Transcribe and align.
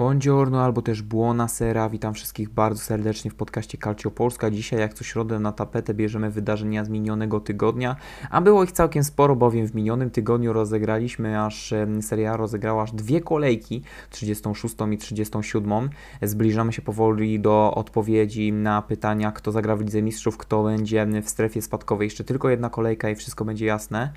Buongiorno 0.00 0.62
albo 0.62 0.82
też 0.82 1.02
Buonasera, 1.02 1.88
witam 1.88 2.14
wszystkich 2.14 2.50
bardzo 2.50 2.82
serdecznie 2.82 3.30
w 3.30 3.34
podcaście 3.34 3.78
Calcio 3.78 4.10
Polska. 4.10 4.50
Dzisiaj 4.50 4.80
jak 4.80 4.94
co 4.94 5.04
środę 5.04 5.38
na 5.38 5.52
tapetę 5.52 5.94
bierzemy 5.94 6.30
wydarzenia 6.30 6.84
z 6.84 6.88
minionego 6.88 7.40
tygodnia, 7.40 7.96
a 8.30 8.40
było 8.40 8.64
ich 8.64 8.72
całkiem 8.72 9.04
sporo, 9.04 9.36
bowiem 9.36 9.66
w 9.66 9.74
minionym 9.74 10.10
tygodniu 10.10 10.52
rozegraliśmy 10.52 11.42
aż, 11.42 11.74
Seria 12.00 12.36
rozegrała 12.36 12.82
aż 12.82 12.92
dwie 12.92 13.20
kolejki, 13.20 13.82
36 14.10 14.74
i 14.92 14.98
37. 14.98 15.90
Zbliżamy 16.22 16.72
się 16.72 16.82
powoli 16.82 17.40
do 17.40 17.74
odpowiedzi 17.74 18.52
na 18.52 18.82
pytania, 18.82 19.32
kto 19.32 19.52
zagra 19.52 19.76
w 19.76 19.80
Lidze 19.80 20.02
Mistrzów, 20.02 20.36
kto 20.36 20.62
będzie 20.62 21.06
w 21.22 21.28
strefie 21.28 21.62
spadkowej. 21.62 22.06
Jeszcze 22.06 22.24
tylko 22.24 22.50
jedna 22.50 22.70
kolejka 22.70 23.10
i 23.10 23.14
wszystko 23.14 23.44
będzie 23.44 23.66
jasne. 23.66 24.12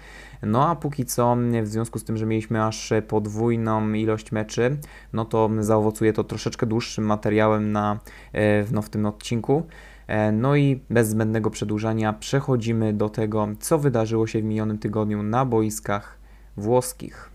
No 0.46 0.68
a 0.70 0.76
póki 0.76 1.06
co, 1.06 1.38
w 1.64 1.68
związku 1.68 2.00
z 2.00 2.04
tym, 2.04 2.18
że 2.18 2.26
mieliśmy 2.26 2.66
aż 2.66 2.94
podwójną 3.08 3.94
ilość 3.94 4.32
meczy, 4.32 4.78
no 5.14 5.26
to 5.26 5.50
zaowocuje 5.60 6.14
to 6.14 6.24
troszeczkę 6.24 6.66
dłuższym 6.66 7.06
materiałem 7.06 7.72
na, 7.72 8.00
e, 8.34 8.66
no, 8.72 8.82
w 8.82 8.90
tym 8.90 9.06
odcinku. 9.06 9.64
E, 10.08 10.32
no 10.32 10.56
i 10.56 10.82
bez 10.90 11.08
zbędnego 11.08 11.50
przedłużania 11.50 12.14
przechodzimy 12.14 12.94
do 12.94 13.10
tego, 13.10 13.48
co 13.60 13.80
wydarzyło 13.80 14.28
się 14.28 14.42
w 14.42 14.44
minionym 14.44 14.78
tygodniu 14.78 15.24
na 15.24 15.46
boiskach 15.46 16.18
włoskich. 16.58 17.30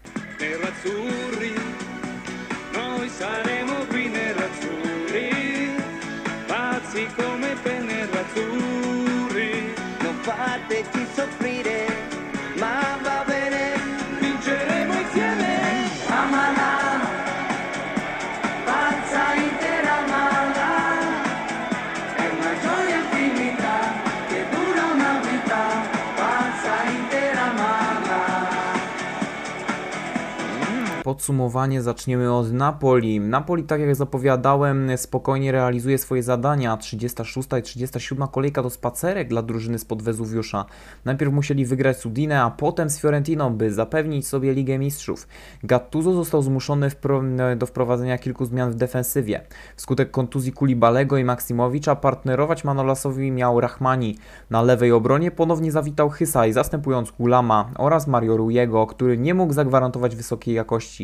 Podsumowanie 31.09 31.83
zaczniemy 31.83 32.33
od 32.33 32.53
Napoli. 32.53 33.21
Napoli, 33.21 33.63
tak 33.63 33.81
jak 33.81 33.97
zapowiadałem, 33.97 34.91
spokojnie 34.97 35.53
realizuje 35.53 35.99
swoje 35.99 36.23
zadania. 36.23 36.77
36 36.77 37.49
i 37.59 37.63
37 37.63 38.29
kolejka 38.29 38.63
to 38.63 38.71
spacerek 38.71 39.29
dla 39.29 39.43
drużyny 39.43 39.79
spod 39.79 40.03
Wezuwiusza. 40.03 40.65
Najpierw 41.05 41.33
musieli 41.33 41.67
wygrać 41.67 41.97
z 41.97 42.07
Udine, 42.07 42.43
a 42.43 42.51
potem 42.51 42.91
z 42.91 43.01
Fiorentiną, 43.01 43.51
by 43.51 43.73
zapewnić 43.73 44.27
sobie 44.27 44.53
Ligę 44.53 44.79
Mistrzów. 44.79 45.29
Gattuso 45.65 46.13
został 46.13 46.43
zmuszony 46.43 46.91
do 47.57 47.67
wprowadzenia 47.67 48.19
kilku 48.19 48.45
zmian 48.45 48.71
w 48.71 48.75
defensywie. 48.75 49.41
Wskutek 49.77 50.11
kontuzji 50.11 50.53
Kulibalego 50.53 51.17
i 51.17 51.25
Maksimowicza 51.25 51.97
partnerować 51.97 52.65
Manolasowi 52.65 53.31
miał 53.31 53.61
Rahmani. 53.61 54.19
Na 54.51 54.63
lewej 54.63 54.93
obronie 54.93 55.31
ponownie 55.31 55.73
zawitał 55.73 56.11
Hysaj, 56.11 56.53
zastępując 56.53 57.11
Gulama 57.11 57.71
oraz 57.79 58.07
Mario 58.07 58.37
Rujego, 58.37 58.87
który 58.87 59.19
nie 59.19 59.35
mógł 59.35 59.53
zagwarantować 59.53 60.17
wysokiej 60.17 60.55
jakości 60.55 60.98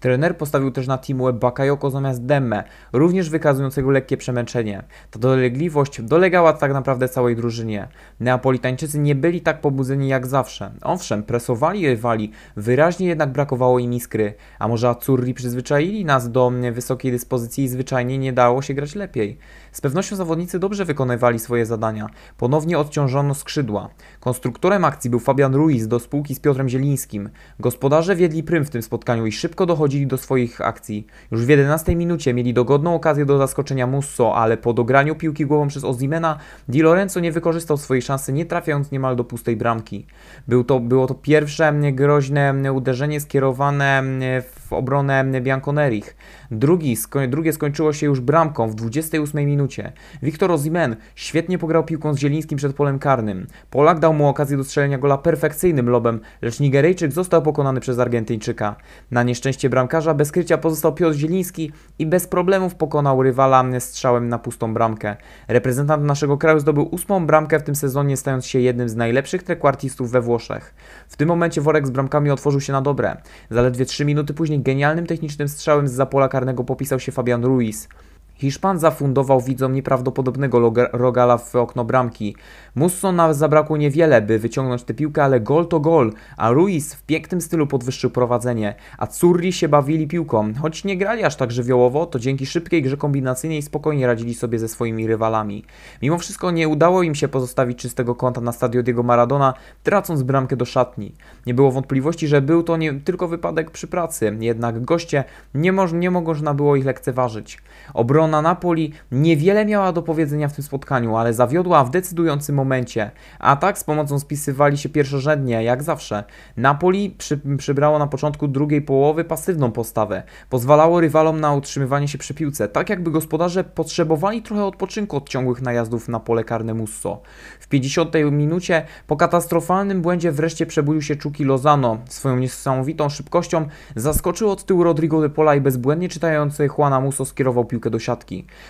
Trener 0.00 0.36
postawił 0.36 0.70
też 0.70 0.86
na 0.86 0.98
Timu 0.98 1.32
Bakayoko 1.32 1.90
zamiast 1.90 2.24
Demme, 2.24 2.64
również 2.92 3.30
wykazującego 3.30 3.90
lekkie 3.90 4.16
przemęczenie. 4.16 4.82
Ta 5.10 5.18
dolegliwość 5.18 6.02
dolegała 6.02 6.52
tak 6.52 6.72
naprawdę 6.72 7.08
całej 7.08 7.36
drużynie. 7.36 7.88
Neapolitańczycy 8.20 8.98
nie 8.98 9.14
byli 9.14 9.40
tak 9.40 9.60
pobudzeni 9.60 10.08
jak 10.08 10.26
zawsze. 10.26 10.70
Owszem, 10.82 11.22
presowali 11.22 11.86
rywali, 11.86 12.30
wyraźnie 12.56 13.06
jednak 13.06 13.32
brakowało 13.32 13.78
im 13.78 13.94
iskry. 13.94 14.34
A 14.58 14.68
może 14.68 14.88
Azzurri 14.88 15.34
przyzwyczaili 15.34 16.04
nas 16.04 16.30
do 16.30 16.52
wysokiej 16.72 17.12
dyspozycji 17.12 17.64
i 17.64 17.68
zwyczajnie 17.68 18.18
nie 18.18 18.32
dało 18.32 18.62
się 18.62 18.74
grać 18.74 18.94
lepiej. 18.94 19.38
Z 19.72 19.80
pewnością 19.80 20.16
zawodnicy 20.16 20.58
dobrze 20.58 20.84
wykonywali 20.84 21.38
swoje 21.38 21.66
zadania. 21.66 22.06
Ponownie 22.38 22.78
odciążono 22.78 23.34
skrzydła. 23.34 23.88
Konstruktorem 24.20 24.84
akcji 24.84 25.10
był 25.10 25.20
Fabian 25.20 25.54
Ruiz 25.54 25.88
do 25.88 26.00
spółki 26.00 26.34
z 26.34 26.40
Piotrem 26.40 26.68
Zielińskim. 26.68 27.30
Gospodarze 27.60 28.16
wiedli 28.16 28.42
prym 28.42 28.64
w 28.64 28.70
tym 28.70 28.82
spotkaniu 28.82 29.26
i 29.26 29.32
szybko 29.36 29.66
dochodzili 29.66 30.06
do 30.06 30.16
swoich 30.16 30.60
akcji. 30.60 31.06
Już 31.30 31.44
w 31.44 31.48
11 31.48 31.96
minucie 31.96 32.34
mieli 32.34 32.54
dogodną 32.54 32.94
okazję 32.94 33.26
do 33.26 33.38
zaskoczenia 33.38 33.86
Musso, 33.86 34.36
ale 34.36 34.56
po 34.56 34.72
dograniu 34.72 35.14
piłki 35.14 35.46
głową 35.46 35.68
przez 35.68 35.84
Ozimena 35.84 36.38
Di 36.68 36.82
Lorenzo 36.82 37.20
nie 37.20 37.32
wykorzystał 37.32 37.76
swojej 37.76 38.02
szansy, 38.02 38.32
nie 38.32 38.46
trafiając 38.46 38.90
niemal 38.90 39.16
do 39.16 39.24
pustej 39.24 39.56
bramki. 39.56 40.06
Był 40.48 40.64
to, 40.64 40.80
było 40.80 41.06
to 41.06 41.14
pierwsze 41.14 41.72
groźne 41.92 42.72
uderzenie 42.72 43.20
skierowane 43.20 44.02
w 44.42 44.55
obronę 44.72 45.24
Bianconerich. 45.40 46.16
Drugi, 46.50 46.96
drugie 47.28 47.52
skończyło 47.52 47.92
się 47.92 48.06
już 48.06 48.20
bramką 48.20 48.68
w 48.68 48.74
28 48.74 49.46
minucie. 49.46 49.92
Wiktor 50.22 50.50
Ozimen 50.50 50.96
świetnie 51.14 51.58
pograł 51.58 51.84
piłką 51.84 52.14
z 52.14 52.18
Zielińskim 52.18 52.58
przed 52.58 52.76
polem 52.76 52.98
karnym. 52.98 53.46
Polak 53.70 53.98
dał 53.98 54.14
mu 54.14 54.28
okazję 54.28 54.56
do 54.56 54.64
strzelenia 54.64 54.98
gola 54.98 55.18
perfekcyjnym 55.18 55.88
lobem, 55.88 56.20
lecz 56.42 56.60
Nigeryjczyk 56.60 57.12
został 57.12 57.42
pokonany 57.42 57.80
przez 57.80 57.98
Argentyńczyka. 57.98 58.76
Na 59.10 59.22
nieszczęście 59.22 59.70
bramkarza 59.70 60.14
bez 60.14 60.32
krycia 60.32 60.58
pozostał 60.58 60.94
Piotr 60.94 61.16
Zieliński 61.16 61.72
i 61.98 62.06
bez 62.06 62.26
problemów 62.26 62.74
pokonał 62.74 63.22
rywala 63.22 63.64
strzałem 63.78 64.28
na 64.28 64.38
pustą 64.38 64.74
bramkę. 64.74 65.16
Reprezentant 65.48 66.04
naszego 66.04 66.38
kraju 66.38 66.60
zdobył 66.60 66.88
ósmą 66.90 67.26
bramkę 67.26 67.58
w 67.58 67.62
tym 67.62 67.74
sezonie, 67.74 68.16
stając 68.16 68.46
się 68.46 68.60
jednym 68.60 68.88
z 68.88 68.96
najlepszych 68.96 69.42
trekwartistów 69.42 70.10
we 70.10 70.20
Włoszech. 70.20 70.74
W 71.08 71.16
tym 71.16 71.28
momencie 71.28 71.60
worek 71.60 71.86
z 71.86 71.90
bramkami 71.90 72.30
otworzył 72.30 72.60
się 72.60 72.72
na 72.72 72.82
dobre. 72.82 73.16
Zaledwie 73.50 73.84
3 73.84 74.04
minuty 74.04 74.34
później 74.34 74.55
genialnym 74.62 75.06
technicznym 75.06 75.48
strzałem 75.48 75.88
z 75.88 75.92
zapola 75.92 76.28
karnego 76.28 76.64
popisał 76.64 77.00
się 77.00 77.12
Fabian 77.12 77.44
Ruiz. 77.44 77.88
Hiszpan 78.38 78.78
zafundował 78.78 79.40
widzom 79.40 79.72
nieprawdopodobnego 79.74 80.72
rogala 80.92 81.38
w 81.38 81.56
okno 81.56 81.84
bramki. 81.84 82.36
Musso 82.74 83.12
nawet 83.12 83.36
zabrakło 83.36 83.76
niewiele, 83.76 84.22
by 84.22 84.38
wyciągnąć 84.38 84.82
tę 84.82 84.94
piłkę, 84.94 85.24
ale 85.24 85.40
gol 85.40 85.66
to 85.66 85.80
gol, 85.80 86.12
a 86.36 86.50
Ruiz 86.50 86.94
w 86.94 87.02
pięknym 87.02 87.40
stylu 87.40 87.66
podwyższył 87.66 88.10
prowadzenie, 88.10 88.74
a 88.98 89.06
Curri 89.06 89.52
się 89.52 89.68
bawili 89.68 90.06
piłką. 90.06 90.52
Choć 90.54 90.84
nie 90.84 90.96
grali 90.96 91.24
aż 91.24 91.36
tak 91.36 91.52
żywiołowo, 91.52 92.06
to 92.06 92.18
dzięki 92.18 92.46
szybkiej 92.46 92.82
grze 92.82 92.96
kombinacyjnej 92.96 93.62
spokojnie 93.62 94.06
radzili 94.06 94.34
sobie 94.34 94.58
ze 94.58 94.68
swoimi 94.68 95.06
rywalami. 95.06 95.64
Mimo 96.02 96.18
wszystko 96.18 96.50
nie 96.50 96.68
udało 96.68 97.02
im 97.02 97.14
się 97.14 97.28
pozostawić 97.28 97.78
czystego 97.78 98.14
kąta 98.14 98.40
na 98.40 98.52
stadio 98.52 98.82
Diego 98.82 99.02
Maradona, 99.02 99.54
tracąc 99.82 100.22
bramkę 100.22 100.56
do 100.56 100.64
szatni. 100.64 101.12
Nie 101.46 101.54
było 101.54 101.72
wątpliwości, 101.72 102.28
że 102.28 102.42
był 102.42 102.62
to 102.62 102.76
nie 102.76 102.92
tylko 103.00 103.28
wypadek 103.28 103.70
przy 103.70 103.86
pracy, 103.86 104.36
jednak 104.40 104.84
goście 104.84 105.24
nie, 105.54 105.72
moż, 105.72 105.92
nie 105.92 106.10
można 106.10 106.54
było 106.54 106.76
ich 106.76 106.84
lekceważyć. 106.84 107.58
Obrona 107.94 108.25
Obrona 108.26 108.42
Napoli 108.42 108.92
niewiele 109.12 109.66
miała 109.66 109.92
do 109.92 110.02
powiedzenia 110.02 110.48
w 110.48 110.52
tym 110.52 110.64
spotkaniu, 110.64 111.16
ale 111.16 111.34
zawiodła 111.34 111.84
w 111.84 111.90
decydującym 111.90 112.54
momencie. 112.54 113.10
A 113.38 113.56
tak 113.56 113.78
z 113.78 113.84
pomocą 113.84 114.18
spisywali 114.18 114.78
się 114.78 114.88
pierwszorzędnie, 114.88 115.64
jak 115.64 115.82
zawsze. 115.82 116.24
Napoli 116.56 117.10
przy, 117.10 117.40
przybrało 117.58 117.98
na 117.98 118.06
początku 118.06 118.48
drugiej 118.48 118.82
połowy 118.82 119.24
pasywną 119.24 119.72
postawę. 119.72 120.22
Pozwalało 120.50 121.00
rywalom 121.00 121.40
na 121.40 121.54
utrzymywanie 121.54 122.08
się 122.08 122.18
przy 122.18 122.34
piłce, 122.34 122.68
tak 122.68 122.90
jakby 122.90 123.10
gospodarze 123.10 123.64
potrzebowali 123.64 124.42
trochę 124.42 124.64
odpoczynku 124.64 125.16
od 125.16 125.28
ciągłych 125.28 125.62
najazdów 125.62 126.08
na 126.08 126.20
pole 126.20 126.44
karne 126.44 126.74
Musso. 126.74 127.20
W 127.60 127.68
50 127.68 128.14
minucie 128.32 128.86
po 129.06 129.16
katastrofalnym 129.16 130.02
błędzie 130.02 130.32
wreszcie 130.32 130.66
przebudził 130.66 131.02
się 131.02 131.16
Czuki 131.16 131.44
Lozano. 131.44 131.98
Swoją 132.08 132.36
niesamowitą 132.36 133.08
szybkością 133.08 133.68
zaskoczył 133.96 134.50
od 134.50 134.64
tyłu 134.64 134.84
Rodrigo 134.84 135.20
de 135.20 135.28
Pola 135.28 135.54
i 135.54 135.60
bezbłędnie 135.60 136.08
czytający 136.08 136.68
Juana 136.78 137.00
Musso 137.00 137.24
skierował 137.24 137.64
piłkę 137.64 137.90
do 137.90 137.98
siatki. 137.98 138.15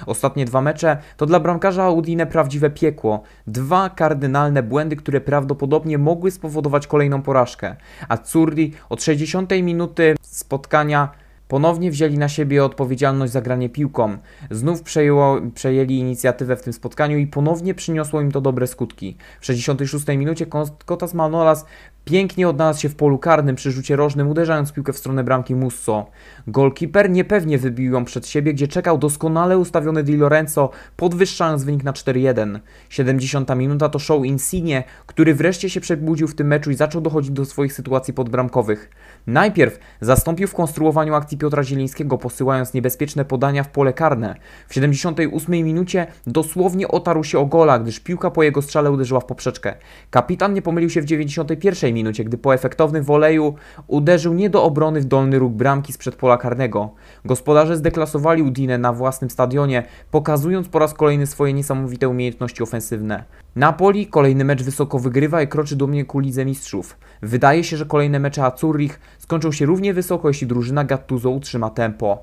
Ostatnie 0.07 0.45
dwa 0.45 0.61
mecze 0.61 0.97
to 1.17 1.27
dla 1.27 1.41
bramkarza 1.41 1.91
Udine 1.91 2.27
prawdziwe 2.27 2.71
piekło. 2.71 3.23
Dwa 3.47 3.91
kardynalne 3.91 4.63
błędy, 4.63 4.97
które 4.97 5.21
prawdopodobnie 5.21 5.99
mogły 5.99 6.31
spowodować 6.31 6.87
kolejną 6.87 7.23
porażkę. 7.23 7.77
A 8.09 8.17
Curdi 8.17 8.73
od 8.89 9.03
60 9.03 9.51
minuty 9.63 10.15
spotkania 10.23 11.09
Ponownie 11.49 11.91
wzięli 11.91 12.19
na 12.19 12.29
siebie 12.29 12.65
odpowiedzialność 12.65 13.33
za 13.33 13.41
granie 13.41 13.69
piłką. 13.69 14.19
Znów 14.51 14.83
przejęło, 14.83 15.41
przejęli 15.55 15.99
inicjatywę 15.99 16.57
w 16.57 16.63
tym 16.63 16.73
spotkaniu 16.73 17.19
i 17.19 17.27
ponownie 17.27 17.75
przyniosło 17.75 18.21
im 18.21 18.33
to 18.33 18.41
dobre 18.41 18.67
skutki. 18.67 19.17
W 19.41 19.47
66 19.47 20.07
minucie 20.09 20.47
Kotas 20.87 21.15
Manolas 21.15 21.67
Pięknie 22.11 22.49
odnalazł 22.49 22.81
się 22.81 22.89
w 22.89 22.97
polu 22.97 23.19
karnym 23.19 23.57
przy 23.57 23.71
rzucie 23.73 23.97
rożnym, 23.97 24.29
uderzając 24.29 24.73
piłkę 24.73 24.93
w 24.93 24.99
stronę 24.99 25.25
bramki 25.25 25.55
Musso. 25.55 26.07
Golkiper 26.47 27.11
niepewnie 27.11 27.59
wybił 27.59 27.93
ją 27.93 28.05
przed 28.05 28.27
siebie, 28.27 28.55
gdzie 28.55 28.69
czekał 28.69 28.99
doskonale 28.99 29.59
ustawiony 29.59 30.03
Di 30.03 30.17
Lorenzo, 30.17 30.71
podwyższając 30.97 31.65
wynik 31.65 31.85
na 31.85 31.93
4-1. 31.93 32.59
70 32.89 33.57
minuta 33.57 33.89
to 33.89 33.99
show 33.99 34.25
Insigne, 34.25 34.83
który 35.07 35.35
wreszcie 35.35 35.71
się 35.71 35.81
przebudził 35.81 36.29
w 36.29 36.35
tym 36.35 36.47
meczu 36.47 36.71
i 36.71 36.75
zaczął 36.75 37.01
dochodzić 37.01 37.31
do 37.31 37.45
swoich 37.45 37.73
sytuacji 37.73 38.15
podbramkowych. 38.15 38.91
Najpierw 39.27 39.79
zastąpił 40.01 40.49
w 40.49 40.55
konstruowaniu 40.55 41.15
akcji 41.15 41.39
Piotra 41.39 41.63
Zielińskiego, 41.63 42.19
posyłając 42.19 42.75
niebezpieczne 42.75 43.25
podania 43.25 43.65
w 43.65 43.69
pole 43.69 43.93
karne. 43.93 44.37
W 44.69 44.75
78 44.75 45.55
minucie 45.55 46.07
dosłownie 46.27 46.89
otarł 46.89 47.25
się 47.25 47.39
o 47.39 47.47
gola, 47.47 47.79
gdyż 47.79 48.01
piłka 48.01 48.31
po 48.31 48.43
jego 48.43 48.63
strzale 48.63 48.91
uderzyła 48.91 49.21
w 49.21 49.25
poprzeczkę. 49.25 49.75
Kapitan 50.11 50.55
nie 50.55 50.63
pomylił 50.63 50.91
się 50.91 51.03
w 51.03 51.05
91 51.05 51.96
minucie, 51.97 52.25
gdy 52.25 52.39
po 52.39 52.55
efektownym 52.55 53.05
woleju 53.05 53.55
uderzył 53.87 54.35
nie 54.35 54.51
do 54.51 54.63
obrony 54.63 55.01
w 55.01 55.05
dolny 55.05 55.39
róg 55.39 55.53
bramki 55.53 55.93
sprzed 55.93 56.17
pola 56.17 56.37
karnego. 56.37 56.91
Gospodarze 57.25 57.77
zdeklasowali 57.77 58.43
Udinę 58.43 58.79
na 58.79 58.93
własnym 58.93 59.31
stadionie, 59.31 59.83
pokazując 60.11 60.69
po 60.69 60.79
raz 60.79 60.95
kolejny 60.95 61.27
swoje 61.27 61.53
niesamowite 61.53 62.09
umiejętności 62.09 62.63
ofensywne. 62.63 63.25
Napoli 63.57 64.07
kolejny 64.07 64.45
mecz 64.45 64.63
wysoko 64.63 64.99
wygrywa 64.99 65.43
i 65.43 65.49
kroczy 65.49 65.77
do 65.77 65.87
mnie 65.87 66.05
ku 66.05 66.19
Lidze 66.19 66.45
Mistrzów. 66.45 66.97
Wydaje 67.23 67.65
się, 67.65 67.77
że 67.77 67.87
kolejne 67.87 68.19
mecze 68.19 68.45
Azzurrich 68.45 69.01
skończą 69.19 69.53
się 69.53 69.67
równie 69.67 69.95
wysoko, 69.95 70.29
jeśli 70.29 70.47
drużyna 70.47 70.85
Gattuso 70.85 71.31
utrzyma 71.31 71.71
tempo. 71.71 72.23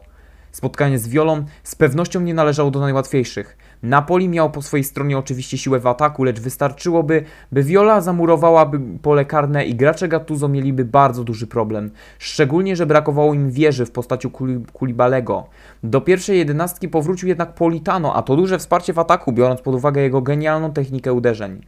Spotkanie 0.52 1.00
z 1.00 1.08
Violą 1.08 1.46
z 1.64 1.75
pewnością 1.75 2.22
nie 2.22 2.34
należało 2.34 2.72
do 2.72 2.80
najłatwiejszych. 2.80 3.58
Napoli 3.84 4.30
miał 4.30 4.52
po 4.52 4.62
swojej 4.62 4.84
stronie 4.84 5.18
oczywiście 5.18 5.58
siłę 5.58 5.80
w 5.80 5.88
ataku, 5.88 6.24
lecz 6.24 6.40
wystarczyłoby, 6.40 7.24
by 7.52 7.64
Viola 7.64 8.02
zamurowałaby 8.02 8.80
pole 9.02 9.26
karne 9.26 9.66
i 9.66 9.76
gracze 9.76 10.08
Gattuso 10.08 10.48
mieliby 10.48 10.86
bardzo 10.86 11.24
duży 11.24 11.48
problem. 11.48 11.92
Szczególnie, 12.20 12.76
że 12.76 12.86
brakowało 12.86 13.34
im 13.34 13.52
wieży 13.52 13.86
w 13.86 13.92
postaci 13.92 14.30
Kulibalego. 14.74 15.48
Do 15.84 16.02
pierwszej 16.02 16.38
jedenastki 16.38 16.90
powrócił 16.90 17.30
jednak 17.30 17.54
Politano, 17.54 18.16
a 18.16 18.22
to 18.22 18.36
duże 18.36 18.60
wsparcie 18.60 18.94
w 18.94 19.00
ataku, 19.00 19.32
biorąc 19.32 19.62
pod 19.62 19.76
uwagę 19.76 20.02
jego 20.02 20.22
genialną 20.22 20.72
technikę 20.72 21.14
uderzeń. 21.14 21.62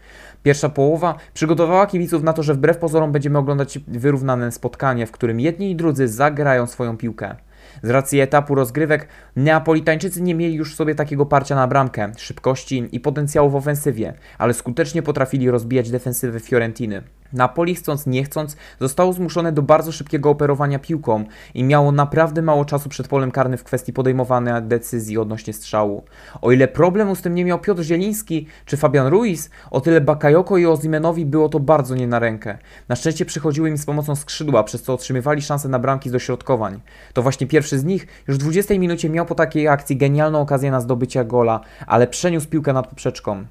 Pierwsza 0.43 0.69
połowa 0.69 1.15
przygotowała 1.33 1.87
kibiców 1.87 2.23
na 2.23 2.33
to, 2.33 2.43
że 2.43 2.53
wbrew 2.53 2.77
pozorom 2.77 3.11
będziemy 3.11 3.37
oglądać 3.37 3.79
wyrównane 3.87 4.51
spotkanie, 4.51 5.07
w 5.07 5.11
którym 5.11 5.39
jedni 5.39 5.71
i 5.71 5.75
drudzy 5.75 6.07
zagrają 6.07 6.67
swoją 6.67 6.97
piłkę. 6.97 7.35
Z 7.83 7.89
racji 7.89 8.19
etapu 8.19 8.55
rozgrywek 8.55 9.07
Neapolitańczycy 9.35 10.21
nie 10.21 10.35
mieli 10.35 10.55
już 10.55 10.75
sobie 10.75 10.95
takiego 10.95 11.25
parcia 11.25 11.55
na 11.55 11.67
bramkę, 11.67 12.11
szybkości 12.17 12.89
i 12.91 12.99
potencjału 12.99 13.49
w 13.49 13.55
ofensywie, 13.55 14.13
ale 14.37 14.53
skutecznie 14.53 15.01
potrafili 15.01 15.49
rozbijać 15.49 15.91
defensywę 15.91 16.39
Fiorentiny. 16.39 17.03
Napoli 17.35 17.75
chcąc 17.75 18.05
nie 18.07 18.23
chcąc 18.23 18.57
zostało 18.79 19.13
zmuszone 19.13 19.51
do 19.51 19.61
bardzo 19.61 19.91
szybkiego 19.91 20.29
operowania 20.29 20.79
piłką 20.79 21.23
i 21.53 21.63
miało 21.63 21.91
naprawdę 21.91 22.41
mało 22.41 22.65
czasu 22.65 22.89
przed 22.89 23.07
polem 23.07 23.31
karnym 23.31 23.57
w 23.57 23.63
kwestii 23.63 23.93
podejmowania 23.93 24.61
decyzji 24.61 25.17
odnośnie 25.17 25.53
strzału. 25.53 26.03
O 26.41 26.51
ile 26.51 26.67
problemu 26.67 27.15
z 27.15 27.21
tym 27.21 27.35
nie 27.35 27.45
miał 27.45 27.59
Piotr 27.59 27.83
Zieliński 27.83 28.47
czy 28.65 28.77
Fabian 28.77 29.07
Ruiz, 29.07 29.49
o 29.71 29.81
tyle 29.81 30.01
Bakayoko 30.01 30.57
i 30.57 30.65
Ozimenowi 30.65 31.25
było 31.25 31.49
to 31.49 31.59
bardzo 31.59 31.95
nie 31.95 32.07
na 32.07 32.19
rękę. 32.19 32.57
Na 32.89 32.95
szczęście 32.95 33.25
przychodziły 33.25 33.69
im 33.69 33.77
z 33.77 33.85
pomocą 33.85 34.15
skrzydła, 34.15 34.63
przez 34.63 34.83
co 34.83 34.93
otrzymywali 34.93 35.41
szansę 35.41 35.69
na 35.69 35.79
bramki 35.79 36.09
z 36.09 36.11
dośrodkowań. 36.11 36.81
To 37.13 37.21
właśnie 37.21 37.47
pierwszy 37.47 37.79
z 37.79 37.83
nich 37.83 38.07
już 38.27 38.37
w 38.37 38.39
20 38.39 38.73
minucie 38.73 39.09
miał 39.09 39.25
po 39.25 39.35
takiej 39.35 39.67
akcji 39.67 39.97
genialną 39.97 40.41
okazję 40.41 40.71
na 40.71 40.81
zdobycie 40.81 41.25
gola, 41.25 41.59
ale 41.87 42.07
przeniósł 42.07 42.47
piłkę 42.47 42.73
nad 42.73 42.87
poprzeczką. 42.87 43.45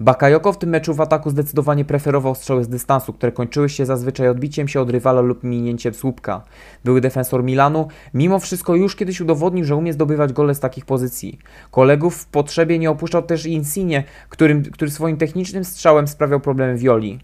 Bakayoko 0.00 0.52
w 0.52 0.58
tym 0.58 0.70
meczu 0.70 0.94
w 0.94 1.00
ataku 1.00 1.30
zdecydowanie 1.30 1.84
preferował 1.84 2.34
strzały 2.34 2.64
z 2.64 2.68
dystansu, 2.68 3.12
które 3.12 3.32
kończyły 3.32 3.68
się 3.68 3.86
zazwyczaj 3.86 4.28
odbiciem 4.28 4.68
się 4.68 4.80
od 4.80 4.90
rywala 4.90 5.20
lub 5.20 5.44
minięciem 5.44 5.94
słupka. 5.94 6.42
Były 6.84 7.00
defensor 7.00 7.44
Milanu 7.44 7.88
mimo 8.14 8.38
wszystko 8.38 8.74
już 8.74 8.96
kiedyś 8.96 9.20
udowodnił, 9.20 9.64
że 9.64 9.76
umie 9.76 9.92
zdobywać 9.92 10.32
gole 10.32 10.54
z 10.54 10.60
takich 10.60 10.86
pozycji. 10.86 11.38
Kolegów 11.70 12.16
w 12.16 12.26
potrzebie 12.26 12.78
nie 12.78 12.90
opuszczał 12.90 13.22
też 13.22 13.46
Insigne, 13.46 14.04
którym, 14.28 14.62
który 14.62 14.90
swoim 14.90 15.16
technicznym 15.16 15.64
strzałem 15.64 16.08
sprawiał 16.08 16.40
problemy 16.40 16.76
Violi. 16.76 17.18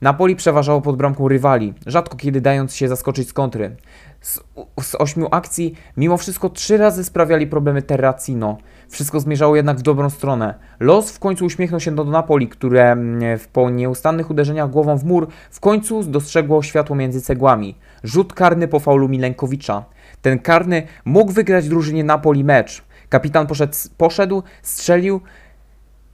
Napoli 0.00 0.36
przeważało 0.36 0.80
pod 0.80 0.96
bramką 0.96 1.28
rywali, 1.28 1.74
rzadko 1.86 2.16
kiedy 2.16 2.40
dając 2.40 2.74
się 2.74 2.88
zaskoczyć 2.88 3.28
z 3.28 3.32
kontry. 3.32 3.76
Z, 4.20 4.40
z 4.82 4.94
ośmiu 4.94 5.28
akcji, 5.30 5.74
mimo 5.96 6.16
wszystko 6.16 6.48
trzy 6.48 6.76
razy 6.76 7.04
sprawiali 7.04 7.46
problemy 7.46 7.82
Terracino. 7.82 8.58
Wszystko 8.88 9.20
zmierzało 9.20 9.56
jednak 9.56 9.78
w 9.78 9.82
dobrą 9.82 10.10
stronę. 10.10 10.54
Los 10.80 11.10
w 11.10 11.18
końcu 11.18 11.44
uśmiechnął 11.44 11.80
się 11.80 11.94
do 11.94 12.04
Napoli, 12.04 12.48
które 12.48 12.92
mm, 12.92 13.38
po 13.52 13.70
nieustannych 13.70 14.30
uderzeniach 14.30 14.70
głową 14.70 14.96
w 14.96 15.04
mur 15.04 15.28
w 15.50 15.60
końcu 15.60 16.02
dostrzegło 16.02 16.62
światło 16.62 16.96
między 16.96 17.22
cegłami. 17.22 17.74
Rzut 18.04 18.32
karny 18.32 18.68
po 18.68 18.80
faulu 18.80 19.08
Milenkowicza. 19.08 19.84
Ten 20.22 20.38
karny 20.38 20.82
mógł 21.04 21.32
wygrać 21.32 21.68
drużynie 21.68 22.04
Napoli 22.04 22.44
mecz. 22.44 22.82
Kapitan 23.08 23.46
poszedł, 23.46 23.74
poszedł 23.96 24.42
strzelił, 24.62 25.20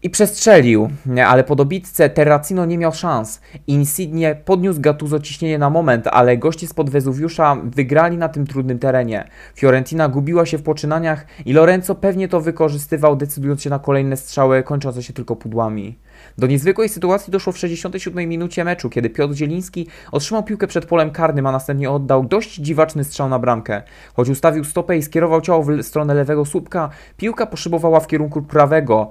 i 0.02 0.10
przestrzelił, 0.10 0.90
ale 1.26 1.44
po 1.44 1.56
dobitce 1.56 2.10
Terracino 2.10 2.64
nie 2.64 2.78
miał 2.78 2.92
szans. 2.92 3.40
Insigne 3.66 4.34
podniósł 4.34 4.80
Gattuso 4.80 5.20
ciśnienie 5.20 5.58
na 5.58 5.70
moment, 5.70 6.06
ale 6.06 6.38
goście 6.38 6.66
spod 6.66 6.90
Wezuwiusza 6.90 7.56
wygrali 7.64 8.16
na 8.16 8.28
tym 8.28 8.46
trudnym 8.46 8.78
terenie. 8.78 9.28
Fiorentina 9.56 10.08
gubiła 10.08 10.46
się 10.46 10.58
w 10.58 10.62
poczynaniach 10.62 11.26
i 11.46 11.52
Lorenzo 11.52 11.94
pewnie 11.94 12.28
to 12.28 12.40
wykorzystywał, 12.40 13.16
decydując 13.16 13.62
się 13.62 13.70
na 13.70 13.78
kolejne 13.78 14.16
strzały, 14.16 14.62
kończące 14.62 15.02
się 15.02 15.12
tylko 15.12 15.36
pudłami. 15.36 15.98
Do 16.38 16.46
niezwykłej 16.46 16.88
sytuacji 16.88 17.30
doszło 17.30 17.52
w 17.52 17.58
67 17.58 18.28
minucie 18.28 18.64
meczu, 18.64 18.90
kiedy 18.90 19.10
Piotr 19.10 19.34
Zieliński 19.34 19.86
otrzymał 20.12 20.42
piłkę 20.42 20.66
przed 20.66 20.86
polem 20.86 21.10
karnym, 21.10 21.46
a 21.46 21.52
następnie 21.52 21.90
oddał 21.90 22.24
dość 22.24 22.54
dziwaczny 22.56 23.04
strzał 23.04 23.28
na 23.28 23.38
bramkę. 23.38 23.82
Choć 24.14 24.28
ustawił 24.28 24.64
stopę 24.64 24.96
i 24.96 25.02
skierował 25.02 25.40
ciało 25.40 25.62
w 25.62 25.82
stronę 25.82 26.14
lewego 26.14 26.44
słupka, 26.44 26.90
piłka 27.16 27.46
poszybowała 27.46 28.00
w 28.00 28.06
kierunku 28.06 28.42
prawego. 28.42 29.10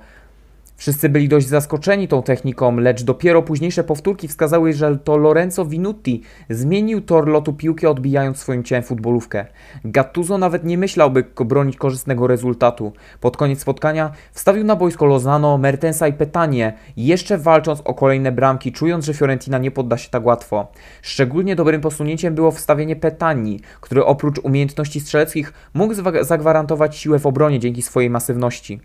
Wszyscy 0.80 1.10
byli 1.10 1.28
dość 1.28 1.48
zaskoczeni 1.48 2.08
tą 2.08 2.24
techniką, 2.24 2.78
lecz 2.78 3.04
dopiero 3.04 3.42
późniejsze 3.42 3.84
powtórki 3.84 4.28
wskazały, 4.28 4.74
że 4.74 4.98
to 4.98 5.18
Lorenzo 5.18 5.66
Vinutti 5.66 6.22
zmienił 6.50 7.02
tor 7.02 7.28
lotu 7.28 7.54
piłki, 7.54 7.88
odbijając 7.88 8.38
swoim 8.38 8.64
ciałem 8.64 8.84
futbolówkę. 8.84 9.46
Gattuso 9.86 10.38
nawet 10.38 10.64
nie 10.64 10.78
myślał, 10.78 11.12
by 11.12 11.24
bronić 11.46 11.78
korzystnego 11.78 12.28
rezultatu. 12.28 12.94
Pod 13.20 13.38
koniec 13.38 13.60
spotkania 13.60 14.12
wstawił 14.32 14.64
na 14.64 14.76
boisko 14.76 15.06
Lozano, 15.06 15.58
Mertensa 15.58 16.08
i 16.08 16.14
Petanie, 16.14 16.74
jeszcze 16.98 17.38
walcząc 17.38 17.82
o 17.86 17.94
kolejne 17.94 18.32
bramki, 18.32 18.72
czując, 18.72 19.06
że 19.06 19.14
Fiorentina 19.14 19.58
nie 19.58 19.72
podda 19.72 19.98
się 19.98 20.10
tak 20.10 20.26
łatwo. 20.26 20.72
Szczególnie 21.02 21.56
dobrym 21.56 21.82
posunięciem 21.82 22.36
było 22.36 22.52
wstawienie 22.52 22.96
Petani, 22.96 23.60
który 23.82 24.06
oprócz 24.06 24.40
umiejętności 24.40 25.00
strzeleckich 25.00 25.54
mógł 25.74 25.94
zagwarantować 26.22 26.98
siłę 26.98 27.20
w 27.20 27.26
obronie 27.26 27.60
dzięki 27.60 27.82
swojej 27.82 28.10
masywności. 28.10 28.80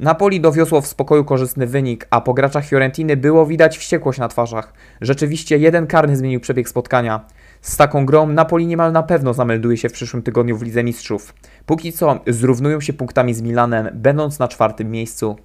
Napoli 0.00 0.40
dowiosło 0.40 0.80
w 0.80 0.86
spokoju 0.86 1.24
korzystny 1.24 1.66
wynik, 1.66 2.06
a 2.10 2.20
po 2.20 2.34
graczach 2.34 2.64
Fiorentiny 2.64 3.16
było 3.16 3.46
widać 3.46 3.78
wściekłość 3.78 4.18
na 4.18 4.28
twarzach. 4.28 4.72
Rzeczywiście 5.00 5.58
jeden 5.58 5.86
karny 5.86 6.16
zmienił 6.16 6.40
przebieg 6.40 6.68
spotkania. 6.68 7.24
Z 7.60 7.76
taką 7.76 8.06
grą 8.06 8.26
Napoli 8.26 8.66
niemal 8.66 8.92
na 8.92 9.02
pewno 9.02 9.34
zamelduje 9.34 9.76
się 9.76 9.88
w 9.88 9.92
przyszłym 9.92 10.22
tygodniu 10.22 10.56
w 10.56 10.62
Lidze 10.62 10.84
Mistrzów. 10.84 11.34
Póki 11.66 11.92
co 11.92 12.20
zrównują 12.26 12.80
się 12.80 12.92
punktami 12.92 13.34
z 13.34 13.42
Milanem, 13.42 13.88
będąc 13.94 14.38
na 14.38 14.48
czwartym 14.48 14.90
miejscu. 14.90 15.36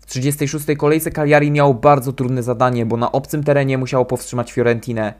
W 0.00 0.06
36. 0.06 0.66
kolejce 0.78 1.10
Cagliari 1.10 1.50
miało 1.50 1.74
bardzo 1.74 2.12
trudne 2.12 2.42
zadanie, 2.42 2.86
bo 2.86 2.96
na 2.96 3.12
obcym 3.12 3.44
terenie 3.44 3.78
musiało 3.78 4.04
powstrzymać 4.04 4.52
Fiorentinę. 4.52 5.14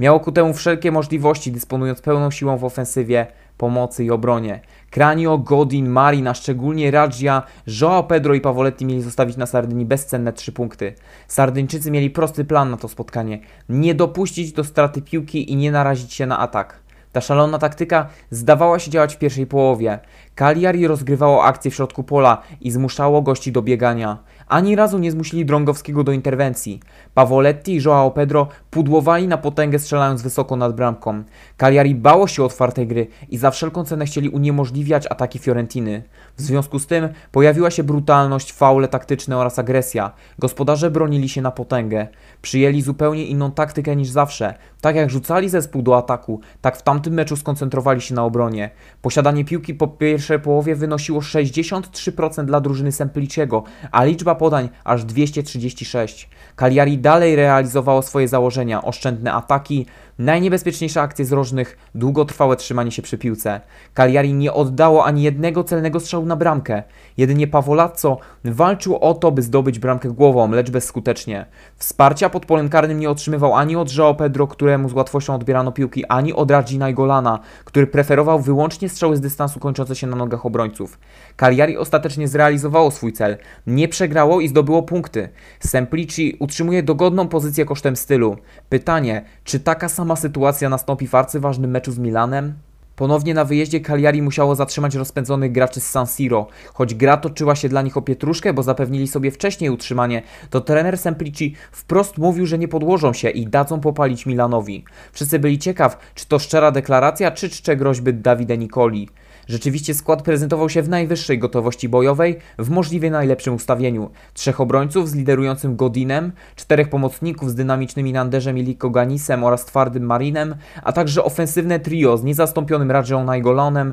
Miało 0.00 0.20
ku 0.20 0.32
temu 0.32 0.54
wszelkie 0.54 0.92
możliwości, 0.92 1.52
dysponując 1.52 2.00
pełną 2.00 2.30
siłą 2.30 2.56
w 2.58 2.64
ofensywie, 2.64 3.26
pomocy 3.58 4.04
i 4.04 4.10
obronie. 4.10 4.60
Kranio, 4.92 5.38
Godin, 5.38 5.88
Marin, 5.88 6.28
a 6.28 6.34
szczególnie 6.34 6.90
Radzia, 6.90 7.42
Joao 7.66 8.04
Pedro 8.04 8.34
i 8.34 8.40
Pavoletti 8.40 8.84
mieli 8.84 9.02
zostawić 9.02 9.36
na 9.36 9.46
Sardynii 9.46 9.86
bezcenne 9.86 10.32
trzy 10.32 10.52
punkty. 10.52 10.94
Sardyńczycy 11.28 11.90
mieli 11.90 12.10
prosty 12.10 12.44
plan 12.44 12.70
na 12.70 12.76
to 12.76 12.88
spotkanie. 12.88 13.40
Nie 13.68 13.94
dopuścić 13.94 14.52
do 14.52 14.64
straty 14.64 15.02
piłki 15.02 15.52
i 15.52 15.56
nie 15.56 15.72
narazić 15.72 16.14
się 16.14 16.26
na 16.26 16.38
atak. 16.38 16.82
Ta 17.12 17.20
szalona 17.20 17.58
taktyka 17.58 18.08
zdawała 18.30 18.78
się 18.78 18.90
działać 18.90 19.14
w 19.14 19.18
pierwszej 19.18 19.46
połowie. 19.46 19.98
Cagliari 20.34 20.86
rozgrywało 20.86 21.44
akcję 21.44 21.70
w 21.70 21.74
środku 21.74 22.04
pola 22.04 22.42
i 22.60 22.70
zmuszało 22.70 23.22
gości 23.22 23.52
do 23.52 23.62
biegania. 23.62 24.18
Ani 24.48 24.76
razu 24.76 24.98
nie 24.98 25.10
zmusili 25.10 25.46
Drągowskiego 25.46 26.04
do 26.04 26.12
interwencji. 26.12 26.80
Pavoletti 27.14 27.76
i 27.76 27.82
Joao 27.84 28.10
Pedro 28.10 28.48
pudłowali 28.72 29.28
na 29.28 29.38
potęgę 29.38 29.78
strzelając 29.78 30.22
wysoko 30.22 30.56
nad 30.56 30.74
bramką. 30.74 31.22
Cagliari 31.56 31.94
bało 31.94 32.26
się 32.26 32.44
otwartej 32.44 32.86
gry 32.86 33.06
i 33.28 33.38
za 33.38 33.50
wszelką 33.50 33.84
cenę 33.84 34.06
chcieli 34.06 34.28
uniemożliwiać 34.28 35.06
ataki 35.06 35.38
Fiorentiny. 35.38 36.02
W 36.36 36.42
związku 36.42 36.78
z 36.78 36.86
tym 36.86 37.08
pojawiła 37.32 37.70
się 37.70 37.84
brutalność, 37.84 38.52
faule 38.52 38.88
taktyczne 38.88 39.36
oraz 39.36 39.58
agresja. 39.58 40.12
Gospodarze 40.38 40.90
bronili 40.90 41.28
się 41.28 41.42
na 41.42 41.50
potęgę. 41.50 42.06
Przyjęli 42.42 42.82
zupełnie 42.82 43.26
inną 43.26 43.50
taktykę 43.50 43.96
niż 43.96 44.08
zawsze. 44.08 44.54
Tak 44.80 44.96
jak 44.96 45.10
rzucali 45.10 45.48
zespół 45.48 45.82
do 45.82 45.96
ataku, 45.96 46.40
tak 46.60 46.76
w 46.76 46.82
tamtym 46.82 47.14
meczu 47.14 47.36
skoncentrowali 47.36 48.00
się 48.00 48.14
na 48.14 48.24
obronie. 48.24 48.70
Posiadanie 49.02 49.44
piłki 49.44 49.74
po 49.74 49.88
pierwszej 49.88 50.40
połowie 50.40 50.76
wynosiło 50.76 51.20
63% 51.20 52.44
dla 52.44 52.60
drużyny 52.60 52.92
Sempliciego, 52.92 53.62
a 53.90 54.04
liczba 54.04 54.34
podań 54.34 54.68
aż 54.84 55.04
236. 55.04 56.30
Cagliari 56.56 56.98
dalej 56.98 57.36
realizowało 57.36 58.02
swoje 58.02 58.28
założenia 58.28 58.61
oszczędne 58.82 59.32
ataki, 59.32 59.86
najniebezpieczniejsze 60.18 61.00
akcje 61.00 61.24
z 61.24 61.32
rożnych, 61.32 61.76
długotrwałe 61.94 62.56
trzymanie 62.56 62.90
się 62.90 63.02
przy 63.02 63.18
piłce. 63.18 63.60
Cagliari 63.94 64.34
nie 64.34 64.52
oddało 64.52 65.04
ani 65.04 65.22
jednego 65.22 65.64
celnego 65.64 66.00
strzału 66.00 66.26
na 66.26 66.36
bramkę. 66.36 66.82
Jedynie 67.16 67.46
Pavolazzo 67.46 68.18
walczył 68.44 68.96
o 68.96 69.14
to, 69.14 69.32
by 69.32 69.42
zdobyć 69.42 69.78
bramkę 69.78 70.08
głową, 70.08 70.50
lecz 70.50 70.70
bezskutecznie. 70.70 71.46
Wsparcia 71.76 72.30
pod 72.30 72.46
polem 72.46 72.68
karnym 72.68 73.00
nie 73.00 73.10
otrzymywał 73.10 73.54
ani 73.54 73.76
od 73.76 73.88
João 73.88 74.16
Pedro, 74.16 74.46
któremu 74.46 74.88
z 74.88 74.92
łatwością 74.92 75.34
odbierano 75.34 75.72
piłki, 75.72 76.04
ani 76.06 76.32
od 76.32 76.50
Radzina 76.50 76.90
i 76.90 76.94
Golana, 76.94 77.38
który 77.64 77.86
preferował 77.86 78.40
wyłącznie 78.40 78.88
strzały 78.88 79.16
z 79.16 79.20
dystansu 79.20 79.60
kończące 79.60 79.96
się 79.96 80.06
na 80.06 80.16
nogach 80.16 80.46
obrońców. 80.46 80.98
Cagliari 81.36 81.76
ostatecznie 81.76 82.28
zrealizowało 82.28 82.90
swój 82.90 83.12
cel. 83.12 83.36
Nie 83.66 83.88
przegrało 83.88 84.40
i 84.40 84.48
zdobyło 84.48 84.82
punkty. 84.82 85.28
Semplici 85.60 86.36
utrzymuje 86.40 86.82
dogodną 86.82 87.28
pozycję 87.28 87.64
kosztem 87.64 87.96
stylu. 87.96 88.36
Pytanie, 88.68 89.24
czy 89.44 89.60
taka 89.60 89.88
sama 89.88 90.01
sytuacja 90.16 90.68
nastąpi 90.68 91.06
w 91.06 91.14
arcyważnym 91.14 91.70
meczu 91.70 91.92
z 91.92 91.98
Milanem? 91.98 92.54
Ponownie 92.96 93.34
na 93.34 93.44
wyjeździe 93.44 93.80
Cagliari 93.80 94.22
musiało 94.22 94.54
zatrzymać 94.54 94.94
rozpędzonych 94.94 95.52
graczy 95.52 95.80
z 95.80 95.90
San 95.90 96.06
Siro. 96.06 96.46
Choć 96.74 96.94
gra 96.94 97.16
toczyła 97.16 97.54
się 97.54 97.68
dla 97.68 97.82
nich 97.82 97.96
o 97.96 98.02
pietruszkę, 98.02 98.52
bo 98.52 98.62
zapewnili 98.62 99.08
sobie 99.08 99.30
wcześniej 99.30 99.70
utrzymanie, 99.70 100.22
to 100.50 100.60
trener 100.60 100.98
Semplici 100.98 101.54
wprost 101.72 102.18
mówił, 102.18 102.46
że 102.46 102.58
nie 102.58 102.68
podłożą 102.68 103.12
się 103.12 103.30
i 103.30 103.46
dadzą 103.46 103.80
popalić 103.80 104.26
Milanowi. 104.26 104.84
Wszyscy 105.12 105.38
byli 105.38 105.58
ciekaw, 105.58 105.98
czy 106.14 106.26
to 106.26 106.38
szczera 106.38 106.70
deklaracja, 106.70 107.30
czy 107.30 107.48
czcze 107.48 107.76
groźby 107.76 108.14
Davide 108.14 108.58
Nicoli. 108.58 109.08
Rzeczywiście 109.46 109.94
skład 109.94 110.22
prezentował 110.22 110.68
się 110.68 110.82
w 110.82 110.88
najwyższej 110.88 111.38
gotowości 111.38 111.88
bojowej, 111.88 112.38
w 112.58 112.70
możliwie 112.70 113.10
najlepszym 113.10 113.54
ustawieniu. 113.54 114.10
Trzech 114.34 114.60
obrońców 114.60 115.08
z 115.08 115.14
liderującym 115.14 115.76
Godinem, 115.76 116.32
czterech 116.56 116.88
pomocników 116.88 117.50
z 117.50 117.54
dynamicznymi 117.54 118.12
Nanderzem 118.12 118.58
i 118.58 118.62
Liko 118.62 118.90
Ganisem 118.90 119.44
oraz 119.44 119.64
twardym 119.64 120.04
Marinem, 120.04 120.54
a 120.82 120.92
także 120.92 121.24
ofensywne 121.24 121.80
trio 121.80 122.16
z 122.16 122.24
niezastąpionym 122.24 122.90
Radżą 122.90 123.24
Naingolanem, 123.24 123.92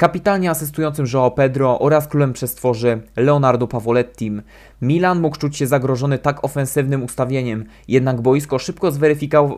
kapitalnie 0.00 0.50
asystującym 0.50 1.06
João 1.06 1.30
Pedro 1.30 1.78
oraz 1.78 2.08
królem 2.08 2.32
przestworzy 2.32 3.00
Leonardo 3.16 3.66
Pavolettim. 3.66 4.42
Milan 4.82 5.20
mógł 5.20 5.38
czuć 5.38 5.56
się 5.56 5.66
zagrożony 5.66 6.18
tak 6.18 6.44
ofensywnym 6.44 7.02
ustawieniem, 7.02 7.64
jednak 7.88 8.20
boisko 8.20 8.58
szybko 8.58 8.90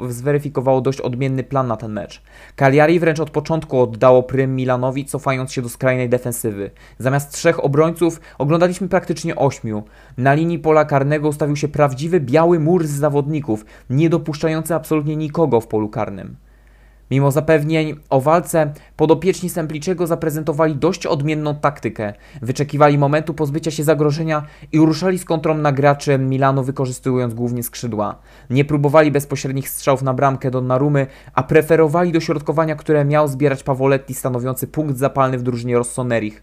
zweryfikowało, 0.08 0.80
dość 0.80 1.00
odmienny 1.00 1.44
plan 1.44 1.66
na 1.66 1.76
ten 1.76 1.92
mecz. 1.92 2.22
Cagliari 2.56 3.00
wręcz 3.00 3.20
od 3.20 3.30
początku 3.30 3.80
oddało 3.80 4.22
prym 4.22 4.56
Milanowi, 4.56 5.04
cofając 5.04 5.52
się 5.52 5.62
do 5.62 5.68
skrajnej 5.68 6.08
defensywy. 6.08 6.70
Zamiast 6.98 7.32
trzech 7.32 7.64
obrońców 7.64 8.20
oglądaliśmy 8.38 8.88
praktycznie 8.88 9.36
ośmiu. 9.36 9.82
Na 10.18 10.34
linii 10.34 10.58
pola 10.58 10.84
karnego 10.84 11.28
ustawił 11.28 11.56
się 11.56 11.68
prawdziwy 11.68 12.20
biały 12.20 12.58
mur 12.58 12.86
z 12.86 12.90
zawodników, 12.90 13.64
nie 13.90 14.10
dopuszczający 14.10 14.74
absolutnie 14.74 15.16
nikogo 15.16 15.60
w 15.60 15.66
polu 15.66 15.88
karnym. 15.88 16.36
Mimo 17.12 17.30
zapewnień 17.30 17.94
o 18.10 18.20
walce, 18.20 18.72
podopieczni 18.96 19.50
Sempliczego 19.50 20.06
zaprezentowali 20.06 20.76
dość 20.76 21.06
odmienną 21.06 21.54
taktykę. 21.54 22.12
Wyczekiwali 22.42 22.98
momentu 22.98 23.34
pozbycia 23.34 23.70
się 23.70 23.84
zagrożenia 23.84 24.42
i 24.72 24.78
ruszali 24.78 25.18
z 25.18 25.24
kontrą 25.24 25.54
na 25.54 25.72
graczy 25.72 26.18
Milanu, 26.18 26.62
wykorzystując 26.62 27.34
głównie 27.34 27.62
skrzydła. 27.62 28.18
Nie 28.50 28.64
próbowali 28.64 29.10
bezpośrednich 29.10 29.68
strzałów 29.68 30.02
na 30.02 30.14
bramkę 30.14 30.50
Donnarumy, 30.50 31.06
a 31.34 31.42
preferowali 31.42 32.12
dośrodkowania, 32.12 32.76
które 32.76 33.04
miał 33.04 33.28
zbierać 33.28 33.62
Pavoletti, 33.62 34.14
stanowiący 34.14 34.66
punkt 34.66 34.98
zapalny 34.98 35.38
w 35.38 35.42
drużynie 35.42 35.78
Rossonerich. 35.78 36.42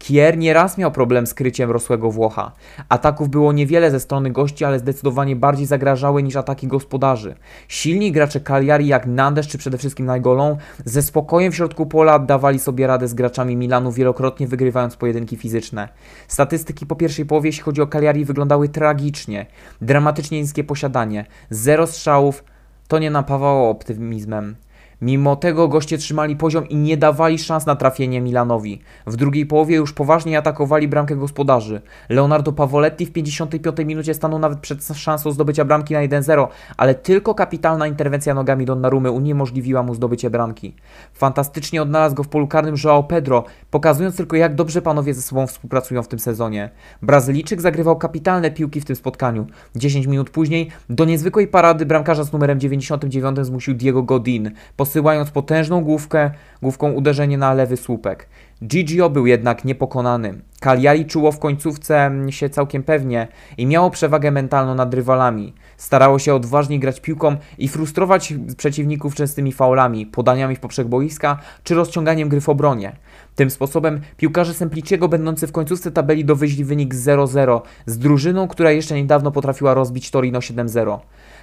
Kier 0.00 0.38
nieraz 0.38 0.78
miał 0.78 0.92
problem 0.92 1.26
z 1.26 1.34
kryciem 1.34 1.70
rosłego 1.70 2.10
Włocha. 2.10 2.52
Ataków 2.88 3.28
było 3.28 3.52
niewiele 3.52 3.90
ze 3.90 4.00
strony 4.00 4.30
gości, 4.30 4.64
ale 4.64 4.78
zdecydowanie 4.78 5.36
bardziej 5.36 5.66
zagrażały 5.66 6.22
niż 6.22 6.36
ataki 6.36 6.66
gospodarzy. 6.66 7.34
Silni 7.68 8.12
gracze 8.12 8.40
Cagliari 8.40 8.86
jak 8.86 9.06
Nandes 9.06 9.46
czy 9.46 9.58
przede 9.58 9.78
wszystkim 9.78 10.06
Naingolą 10.06 10.56
ze 10.84 11.02
spokojem 11.02 11.52
w 11.52 11.56
środku 11.56 11.86
pola 11.86 12.18
dawali 12.18 12.58
sobie 12.58 12.86
radę 12.86 13.08
z 13.08 13.14
graczami 13.14 13.56
Milanu, 13.56 13.92
wielokrotnie 13.92 14.46
wygrywając 14.46 14.96
pojedynki 14.96 15.36
fizyczne. 15.36 15.88
Statystyki 16.28 16.86
po 16.86 16.96
pierwszej 16.96 17.26
połowie, 17.26 17.48
jeśli 17.48 17.62
chodzi 17.62 17.82
o 17.82 17.86
Cagliari, 17.86 18.24
wyglądały 18.24 18.68
tragicznie. 18.68 19.46
Dramatycznie 19.80 20.40
niskie 20.40 20.64
posiadanie. 20.64 21.24
Zero 21.50 21.86
strzałów 21.86 22.44
to 22.88 22.98
nie 22.98 23.10
napawało 23.10 23.70
optymizmem. 23.70 24.56
Mimo 25.02 25.36
tego 25.36 25.68
goście 25.68 25.98
trzymali 25.98 26.36
poziom 26.36 26.68
i 26.68 26.76
nie 26.76 26.96
dawali 26.96 27.38
szans 27.38 27.66
na 27.66 27.76
trafienie 27.76 28.20
Milanowi. 28.20 28.80
W 29.06 29.16
drugiej 29.16 29.46
połowie 29.46 29.76
już 29.76 29.92
poważnie 29.92 30.38
atakowali 30.38 30.88
bramkę 30.88 31.16
gospodarzy. 31.16 31.80
Leonardo 32.08 32.52
Pavoletti 32.52 33.06
w 33.06 33.12
55 33.12 33.76
minucie 33.86 34.14
stanął 34.14 34.38
nawet 34.38 34.58
przed 34.58 34.88
szansą 34.94 35.30
zdobycia 35.30 35.64
bramki 35.64 35.94
na 35.94 36.00
1-0, 36.00 36.46
ale 36.76 36.94
tylko 36.94 37.34
kapitalna 37.34 37.86
interwencja 37.86 38.34
nogami 38.34 38.64
Donnarumy 38.64 39.10
uniemożliwiła 39.10 39.82
mu 39.82 39.94
zdobycie 39.94 40.30
bramki. 40.30 40.74
Fantastycznie 41.12 41.82
odnalazł 41.82 42.14
go 42.14 42.22
w 42.22 42.28
polu 42.28 42.46
karnym 42.46 42.74
João 42.74 43.06
Pedro, 43.06 43.44
pokazując 43.70 44.16
tylko 44.16 44.36
jak 44.36 44.54
dobrze 44.54 44.82
panowie 44.82 45.14
ze 45.14 45.22
sobą 45.22 45.46
współpracują 45.46 46.02
w 46.02 46.08
tym 46.08 46.18
sezonie. 46.18 46.70
Brazylijczyk 47.02 47.60
zagrywał 47.60 47.96
kapitalne 47.96 48.50
piłki 48.50 48.80
w 48.80 48.84
tym 48.84 48.96
spotkaniu. 48.96 49.46
10 49.76 50.06
minut 50.06 50.30
później 50.30 50.70
do 50.90 51.04
niezwykłej 51.04 51.48
parady 51.48 51.86
bramkarza 51.86 52.24
z 52.24 52.32
numerem 52.32 52.60
99 52.60 53.38
zmusił 53.42 53.74
Diego 53.74 54.02
Godin 54.02 54.50
posyłając 54.90 55.30
potężną 55.30 55.84
główkę, 55.84 56.30
główką 56.62 56.92
uderzenie 56.92 57.38
na 57.38 57.54
lewy 57.54 57.76
słupek. 57.76 58.28
Gigio 58.64 59.10
był 59.10 59.26
jednak 59.26 59.64
niepokonany. 59.64 60.34
Cagliari 60.60 61.06
czuło 61.06 61.32
w 61.32 61.38
końcówce 61.38 62.10
się 62.30 62.50
całkiem 62.50 62.82
pewnie 62.82 63.28
i 63.58 63.66
miało 63.66 63.90
przewagę 63.90 64.30
mentalną 64.30 64.74
nad 64.74 64.94
rywalami. 64.94 65.54
Starało 65.76 66.18
się 66.18 66.34
odważnie 66.34 66.80
grać 66.80 67.00
piłką 67.00 67.36
i 67.58 67.68
frustrować 67.68 68.34
przeciwników 68.56 69.14
częstymi 69.14 69.52
faulami, 69.52 70.06
podaniami 70.06 70.56
w 70.56 70.60
poprzek 70.60 70.88
boiska 70.88 71.38
czy 71.64 71.74
rozciąganiem 71.74 72.28
gry 72.28 72.40
w 72.40 72.48
obronie. 72.48 72.92
Tym 73.34 73.50
sposobem 73.50 74.00
piłkarze 74.16 74.54
Sempliciego 74.54 75.08
będący 75.08 75.46
w 75.46 75.52
końcówce 75.52 75.90
tabeli 75.90 76.24
dowieźli 76.24 76.64
wynik 76.64 76.94
0-0 76.94 77.60
z 77.86 77.98
drużyną, 77.98 78.48
która 78.48 78.70
jeszcze 78.70 78.94
niedawno 78.94 79.30
potrafiła 79.30 79.74
rozbić 79.74 80.10
Torino 80.10 80.38
7-0. 80.38 80.98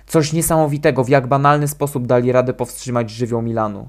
Coś 0.07 0.33
niesamowitego, 0.33 1.03
w 1.03 1.09
jak 1.09 1.27
banalny 1.27 1.67
sposób 1.67 2.07
dali 2.07 2.31
radę 2.31 2.53
powstrzymać 2.53 3.09
żywioł 3.09 3.41
Milanu. 3.41 3.87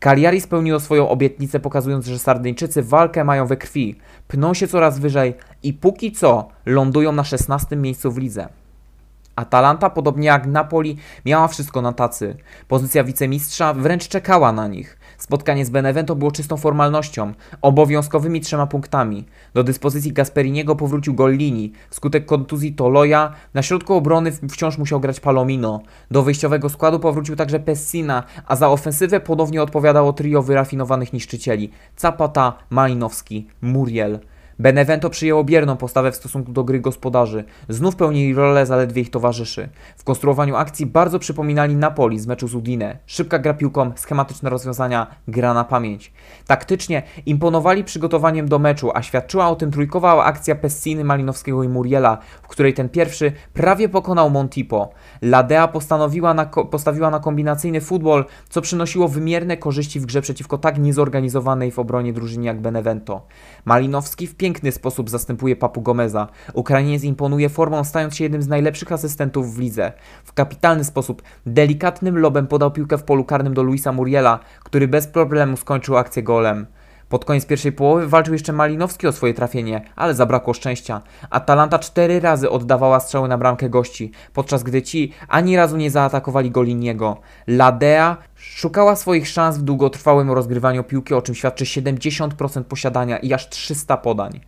Cagliari 0.00 0.40
spełniło 0.40 0.80
swoją 0.80 1.08
obietnicę, 1.08 1.60
pokazując, 1.60 2.06
że 2.06 2.18
Sardyńczycy 2.18 2.82
walkę 2.82 3.24
mają 3.24 3.46
we 3.46 3.56
krwi, 3.56 3.98
pną 4.28 4.54
się 4.54 4.68
coraz 4.68 4.98
wyżej 4.98 5.34
i 5.62 5.72
póki 5.72 6.12
co 6.12 6.48
lądują 6.66 7.12
na 7.12 7.24
16 7.24 7.76
miejscu 7.76 8.12
w 8.12 8.18
lidze. 8.18 8.48
Atalanta, 9.36 9.90
podobnie 9.90 10.26
jak 10.26 10.46
Napoli, 10.46 10.96
miała 11.24 11.48
wszystko 11.48 11.82
na 11.82 11.92
tacy. 11.92 12.36
Pozycja 12.68 13.04
wicemistrza 13.04 13.74
wręcz 13.74 14.08
czekała 14.08 14.52
na 14.52 14.68
nich. 14.68 14.98
Spotkanie 15.26 15.64
z 15.64 15.70
Benevento 15.70 16.16
było 16.16 16.30
czystą 16.30 16.56
formalnością, 16.56 17.32
obowiązkowymi 17.62 18.40
trzema 18.40 18.66
punktami. 18.66 19.24
Do 19.54 19.64
dyspozycji 19.64 20.12
Gasperiniego 20.12 20.76
powrócił 20.76 21.14
Gollini. 21.14 21.72
Wskutek 21.90 22.26
kontuzji 22.26 22.72
Toloja 22.72 23.32
na 23.54 23.62
środku 23.62 23.94
obrony 23.94 24.32
wciąż 24.32 24.78
musiał 24.78 25.00
grać 25.00 25.20
Palomino. 25.20 25.80
Do 26.10 26.22
wyjściowego 26.22 26.68
składu 26.68 27.00
powrócił 27.00 27.36
także 27.36 27.60
Pessina, 27.60 28.22
a 28.46 28.56
za 28.56 28.68
ofensywę 28.68 29.20
ponownie 29.20 29.62
odpowiadało 29.62 30.12
trio 30.12 30.42
wyrafinowanych 30.42 31.12
niszczycieli 31.12 31.70
Zapata, 31.96 32.52
Malinowski, 32.70 33.46
Muriel. 33.62 34.18
Benevento 34.58 35.10
przyjęło 35.10 35.44
bierną 35.44 35.76
postawę 35.76 36.12
w 36.12 36.16
stosunku 36.16 36.52
do 36.52 36.64
gry 36.64 36.80
gospodarzy. 36.80 37.44
Znów 37.68 37.96
pełnili 37.96 38.34
rolę 38.34 38.66
zaledwie 38.66 39.02
ich 39.02 39.10
towarzyszy. 39.10 39.68
W 39.96 40.04
konstruowaniu 40.04 40.56
akcji 40.56 40.86
bardzo 40.86 41.18
przypominali 41.18 41.76
Napoli 41.76 42.18
z 42.18 42.26
meczu 42.26 42.48
z 42.48 42.54
Udine. 42.54 42.98
Szybka 43.06 43.38
gra 43.38 43.54
piłką, 43.54 43.92
schematyczne 43.96 44.50
rozwiązania, 44.50 45.06
gra 45.28 45.54
na 45.54 45.64
pamięć. 45.64 46.12
Taktycznie 46.46 47.02
imponowali 47.26 47.84
przygotowaniem 47.84 48.48
do 48.48 48.58
meczu, 48.58 48.90
a 48.94 49.02
świadczyła 49.02 49.48
o 49.48 49.56
tym 49.56 49.70
trójkowa 49.70 50.24
akcja 50.24 50.54
Pessiny, 50.54 51.04
Malinowskiego 51.04 51.62
i 51.62 51.68
Muriela, 51.68 52.18
w 52.42 52.48
której 52.48 52.74
ten 52.74 52.88
pierwszy 52.88 53.32
prawie 53.54 53.88
pokonał 53.88 54.30
Montipo. 54.30 54.90
Ladea 55.22 55.68
postanowiła 55.68 56.34
na, 56.34 56.46
postawiła 56.46 57.10
na 57.10 57.20
kombinacyjny 57.20 57.80
futbol, 57.80 58.24
co 58.48 58.60
przynosiło 58.60 59.08
wymierne 59.08 59.56
korzyści 59.56 60.00
w 60.00 60.06
grze 60.06 60.22
przeciwko 60.22 60.58
tak 60.58 60.78
niezorganizowanej 60.78 61.70
w 61.70 61.78
obronie 61.78 62.12
drużynie 62.12 62.46
jak 62.46 62.60
Benevento. 62.60 63.26
Malinowski 63.64 64.26
w 64.26 64.36
piękny 64.46 64.72
sposób 64.72 65.10
zastępuje 65.10 65.56
Papu 65.56 65.82
Gomeza. 65.82 66.28
Ukrainiec 66.54 67.04
imponuje 67.04 67.48
formą, 67.48 67.84
stając 67.84 68.16
się 68.16 68.24
jednym 68.24 68.42
z 68.42 68.48
najlepszych 68.48 68.92
asystentów 68.92 69.54
w 69.54 69.58
lidze. 69.58 69.92
W 70.24 70.32
kapitalny 70.32 70.84
sposób, 70.84 71.22
delikatnym 71.46 72.18
lobem 72.18 72.46
podał 72.46 72.70
piłkę 72.70 72.98
w 72.98 73.02
polu 73.02 73.24
karnym 73.24 73.54
do 73.54 73.62
Luisa 73.62 73.92
Muriela, 73.92 74.38
który 74.64 74.88
bez 74.88 75.06
problemu 75.06 75.56
skończył 75.56 75.96
akcję 75.96 76.22
golem. 76.22 76.66
Pod 77.08 77.24
koniec 77.24 77.46
pierwszej 77.46 77.72
połowy 77.72 78.08
walczył 78.08 78.32
jeszcze 78.32 78.52
Malinowski 78.52 79.06
o 79.06 79.12
swoje 79.12 79.34
trafienie, 79.34 79.82
ale 79.96 80.14
zabrakło 80.14 80.54
szczęścia. 80.54 81.02
Atalanta 81.30 81.78
cztery 81.78 82.20
razy 82.20 82.50
oddawała 82.50 83.00
strzały 83.00 83.28
na 83.28 83.38
bramkę 83.38 83.70
gości, 83.70 84.10
podczas 84.32 84.62
gdy 84.62 84.82
ci 84.82 85.12
ani 85.28 85.56
razu 85.56 85.76
nie 85.76 85.90
zaatakowali 85.90 86.50
Goliniego. 86.50 87.16
Ladea 87.46 88.16
szukała 88.34 88.96
swoich 88.96 89.28
szans 89.28 89.58
w 89.58 89.62
długotrwałym 89.62 90.30
rozgrywaniu 90.30 90.84
piłki, 90.84 91.14
o 91.14 91.22
czym 91.22 91.34
świadczy 91.34 91.64
70% 91.64 92.64
posiadania 92.64 93.18
i 93.18 93.32
aż 93.32 93.48
300 93.48 93.96
podań. 93.96 94.40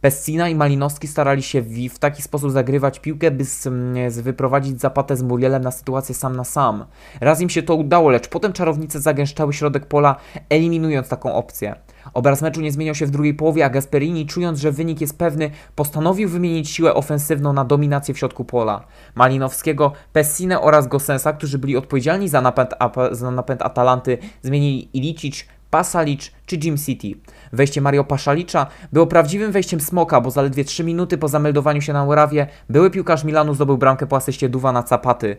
Pessina 0.00 0.48
i 0.48 0.54
Malinowski 0.54 1.08
starali 1.08 1.42
się 1.42 1.62
w, 1.62 1.98
taki 1.98 2.22
sposób 2.22 2.50
zagrywać 2.50 3.00
piłkę, 3.00 3.30
by 3.30 3.44
z, 3.44 3.62
z 4.08 4.20
wyprowadzić 4.20 4.80
Zapatę 4.80 5.16
z 5.16 5.22
Murielem 5.22 5.62
na 5.62 5.70
sytuację 5.70 6.14
sam 6.14 6.36
na 6.36 6.44
sam. 6.44 6.84
Raz 7.20 7.40
im 7.40 7.50
się 7.50 7.62
to 7.62 7.74
udało, 7.74 8.10
lecz 8.10 8.28
potem 8.28 8.52
czarownice 8.52 9.00
zagęszczały 9.00 9.52
środek 9.52 9.86
pola, 9.86 10.16
eliminując 10.48 11.08
taką 11.08 11.34
opcję. 11.34 11.74
Obraz 12.14 12.42
meczu 12.42 12.60
nie 12.60 12.72
zmieniał 12.72 12.94
się 12.94 13.06
w 13.06 13.10
drugiej 13.10 13.34
połowie, 13.34 13.64
a 13.64 13.70
Gasperini, 13.70 14.26
czując, 14.26 14.58
że 14.58 14.72
wynik 14.72 15.00
jest 15.00 15.18
pewny, 15.18 15.50
postanowił 15.74 16.28
wymienić 16.28 16.70
siłę 16.70 16.94
ofensywną 16.94 17.52
na 17.52 17.64
dominację 17.64 18.14
w 18.14 18.18
środku 18.18 18.44
pola. 18.44 18.84
Malinowskiego, 19.14 19.92
Pessinę 20.12 20.60
oraz 20.60 20.88
Gosensa, 20.88 21.32
którzy 21.32 21.58
byli 21.58 21.76
odpowiedzialni 21.76 22.28
za 22.28 22.40
napęd, 22.40 22.70
za 23.10 23.30
napęd 23.30 23.62
Atalanty, 23.62 24.18
zmienili 24.42 24.88
Ilicic, 24.92 25.44
Pasalic 25.72 26.32
czy 26.46 26.56
Jim 26.56 26.78
City. 26.78 27.08
Wejście 27.52 27.80
Mario 27.80 28.04
Paszalicza 28.04 28.66
było 28.92 29.06
prawdziwym 29.06 29.52
wejściem 29.52 29.80
smoka, 29.80 30.20
bo 30.20 30.30
zaledwie 30.30 30.64
3 30.64 30.84
minuty 30.84 31.18
po 31.18 31.28
zameldowaniu 31.28 31.80
się 31.80 31.92
na 31.92 32.04
murawie 32.04 32.46
były 32.68 32.90
piłkarz 32.90 33.24
Milanu 33.24 33.54
zdobył 33.54 33.78
bramkę 33.78 34.06
po 34.06 34.16
asyście 34.16 34.48
Duwa 34.48 34.72
na 34.72 34.82
Zapaty. 34.82 35.36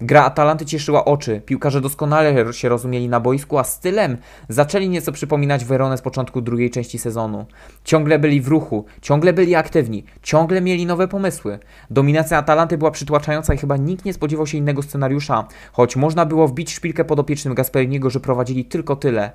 Gra 0.00 0.24
Atalanty 0.24 0.66
cieszyła 0.66 1.04
oczy, 1.04 1.42
piłkarze 1.46 1.80
doskonale 1.80 2.52
się 2.52 2.68
rozumieli 2.68 3.08
na 3.08 3.20
boisku, 3.20 3.58
a 3.58 3.64
stylem 3.64 4.16
zaczęli 4.48 4.88
nieco 4.88 5.12
przypominać 5.12 5.64
Weronę 5.64 5.98
z 5.98 6.02
początku 6.02 6.40
drugiej 6.40 6.70
części 6.70 6.98
sezonu. 6.98 7.46
Ciągle 7.84 8.18
byli 8.18 8.40
w 8.40 8.48
ruchu, 8.48 8.84
ciągle 9.02 9.32
byli 9.32 9.54
aktywni, 9.54 10.04
ciągle 10.22 10.60
mieli 10.60 10.86
nowe 10.86 11.08
pomysły. 11.08 11.58
Dominacja 11.90 12.38
Atalanty 12.38 12.78
była 12.78 12.90
przytłaczająca 12.90 13.54
i 13.54 13.58
chyba 13.58 13.76
nikt 13.76 14.04
nie 14.04 14.12
spodziewał 14.12 14.46
się 14.46 14.58
innego 14.58 14.82
scenariusza, 14.82 15.48
choć 15.72 15.96
można 15.96 16.26
było 16.26 16.48
wbić 16.48 16.74
szpilkę 16.74 17.04
podopiecznym 17.04 17.54
Gasperiniego, 17.54 18.10
że 18.10 18.20
prowadzili 18.20 18.64
tylko 18.64 18.96
tyle. 18.96 19.32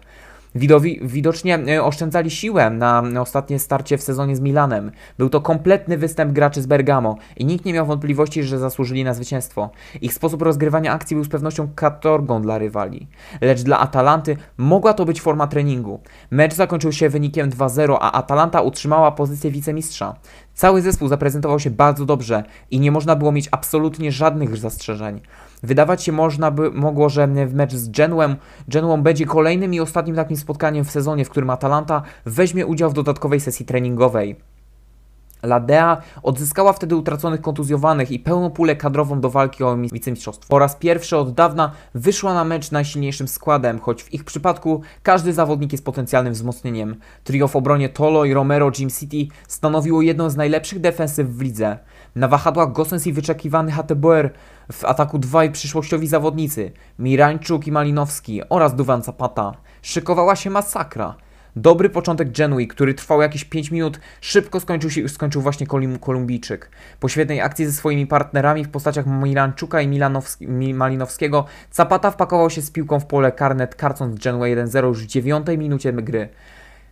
Widowi, 0.55 0.99
widocznie 1.03 1.59
e, 1.67 1.83
oszczędzali 1.83 2.31
siłę 2.31 2.69
na 2.69 3.03
ostatnie 3.21 3.59
starcie 3.59 3.97
w 3.97 4.03
sezonie 4.03 4.35
z 4.35 4.39
Milanem. 4.39 4.91
Był 5.17 5.29
to 5.29 5.41
kompletny 5.41 5.97
występ 5.97 6.33
graczy 6.33 6.61
z 6.61 6.65
Bergamo 6.65 7.17
i 7.37 7.45
nikt 7.45 7.65
nie 7.65 7.73
miał 7.73 7.85
wątpliwości, 7.85 8.43
że 8.43 8.59
zasłużyli 8.59 9.03
na 9.03 9.13
zwycięstwo. 9.13 9.69
Ich 10.01 10.13
sposób 10.13 10.41
rozgrywania 10.41 10.93
akcji 10.93 11.15
był 11.15 11.23
z 11.23 11.29
pewnością 11.29 11.67
katorgą 11.75 12.41
dla 12.41 12.57
rywali. 12.57 13.07
Lecz 13.41 13.61
dla 13.61 13.79
Atalanty 13.79 14.37
mogła 14.57 14.93
to 14.93 15.05
być 15.05 15.21
forma 15.21 15.47
treningu. 15.47 15.99
Mecz 16.31 16.53
zakończył 16.53 16.91
się 16.91 17.09
wynikiem 17.09 17.49
2-0, 17.49 17.97
a 17.99 18.11
Atalanta 18.11 18.61
utrzymała 18.61 19.11
pozycję 19.11 19.51
wicemistrza. 19.51 20.15
Cały 20.59 20.81
zespół 20.81 21.07
zaprezentował 21.07 21.59
się 21.59 21.69
bardzo 21.69 22.05
dobrze 22.05 22.43
i 22.71 22.79
nie 22.79 22.91
można 22.91 23.15
było 23.15 23.31
mieć 23.31 23.49
absolutnie 23.51 24.11
żadnych 24.11 24.57
zastrzeżeń. 24.57 25.21
Wydawać 25.63 26.03
się 26.03 26.11
można 26.11 26.51
by, 26.51 26.71
mogło, 26.71 27.09
że 27.09 27.27
w 27.27 27.53
mecz 27.53 27.73
z 27.73 27.89
Genuem, 27.89 28.35
Genuą 28.67 29.01
będzie 29.01 29.25
kolejnym 29.25 29.73
i 29.73 29.79
ostatnim 29.79 30.15
takim 30.15 30.37
spotkaniem 30.37 30.85
w 30.85 30.91
sezonie, 30.91 31.25
w 31.25 31.29
którym 31.29 31.49
Atalanta 31.49 32.01
weźmie 32.25 32.65
udział 32.65 32.89
w 32.89 32.93
dodatkowej 32.93 33.39
sesji 33.39 33.65
treningowej. 33.65 34.35
Ladea 35.43 36.01
odzyskała 36.23 36.73
wtedy 36.73 36.95
utraconych 36.95 37.41
kontuzjowanych 37.41 38.11
i 38.11 38.19
pełną 38.19 38.51
pulę 38.51 38.75
kadrową 38.75 39.21
do 39.21 39.29
walki 39.29 39.63
o 39.63 39.77
wicemistrzostwo. 39.77 40.45
Po 40.49 40.59
raz 40.59 40.75
pierwszy 40.75 41.17
od 41.17 41.33
dawna 41.33 41.71
wyszła 41.93 42.33
na 42.33 42.43
mecz 42.43 42.71
najsilniejszym 42.71 43.27
składem, 43.27 43.79
choć 43.79 44.03
w 44.03 44.13
ich 44.13 44.23
przypadku 44.23 44.81
każdy 45.03 45.33
zawodnik 45.33 45.71
jest 45.71 45.85
potencjalnym 45.85 46.33
wzmocnieniem. 46.33 46.95
Trio 47.23 47.47
w 47.47 47.55
obronie 47.55 47.89
Tolo 47.89 48.25
i 48.25 48.33
Romero 48.33 48.71
Jim 48.79 48.89
City 48.89 49.35
stanowiło 49.47 50.01
jedną 50.01 50.29
z 50.29 50.35
najlepszych 50.35 50.79
defensyw 50.79 51.29
w 51.29 51.41
lidze. 51.41 51.77
Na 52.15 52.27
wahadłach 52.27 52.71
Gosens 52.71 53.07
i 53.07 53.13
wyczekiwany 53.13 53.71
Hateboer 53.71 54.33
w 54.71 54.85
ataku 54.85 55.19
dwaj 55.19 55.51
przyszłościowi 55.51 56.07
zawodnicy 56.07 56.71
Mirańczuk 56.99 57.67
i 57.67 57.71
Malinowski 57.71 58.41
oraz 58.49 58.75
Duwan 58.75 59.01
Zapata. 59.01 59.53
Szykowała 59.81 60.35
się 60.35 60.49
masakra. 60.49 61.15
Dobry 61.61 61.89
początek 61.89 62.31
Genui, 62.31 62.67
który 62.67 62.93
trwał 62.93 63.21
jakieś 63.21 63.45
5 63.45 63.71
minut, 63.71 63.99
szybko 64.21 64.59
skończył, 64.59 64.89
się, 64.89 65.09
skończył 65.09 65.41
właśnie 65.41 65.67
Kolumbijczyk. 66.01 66.69
Po 66.99 67.09
świetnej 67.09 67.41
akcji 67.41 67.65
ze 67.65 67.71
swoimi 67.71 68.07
partnerami 68.07 68.65
w 68.65 68.69
postaciach 68.69 69.05
Milanczuka 69.07 69.81
i 69.81 70.73
Malinowskiego, 70.73 71.45
Zapata 71.71 72.11
wpakował 72.11 72.49
się 72.49 72.61
z 72.61 72.71
piłką 72.71 72.99
w 72.99 73.05
pole 73.05 73.31
karnet, 73.31 73.75
karcąc 73.75 74.19
Genui 74.23 74.55
1-0 74.55 74.85
już 74.85 75.03
w 75.03 75.05
9 75.05 75.47
minucie 75.57 75.93
gry. 75.93 76.29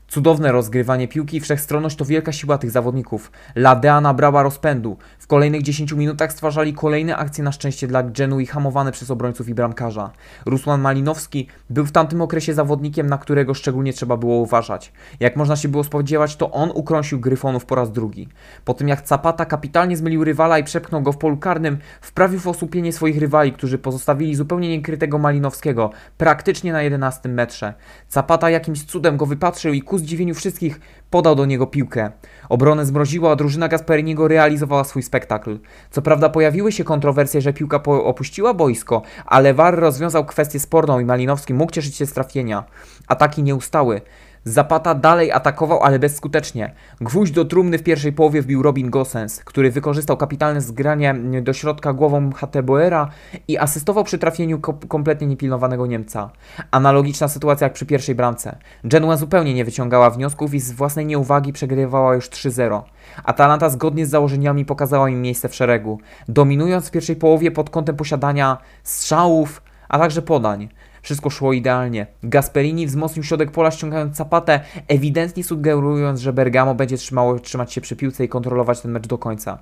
Cudowne 0.08 0.52
rozgrywanie 0.52 1.08
piłki 1.08 1.38
i 1.38 1.40
wszechstronność 1.40 1.96
to 1.96 2.06
wielka 2.06 2.32
siła 2.32 2.58
tych 2.58 2.72
zawodników. 2.72 3.32
Ladea 3.56 4.02
nabrała 4.02 4.44
rozpędu. 4.44 4.98
W 5.20 5.28
kolejnych 5.28 5.62
10 5.62 5.92
minutach 5.92 6.32
stwarzali 6.32 6.74
kolejne 6.74 7.18
akcje 7.18 7.44
na 7.44 7.52
szczęście 7.52 7.88
dla 7.88 8.04
Genui 8.04 8.46
hamowane 8.46 8.92
przez 8.92 9.12
obrońców 9.12 9.50
i 9.50 9.54
bramkarza. 9.54 10.12
Ruslan 10.46 10.82
Malinowski 10.82 11.48
był 11.70 11.86
w 11.86 11.92
tamtym 11.92 12.22
okresie 12.22 12.54
zawodnikiem, 12.54 13.08
na 13.08 13.18
którego 13.18 13.54
szczególnie 13.54 13.94
trzeba 13.94 14.18
było 14.18 14.38
uważać. 14.38 14.92
Jak 15.20 15.36
można 15.36 15.56
się 15.56 15.68
było 15.68 15.84
spodziewać, 15.84 16.36
to 16.36 16.52
on 16.52 16.72
ukrąsił 16.74 17.20
Gryfonów 17.20 17.66
po 17.66 17.76
raz 17.76 17.92
drugi. 17.92 18.28
Po 18.66 18.74
tym 18.74 18.88
jak 18.88 19.08
Zapata 19.08 19.46
kapitalnie 19.46 19.98
zmylił 19.98 20.24
rywala 20.24 20.60
i 20.60 20.64
przepchnął 20.64 21.02
go 21.02 21.12
w 21.12 21.18
polu 21.18 21.38
karnym, 21.38 21.78
wprawił 22.02 22.40
w 22.40 22.48
osłupienie 22.48 22.94
swoich 22.94 23.18
rywali, 23.18 23.52
którzy 23.52 23.78
pozostawili 23.78 24.36
zupełnie 24.36 24.70
niekrytego 24.70 25.18
Malinowskiego, 25.18 25.90
praktycznie 26.18 26.72
na 26.72 26.82
11 26.82 27.30
metrze. 27.30 27.74
Zapata 28.10 28.50
jakimś 28.50 28.84
cudem 28.84 29.18
go 29.18 29.26
wypatrzył 29.26 29.74
i 29.74 29.82
zdziwieniu 29.98 30.36
wszystkich 30.36 30.80
podał 31.10 31.36
do 31.36 31.46
niego 31.46 31.68
piłkę. 31.68 32.12
Obronę 32.50 32.86
zmroziła, 32.86 33.32
a 33.32 33.36
drużyna 33.36 33.68
Gasperiniego 33.68 34.28
realizowała 34.28 34.84
swój 34.84 35.04
spektakl. 35.04 35.60
Co 35.92 36.02
prawda 36.02 36.30
pojawiły 36.30 36.72
się 36.72 36.84
kontrowersje, 36.84 37.42
że 37.42 37.54
piłka 37.54 37.84
opuściła 37.84 38.54
boisko, 38.54 39.02
ale 39.26 39.54
VAR 39.54 39.80
rozwiązał 39.80 40.26
kwestię 40.26 40.60
sporną 40.60 41.00
i 41.00 41.06
Malinowski 41.06 41.54
mógł 41.54 41.72
cieszyć 41.72 41.96
się 41.96 42.06
z 42.06 42.14
trafienia. 42.14 42.64
Ataki 43.08 43.44
nie 43.44 43.56
ustały. 43.56 44.02
Zapata 44.48 44.96
dalej 44.96 45.32
atakował, 45.32 45.84
ale 45.84 46.00
bezskutecznie. 46.00 46.74
Gwóźdź 47.02 47.34
do 47.34 47.46
trumny 47.46 47.78
w 47.78 47.84
pierwszej 47.84 48.14
połowie 48.14 48.42
wbił 48.42 48.64
Robin 48.64 48.90
Gosens, 48.90 49.44
który 49.44 49.72
wykorzystał 49.72 50.18
kapitalne 50.18 50.62
zgranie 50.62 51.16
do 51.42 51.54
środka 51.54 51.94
głową 51.94 52.32
Hateboera 52.34 53.10
i 53.48 53.58
asystował 53.58 54.04
przy 54.04 54.18
trafieniu 54.18 54.60
ko 54.60 54.74
kompletnie 54.74 55.28
niepilnowanego 55.28 55.86
Niemca. 55.86 56.30
Analogiczna 56.72 57.28
sytuacja 57.28 57.66
jak 57.66 57.74
przy 57.74 57.86
pierwszej 57.86 58.16
bramce. 58.16 58.58
Genua 58.84 59.18
zupełnie 59.18 59.54
nie 59.54 59.66
wyciągała 59.66 60.10
wniosków 60.10 60.54
i 60.54 60.60
z 60.60 60.72
własnej 60.72 61.06
nieuwagi 61.06 61.54
przegrywała 61.54 62.16
już 62.16 62.30
3-0. 62.30 62.82
Atalanta 63.24 63.70
zgodnie 63.70 64.06
z 64.06 64.10
założeniami 64.10 64.66
pokazała 64.66 65.10
im 65.10 65.22
miejsce 65.22 65.50
w 65.50 65.56
szeregu, 65.56 66.00
dominując 66.28 66.88
w 66.88 66.92
pierwszej 66.92 67.16
połowie 67.16 67.52
pod 67.52 67.70
kątem 67.70 67.96
posiadania 67.96 68.58
strzałów, 68.84 69.62
a 69.90 70.00
także 70.00 70.22
podań. 70.22 70.70
Wszystko 71.08 71.30
szło 71.30 71.54
idealnie. 71.54 72.08
Gasperini 72.24 72.88
wzmocnił 72.88 73.24
środek 73.24 73.52
pola 73.52 73.72
ściągając 73.72 74.18
Zapatę, 74.18 74.60
ewidentnie 74.88 75.44
sugerując, 75.44 76.20
że 76.20 76.34
Bergamo 76.34 76.76
będzie 76.76 76.98
trzymało, 76.98 77.40
trzymać 77.40 77.74
się 77.74 77.82
przy 77.82 77.96
piłce 77.96 78.26
i 78.26 78.30
kontrolować 78.30 78.82
ten 78.82 78.92
mecz 78.92 79.08
do 79.08 79.18
końca. 79.18 79.58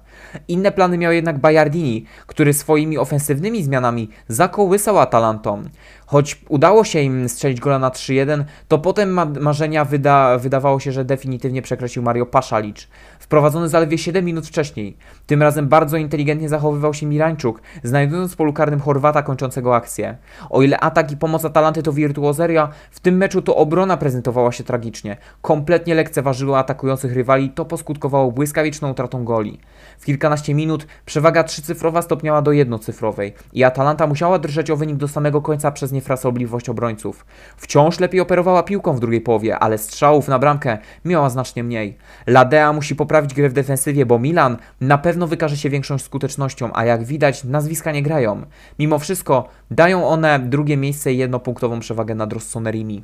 Inne 0.48 0.72
plany 0.72 0.98
miał 0.98 1.12
jednak 1.12 1.40
Bajardini, 1.40 2.06
który 2.28 2.54
swoimi 2.54 2.98
ofensywnymi 2.98 3.64
zmianami 3.64 4.10
zakołysał 4.28 5.00
Atalantą. 5.00 5.64
Choć 6.06 6.42
udało 6.50 6.84
się 6.84 7.02
im 7.02 7.30
strzelić 7.30 7.60
gola 7.60 7.80
na 7.80 7.90
3-1, 7.90 8.44
to 8.68 8.80
potem 8.80 9.10
ma 9.10 9.26
marzenia 9.26 9.86
wyda 9.86 10.38
wydawało 10.38 10.80
się, 10.80 10.92
że 10.92 11.06
definitywnie 11.06 11.62
przekreślił 11.62 12.04
Mario 12.04 12.26
Paszalicz. 12.26 12.88
Wprowadzony 13.20 13.70
zaledwie 13.70 13.98
7 13.98 14.26
minut 14.26 14.48
wcześniej. 14.48 14.98
Tym 15.26 15.42
razem 15.42 15.68
bardzo 15.68 15.98
inteligentnie 15.98 16.50
zachowywał 16.50 16.94
się 16.94 17.06
Mirańczuk, 17.06 17.62
znajdując 17.84 18.34
w 18.34 18.36
polu 18.36 18.54
karnym 18.54 18.80
Chorwata 18.80 19.24
kończącego 19.24 19.76
akcję. 19.76 20.18
O 20.50 20.62
ile 20.62 20.80
atak 20.80 21.12
i 21.12 21.18
pomoc 21.18 21.46
Atalanty 21.46 21.84
to 21.84 21.94
wirtuozeria, 21.94 22.70
w 22.92 23.00
tym 23.00 23.18
meczu 23.18 23.42
to 23.42 23.56
obrona 23.56 23.98
prezentowała 23.98 24.52
się 24.52 24.64
tragicznie. 24.64 25.18
Kompletnie 25.42 25.96
lekceważyła 25.96 26.60
atakujących 26.60 27.14
rywali, 27.14 27.50
to 27.50 27.66
poskutkowało 27.66 28.32
błyskawiczną 28.32 28.92
utratą 28.92 29.26
goli. 29.26 29.60
W 30.00 30.06
kilkanaście 30.06 30.54
minut 30.54 30.88
przewaga 31.06 31.44
trzycyfrowa 31.44 32.02
stopniała 32.02 32.42
do 32.42 32.52
jednocyfrowej 32.52 33.34
i 33.54 33.64
Atalanta 33.64 34.08
musiała 34.08 34.40
drżeć 34.40 34.72
o 34.72 34.78
wynik 34.78 34.98
do 34.98 35.08
samego 35.08 35.42
końca 35.42 35.72
przez 35.72 35.92
niefrasobliwość 35.96 36.70
obrońców. 36.70 37.26
Wciąż 37.58 38.00
lepiej 38.00 38.22
operowała 38.22 38.64
piłką 38.64 38.94
w 38.94 39.00
drugiej 39.00 39.22
połowie, 39.22 39.60
ale 39.60 39.78
strzałów 39.78 40.28
na 40.28 40.40
bramkę 40.40 40.78
miała 41.06 41.30
znacznie 41.30 41.64
mniej. 41.64 41.98
Ladea 42.28 42.74
musi 42.74 42.96
poprawić 42.96 43.34
grę 43.34 43.50
w 43.50 43.54
defensywie, 43.54 44.06
bo 44.06 44.20
Milan 44.20 44.58
na 44.82 44.98
pewno 44.98 45.28
wykaże 45.28 45.58
się 45.58 45.70
większą 45.70 45.98
skutecznością, 45.98 46.70
a 46.74 46.86
jak 46.86 47.04
widać 47.04 47.44
nazwiska 47.44 47.92
nie 47.92 48.04
grają. 48.04 48.42
Mimo 48.80 49.00
wszystko 49.00 49.50
dają 49.72 50.08
one 50.08 50.40
drugie 50.40 50.78
miejsce 50.78 51.14
i 51.14 51.18
jednopunktową 51.18 51.80
przewagę 51.80 52.16
nad 52.16 52.34
Rossonerimi. 52.34 53.04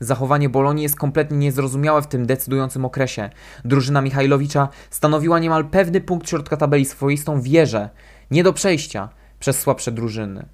Zachowanie 0.00 0.48
Bolonii 0.48 0.82
jest 0.82 0.96
kompletnie 0.96 1.38
niezrozumiałe 1.38 2.02
w 2.02 2.06
tym 2.06 2.26
decydującym 2.26 2.84
okresie. 2.84 3.30
Drużyna 3.64 4.00
Michajlowicza 4.02 4.68
stanowiła 4.90 5.38
niemal 5.38 5.64
pewny 5.64 6.00
punkt 6.00 6.28
środka 6.28 6.56
tabeli 6.56 6.84
swoistą 6.84 7.40
wieżę, 7.40 7.88
nie 8.30 8.42
do 8.42 8.52
przejścia 8.52 9.08
przez 9.40 9.60
słabsze 9.60 9.92
drużyny. 9.92 10.46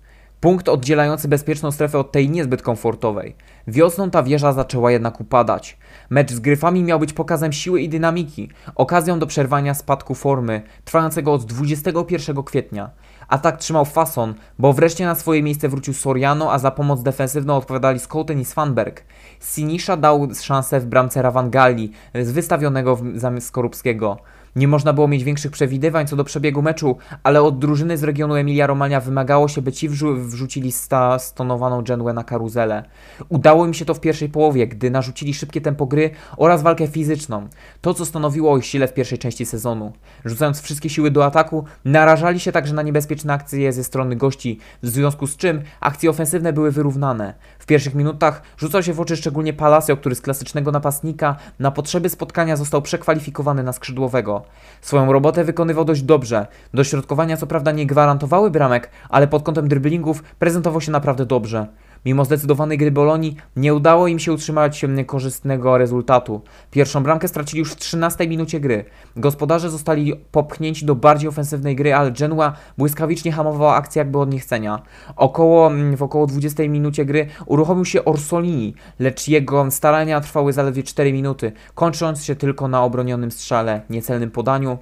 Punkt 0.47 0.69
oddzielający 0.69 1.29
bezpieczną 1.29 1.71
strefę 1.71 1.99
od 1.99 2.13
tej 2.13 2.31
niezbyt 2.31 2.63
komfortowej. 2.63 3.37
Wiosną 3.67 4.11
ta 4.11 4.23
wieża 4.23 4.53
zaczęła 4.53 4.93
jednak 4.93 5.21
upadać. 5.21 5.79
Mecz 6.11 6.33
z 6.33 6.41
Gryfami 6.41 6.83
miał 6.83 6.99
być 6.99 7.13
pokazem 7.13 7.53
siły 7.53 7.81
i 7.81 7.89
dynamiki, 7.89 8.51
okazją 8.75 9.19
do 9.19 9.27
przerwania 9.27 9.75
spadku 9.75 10.15
formy, 10.15 10.63
trwającego 10.85 11.33
od 11.33 11.45
21 11.45 12.43
kwietnia. 12.43 12.91
Atak 13.29 13.57
trzymał 13.57 13.85
fason, 13.85 14.35
bo 14.59 14.73
wreszcie 14.73 15.05
na 15.05 15.15
swoje 15.15 15.43
miejsce 15.43 15.69
wrócił 15.69 15.95
Soriano, 15.95 16.53
a 16.53 16.59
za 16.59 16.71
pomoc 16.71 17.03
defensywną 17.03 17.57
odpowiadali 17.57 17.99
Skouten 17.99 18.41
i 18.41 18.45
Svanberg. 18.45 19.05
Sinisza 19.41 19.97
dał 19.97 20.29
szansę 20.43 20.81
w 20.81 20.87
bramce 20.87 21.23
Rawangali 21.23 21.93
z 22.15 22.31
wystawionego 22.31 22.99
zamiast 23.15 23.47
Skorupskiego. 23.47 24.17
Nie 24.57 24.69
można 24.69 24.93
było 24.93 25.09
mieć 25.09 25.25
większych 25.25 25.53
przewidywań 25.53 26.07
co 26.07 26.17
do 26.17 26.25
przebiegu 26.25 26.63
meczu, 26.63 26.97
ale 27.23 27.43
od 27.43 27.59
drużyny 27.59 27.99
z 27.99 28.03
regionu 28.03 28.35
Emilia 28.35 28.67
Romagna 28.67 29.01
wymagało 29.01 29.49
się, 29.49 29.63
by 29.63 29.73
ci 29.73 29.91
wrzu- 29.91 30.17
wrzucili 30.17 30.73
sta 30.73 31.19
stonowaną 31.19 31.83
Genwę 31.83 32.13
na 32.13 32.25
karuzelę. 32.25 32.85
Udało 33.29 33.67
im 33.67 33.75
się 33.75 33.85
to 33.85 33.95
w 33.95 34.01
pierwszej 34.01 34.29
połowie, 34.29 34.67
gdy 34.67 34.91
narzucili 34.91 35.35
szybkie 35.35 35.61
tempo 35.61 35.87
gry 35.87 36.11
oraz 36.37 36.63
walkę 36.63 36.87
fizyczną. 36.87 37.49
To, 37.81 37.95
co 37.95 38.07
stanowiło 38.07 38.59
ich 38.59 38.67
sile 38.67 38.89
w 38.89 38.95
pierwszej 38.95 39.19
części 39.19 39.47
sezonu. 39.47 39.93
Rzucając 40.25 40.61
wszystkie 40.61 40.91
siły 40.91 41.11
do 41.11 41.25
ataku, 41.25 41.65
narażali 41.85 42.41
się 42.41 42.53
także 42.53 42.75
na 42.75 42.83
niebezpieczne 42.83 43.33
akcje 43.33 43.73
ze 43.73 43.85
strony 43.85 44.17
gości, 44.17 44.59
w 44.83 44.89
związku 44.89 45.27
z 45.27 45.37
czym 45.37 45.63
akcje 45.81 46.11
ofensywne 46.11 46.53
były 46.53 46.71
wyrównane. 46.71 47.35
W 47.59 47.67
pierwszych 47.67 47.95
minutach 47.95 48.43
rzucał 48.59 48.83
się 48.83 48.93
w 48.93 49.01
oczy 49.01 49.17
szczególnie 49.17 49.53
Palacio, 49.53 49.97
który 49.97 50.15
z 50.15 50.21
klasycznego 50.21 50.73
napastnika 50.73 51.37
na 51.59 51.71
potrzeby 51.71 52.09
spotkania 52.09 52.57
został 52.57 52.83
przekwalifikowany 52.83 53.63
na 53.63 53.73
skrzydłowego. 53.73 54.46
Swoją 54.81 55.13
robotę 55.13 55.45
wykonywał 55.45 55.85
dość 55.85 56.03
dobrze. 56.03 56.47
Dośrodkowania 56.75 57.37
co 57.37 57.47
prawda 57.47 57.73
nie 57.73 57.87
gwarantowały 57.87 58.51
bramek, 58.51 58.91
ale 59.09 59.29
pod 59.29 59.43
kątem 59.43 59.69
driblingów 59.69 60.23
prezentował 60.23 60.81
się 60.81 60.93
naprawdę 60.93 61.27
dobrze. 61.27 61.67
Mimo 62.07 62.25
zdecydowanej 62.25 62.79
gry 62.79 62.91
Bolonii 62.91 63.37
nie 63.57 63.75
udało 63.75 64.09
im 64.09 64.19
się 64.19 64.33
utrzymać 64.33 64.85
korzystnego 65.07 65.79
rezultatu. 65.79 66.43
Pierwszą 66.71 67.03
bramkę 67.03 67.29
stracili 67.29 67.59
już 67.59 67.73
w 67.73 67.77
13 67.77 68.29
minucie 68.29 68.61
gry. 68.61 68.85
Gospodarze 69.17 69.71
zostali 69.71 70.17
popchnięci 70.33 70.87
do 70.87 70.95
bardziej 70.95 71.29
ofensywnej 71.29 71.77
gry, 71.77 71.95
ale 71.95 72.13
Genua 72.13 72.53
błyskawicznie 72.79 73.33
hamowała 73.33 73.75
akcję 73.75 74.01
jakby 74.01 74.19
od 74.19 74.33
niechcenia. 74.33 74.83
Około, 75.17 75.71
w 75.97 76.03
około 76.03 76.27
20 76.27 76.63
minucie 76.63 77.05
gry 77.05 77.27
uruchomił 77.47 77.85
się 77.85 78.05
Orsolini, 78.05 78.75
lecz 78.99 79.29
jego 79.29 79.71
starania 79.71 80.21
trwały 80.21 80.53
zaledwie 80.53 80.83
4 80.83 81.13
minuty, 81.13 81.53
kończąc 81.75 82.25
się 82.25 82.37
tylko 82.37 82.69
na 82.69 82.83
obronionym 82.83 83.31
strzale, 83.31 83.81
niecelnym 83.91 84.31
podaniu 84.31 84.79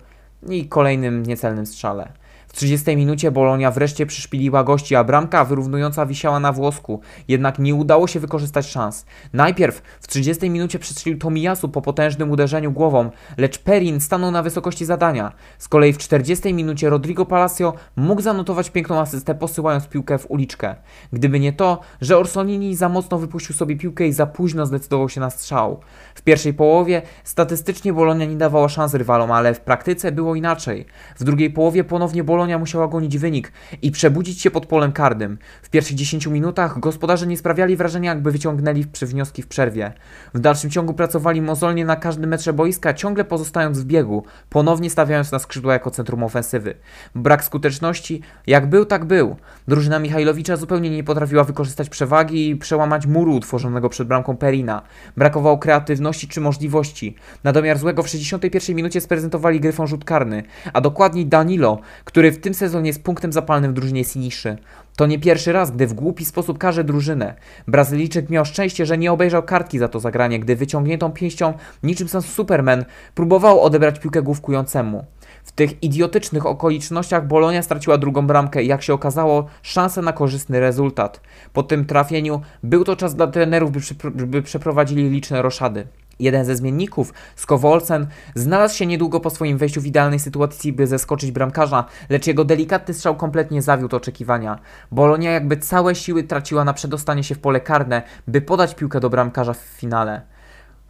i 0.48 0.68
kolejnym 0.68 1.22
niecelnym 1.22 1.66
strzale. 1.66 2.23
W 2.54 2.56
30 2.56 2.96
minucie 2.96 3.30
Bolonia 3.30 3.70
wreszcie 3.70 4.06
przyszpiliła 4.06 4.64
gości, 4.64 4.96
a 4.96 5.04
bramka 5.04 5.44
wyrównująca 5.44 6.06
wisiała 6.06 6.40
na 6.40 6.52
włosku, 6.52 7.00
jednak 7.28 7.58
nie 7.58 7.74
udało 7.74 8.06
się 8.06 8.20
wykorzystać 8.20 8.66
szans. 8.66 9.06
Najpierw 9.32 9.82
w 10.00 10.08
30 10.08 10.50
minucie 10.50 10.78
przestrzelił 10.78 11.18
Tomiyasu 11.18 11.68
po 11.68 11.82
potężnym 11.82 12.30
uderzeniu 12.30 12.72
głową, 12.72 13.10
lecz 13.36 13.58
Perin 13.58 14.00
stanął 14.00 14.30
na 14.30 14.42
wysokości 14.42 14.84
zadania. 14.84 15.32
Z 15.58 15.68
kolei 15.68 15.92
w 15.92 15.98
40 15.98 16.54
minucie 16.54 16.90
Rodrigo 16.90 17.26
Palacio 17.26 17.74
mógł 17.96 18.22
zanotować 18.22 18.70
piękną 18.70 19.00
asystę 19.00 19.34
posyłając 19.34 19.86
piłkę 19.86 20.18
w 20.18 20.30
uliczkę. 20.30 20.74
Gdyby 21.12 21.40
nie 21.40 21.52
to, 21.52 21.80
że 22.00 22.18
Orsolini 22.18 22.76
za 22.76 22.88
mocno 22.88 23.18
wypuścił 23.18 23.54
sobie 23.54 23.76
piłkę 23.76 24.06
i 24.06 24.12
za 24.12 24.26
późno 24.26 24.66
zdecydował 24.66 25.08
się 25.08 25.20
na 25.20 25.30
strzał. 25.30 25.80
W 26.14 26.22
pierwszej 26.22 26.54
połowie 26.54 27.02
statystycznie 27.24 27.92
Bolonia 27.92 28.26
nie 28.26 28.36
dawała 28.36 28.68
szans 28.68 28.94
rywalom, 28.94 29.32
ale 29.32 29.54
w 29.54 29.60
praktyce 29.60 30.12
było 30.12 30.34
inaczej. 30.34 30.86
W 31.16 31.24
drugiej 31.24 31.50
połowie 31.50 31.84
ponownie 31.84 32.24
Bolonia 32.24 32.43
musiała 32.58 32.88
gonić 32.88 33.18
wynik 33.18 33.52
i 33.82 33.90
przebudzić 33.90 34.40
się 34.40 34.50
pod 34.50 34.66
polem 34.66 34.92
karnym. 34.92 35.38
W 35.62 35.70
pierwszych 35.70 35.96
10 35.96 36.26
minutach 36.26 36.80
gospodarze 36.80 37.26
nie 37.26 37.36
sprawiali 37.36 37.76
wrażenia, 37.76 38.10
jakby 38.10 38.32
wyciągnęli 38.32 38.84
wnioski 39.02 39.42
w 39.42 39.46
przerwie. 39.46 39.92
W 40.34 40.40
dalszym 40.40 40.70
ciągu 40.70 40.94
pracowali 40.94 41.42
mozolnie 41.42 41.84
na 41.84 41.96
każdym 41.96 42.30
metrze 42.30 42.52
boiska, 42.52 42.94
ciągle 42.94 43.24
pozostając 43.24 43.80
w 43.80 43.84
biegu, 43.84 44.24
ponownie 44.50 44.90
stawiając 44.90 45.32
na 45.32 45.38
skrzydła 45.38 45.72
jako 45.72 45.90
centrum 45.90 46.22
ofensywy. 46.22 46.74
Brak 47.14 47.44
skuteczności, 47.44 48.22
jak 48.46 48.68
był, 48.68 48.84
tak 48.84 49.04
był. 49.04 49.36
Drużyna 49.68 49.98
Michajlowicza 49.98 50.56
zupełnie 50.56 50.90
nie 50.90 51.04
potrafiła 51.04 51.44
wykorzystać 51.44 51.88
przewagi 51.88 52.50
i 52.50 52.56
przełamać 52.56 53.06
muru 53.06 53.34
utworzonego 53.34 53.88
przed 53.88 54.08
bramką 54.08 54.36
Perina. 54.36 54.82
Brakowało 55.16 55.58
kreatywności 55.58 56.28
czy 56.28 56.40
możliwości. 56.40 57.16
Na 57.44 57.52
domiar 57.52 57.78
złego 57.78 58.02
w 58.02 58.08
61 58.08 58.76
minucie 58.76 59.00
sprezentowali 59.00 59.60
Gryfon 59.60 59.86
rzut 59.86 60.04
karny, 60.04 60.42
a 60.72 60.80
dokładniej 60.80 61.26
Danilo, 61.26 61.78
który 62.04 62.32
w 62.34 62.40
tym 62.40 62.54
sezonie 62.54 62.86
jest 62.86 63.02
punktem 63.02 63.32
zapalnym 63.32 63.70
w 63.70 63.74
drużynie 63.74 64.04
Siniszy. 64.04 64.56
To 64.96 65.06
nie 65.06 65.18
pierwszy 65.18 65.52
raz, 65.52 65.70
gdy 65.70 65.86
w 65.86 65.92
głupi 65.92 66.24
sposób 66.24 66.58
karze 66.58 66.84
drużynę. 66.84 67.34
Brazylijczyk 67.68 68.30
miał 68.30 68.44
szczęście, 68.44 68.86
że 68.86 68.98
nie 68.98 69.12
obejrzał 69.12 69.42
kartki 69.42 69.78
za 69.78 69.88
to 69.88 70.00
zagranie, 70.00 70.40
gdy 70.40 70.56
wyciągniętą 70.56 71.12
pięścią, 71.12 71.54
niczym 71.82 72.08
sam 72.08 72.22
Superman, 72.22 72.84
próbował 73.14 73.60
odebrać 73.60 74.00
piłkę 74.00 74.22
główkującemu. 74.22 75.04
W 75.44 75.52
tych 75.52 75.82
idiotycznych 75.82 76.46
okolicznościach 76.46 77.26
Bolonia 77.26 77.62
straciła 77.62 77.98
drugą 77.98 78.26
bramkę 78.26 78.62
i 78.62 78.66
jak 78.66 78.82
się 78.82 78.94
okazało, 78.94 79.46
szansę 79.62 80.02
na 80.02 80.12
korzystny 80.12 80.60
rezultat. 80.60 81.20
Po 81.52 81.62
tym 81.62 81.84
trafieniu 81.84 82.40
był 82.62 82.84
to 82.84 82.96
czas 82.96 83.14
dla 83.14 83.26
trenerów, 83.26 83.70
by, 83.72 84.26
by 84.26 84.42
przeprowadzili 84.42 85.10
liczne 85.10 85.42
roszady. 85.42 85.86
Jeden 86.18 86.44
ze 86.44 86.56
zmienników, 86.56 87.14
Skowolsen, 87.36 88.06
znalazł 88.34 88.76
się 88.76 88.86
niedługo 88.86 89.20
po 89.20 89.30
swoim 89.30 89.58
wejściu 89.58 89.80
w 89.80 89.86
idealnej 89.86 90.18
sytuacji, 90.18 90.72
by 90.72 90.86
zeskoczyć 90.86 91.30
bramkarza, 91.30 91.84
lecz 92.08 92.26
jego 92.26 92.44
delikatny 92.44 92.94
strzał 92.94 93.16
kompletnie 93.16 93.62
zawiódł 93.62 93.96
oczekiwania. 93.96 94.58
Bolonia 94.90 95.30
jakby 95.30 95.56
całe 95.56 95.94
siły 95.94 96.22
traciła 96.22 96.64
na 96.64 96.74
przedostanie 96.74 97.24
się 97.24 97.34
w 97.34 97.38
pole 97.38 97.60
karne, 97.60 98.02
by 98.28 98.40
podać 98.40 98.74
piłkę 98.74 99.00
do 99.00 99.10
bramkarza 99.10 99.52
w 99.52 99.58
finale. 99.58 100.34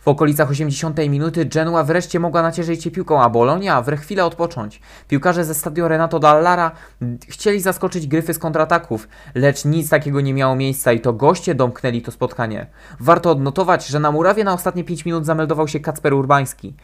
W 0.05 0.09
okolicach 0.09 0.51
80 0.51 0.99
minuty 1.09 1.45
Genua 1.45 1.85
wreszcie 1.85 2.21
mogła 2.21 2.43
nacierzyć 2.43 2.85
się 2.85 2.91
piłką, 2.91 3.23
a 3.23 3.31
Bolonia 3.31 3.83
w 3.83 3.97
chwilę 3.97 4.25
odpocząć. 4.25 4.81
Piłkarze 5.09 5.45
ze 5.45 5.55
stadio 5.55 5.89
Renato 5.89 6.19
Dallara 6.19 6.71
chcieli 7.29 7.61
zaskoczyć 7.61 8.07
gryfy 8.07 8.35
z 8.35 8.39
kontrataków, 8.39 9.09
lecz 9.35 9.65
nic 9.65 9.91
takiego 9.91 10.21
nie 10.21 10.35
miało 10.35 10.57
miejsca 10.57 10.93
i 10.93 11.01
to 11.01 11.13
goście 11.13 11.55
domknęli 11.55 12.03
to 12.03 12.11
spotkanie. 12.13 12.67
Warto 13.01 13.31
odnotować, 13.31 13.87
że 13.87 14.01
na 14.01 14.13
murawie 14.13 14.45
na 14.45 14.53
ostatnie 14.53 14.85
5 14.85 15.05
minut 15.05 15.27
zameldował 15.27 15.69
się 15.69 15.81
Kacper 15.81 16.15
Urbański. 16.15 16.75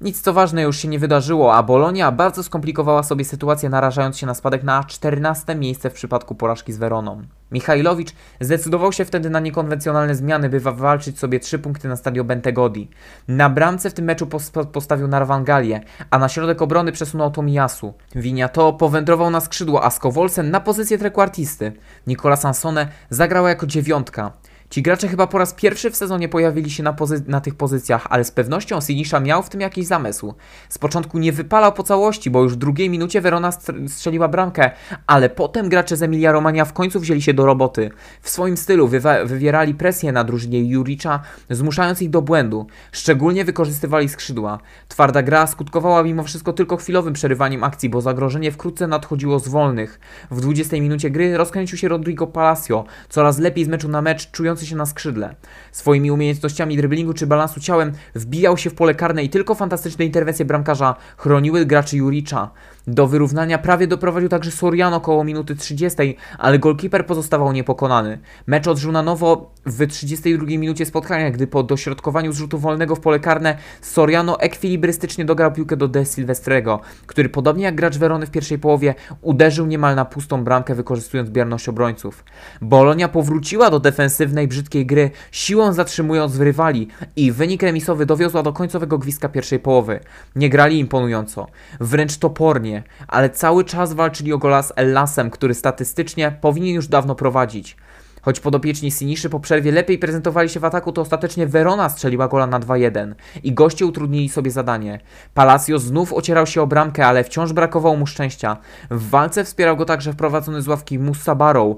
Nic 0.00 0.20
co 0.20 0.32
ważne 0.32 0.62
już 0.62 0.76
się 0.76 0.88
nie 0.88 0.98
wydarzyło, 0.98 1.54
a 1.54 1.62
Bolonia 1.62 2.12
bardzo 2.12 2.42
skomplikowała 2.42 3.02
sobie 3.02 3.24
sytuację, 3.24 3.68
narażając 3.68 4.18
się 4.18 4.26
na 4.26 4.34
spadek 4.34 4.62
na 4.62 4.84
14 4.84 5.54
miejsce 5.54 5.90
w 5.90 5.92
przypadku 5.92 6.34
porażki 6.34 6.72
z 6.72 6.78
Weroną. 6.78 7.22
Michajlowicz 7.52 8.12
zdecydował 8.40 8.92
się 8.92 9.04
wtedy 9.04 9.30
na 9.30 9.40
niekonwencjonalne 9.40 10.14
zmiany, 10.14 10.48
by 10.48 10.60
wa- 10.60 10.72
walczyć 10.72 11.18
sobie 11.18 11.40
3 11.40 11.58
punkty 11.58 11.88
na 11.88 11.96
stadio 11.96 12.24
Bentegodi. 12.24 12.88
Na 13.28 13.50
bramce 13.50 13.90
w 13.90 13.94
tym 13.94 14.04
meczu 14.04 14.26
pos- 14.26 14.66
postawił 14.72 15.08
Narwangalię, 15.08 15.80
a 16.10 16.18
na 16.18 16.28
środek 16.28 16.62
obrony 16.62 16.92
przesunął 16.92 17.30
Tomiyasu. 17.30 17.94
Winiato 18.14 18.72
powędrował 18.72 19.30
na 19.30 19.40
skrzydło, 19.40 19.84
a 19.84 19.90
Skowolsen 19.90 20.50
na 20.50 20.60
pozycję 20.60 20.98
trekwartisty. 20.98 21.72
Nicola 22.06 22.36
Sansone 22.36 22.88
zagrała 23.10 23.48
jako 23.48 23.66
dziewiątka. 23.66 24.32
Ci 24.70 24.82
gracze 24.82 25.08
chyba 25.08 25.26
po 25.26 25.38
raz 25.38 25.54
pierwszy 25.54 25.90
w 25.90 25.96
sezonie 25.96 26.28
pojawili 26.28 26.70
się 26.70 26.82
na, 26.82 26.96
na 27.26 27.40
tych 27.40 27.54
pozycjach, 27.54 28.06
ale 28.10 28.24
z 28.24 28.30
pewnością 28.30 28.80
Sinisza 28.80 29.20
miał 29.20 29.42
w 29.42 29.48
tym 29.48 29.60
jakiś 29.60 29.86
zamysł. 29.86 30.34
Z 30.68 30.78
początku 30.78 31.18
nie 31.18 31.32
wypalał 31.32 31.72
po 31.72 31.82
całości, 31.82 32.30
bo 32.30 32.42
już 32.42 32.52
w 32.52 32.56
drugiej 32.56 32.90
minucie 32.90 33.20
Verona 33.20 33.50
str- 33.50 33.88
strzeliła 33.88 34.28
bramkę, 34.28 34.70
ale 35.06 35.30
potem 35.30 35.68
gracze 35.68 35.96
z 35.96 36.02
Emilia 36.02 36.32
Romagna 36.32 36.64
w 36.64 36.72
końcu 36.72 37.00
wzięli 37.00 37.22
się 37.22 37.34
do 37.34 37.46
roboty. 37.46 37.90
W 38.22 38.30
swoim 38.30 38.56
stylu 38.56 38.88
wywierali 39.24 39.74
presję 39.74 40.12
na 40.12 40.24
drużynie 40.24 40.60
Juricza, 40.60 41.20
zmuszając 41.50 42.02
ich 42.02 42.10
do 42.10 42.22
błędu. 42.22 42.66
Szczególnie 42.92 43.44
wykorzystywali 43.44 44.08
skrzydła. 44.08 44.58
Twarda 44.88 45.22
gra 45.22 45.46
skutkowała 45.46 46.02
mimo 46.02 46.22
wszystko 46.22 46.52
tylko 46.52 46.76
chwilowym 46.76 47.14
przerywaniem 47.14 47.64
akcji, 47.64 47.88
bo 47.88 48.00
zagrożenie 48.00 48.52
wkrótce 48.52 48.86
nadchodziło 48.86 49.38
z 49.38 49.48
wolnych. 49.48 50.00
W 50.30 50.40
20 50.40 50.76
minucie 50.76 51.10
gry 51.10 51.36
rozkręcił 51.36 51.78
się 51.78 51.88
Rodrigo 51.88 52.26
Palacio, 52.26 52.84
coraz 53.08 53.38
lepiej 53.38 53.64
z 53.64 53.68
meczu 53.68 53.88
na 53.88 54.02
mecz, 54.02 54.30
się 54.66 54.76
na 54.76 54.86
skrzydle. 54.86 55.34
Swoimi 55.72 56.10
umiejętnościami 56.10 56.76
driblingu 56.76 57.14
czy 57.14 57.26
balansu 57.26 57.60
ciałem 57.60 57.92
wbijał 58.14 58.56
się 58.56 58.70
w 58.70 58.74
pole 58.74 58.94
karne 58.94 59.24
i 59.24 59.28
tylko 59.28 59.54
fantastyczne 59.54 60.04
interwencje 60.04 60.44
bramkarza 60.44 60.94
chroniły 61.16 61.66
graczy 61.66 61.96
Juricza. 61.96 62.50
Do 62.86 63.06
wyrównania 63.06 63.58
prawie 63.58 63.86
doprowadził 63.86 64.28
także 64.28 64.50
Soriano 64.50 65.00
koło 65.00 65.24
minuty 65.24 65.56
30, 65.56 66.16
ale 66.38 66.58
golkiper 66.58 67.06
pozostawał 67.06 67.52
niepokonany. 67.52 68.18
Mecz 68.46 68.66
odżył 68.66 68.92
na 68.92 69.02
nowo 69.02 69.54
w 69.66 69.86
32 69.86 70.46
minucie 70.46 70.86
spotkania, 70.86 71.30
gdy 71.30 71.46
po 71.46 71.62
dośrodkowaniu 71.62 72.32
z 72.32 72.36
rzutu 72.36 72.58
wolnego 72.58 72.96
w 72.96 73.00
pole 73.00 73.20
karne 73.20 73.56
Soriano 73.80 74.40
ekwilibrystycznie 74.40 75.24
dograł 75.24 75.52
piłkę 75.52 75.76
do 75.76 75.88
De 75.88 76.06
Silvestrego, 76.06 76.80
który 77.06 77.28
podobnie 77.28 77.64
jak 77.64 77.74
gracz 77.74 77.98
Werony 77.98 78.26
w 78.26 78.30
pierwszej 78.30 78.58
połowie 78.58 78.94
uderzył 79.22 79.66
niemal 79.66 79.94
na 79.94 80.04
pustą 80.04 80.44
bramkę 80.44 80.74
wykorzystując 80.74 81.30
bierność 81.30 81.68
obrońców. 81.68 82.24
Bolonia 82.62 83.08
powróciła 83.08 83.70
do 83.70 83.80
defensywnej, 83.80 84.48
brzydkiej 84.48 84.86
gry, 84.86 85.10
siłą 85.32 85.72
zatrzymując 85.72 86.38
rywali 86.38 86.88
i 87.16 87.32
wynik 87.32 87.62
remisowy 87.62 88.06
dowiozła 88.06 88.42
do 88.42 88.52
końcowego 88.52 88.98
gwizdka 88.98 89.28
pierwszej 89.28 89.58
połowy. 89.58 90.00
Nie 90.36 90.50
grali 90.50 90.78
imponująco, 90.78 91.46
wręcz 91.80 92.18
topornie, 92.18 92.69
ale 93.08 93.30
cały 93.30 93.64
czas 93.64 93.92
walczyli 93.92 94.32
o 94.32 94.38
gola 94.38 94.62
z 94.62 94.72
Ellasem, 94.76 95.30
który 95.30 95.54
statystycznie 95.54 96.36
powinien 96.40 96.74
już 96.74 96.88
dawno 96.88 97.14
prowadzić. 97.14 97.76
Choć 98.22 98.40
podopieczni 98.40 98.90
Siniszy 98.90 99.30
po 99.30 99.40
przerwie 99.40 99.72
lepiej 99.72 99.98
prezentowali 99.98 100.48
się 100.48 100.60
w 100.60 100.64
ataku, 100.64 100.92
to 100.92 101.00
ostatecznie 101.00 101.46
Verona 101.46 101.88
strzeliła 101.88 102.28
gola 102.28 102.46
na 102.46 102.60
2-1 102.60 103.14
i 103.42 103.52
goście 103.52 103.86
utrudnili 103.86 104.28
sobie 104.28 104.50
zadanie. 104.50 105.00
Palacio 105.34 105.78
znów 105.78 106.12
ocierał 106.12 106.46
się 106.46 106.62
o 106.62 106.66
bramkę, 106.66 107.06
ale 107.06 107.24
wciąż 107.24 107.52
brakowało 107.52 107.96
mu 107.96 108.06
szczęścia. 108.06 108.56
W 108.90 109.10
walce 109.10 109.44
wspierał 109.44 109.76
go 109.76 109.84
także 109.84 110.12
wprowadzony 110.12 110.62
z 110.62 110.68
ławki 110.68 110.98
Musa 110.98 111.34
Barrow, 111.34 111.76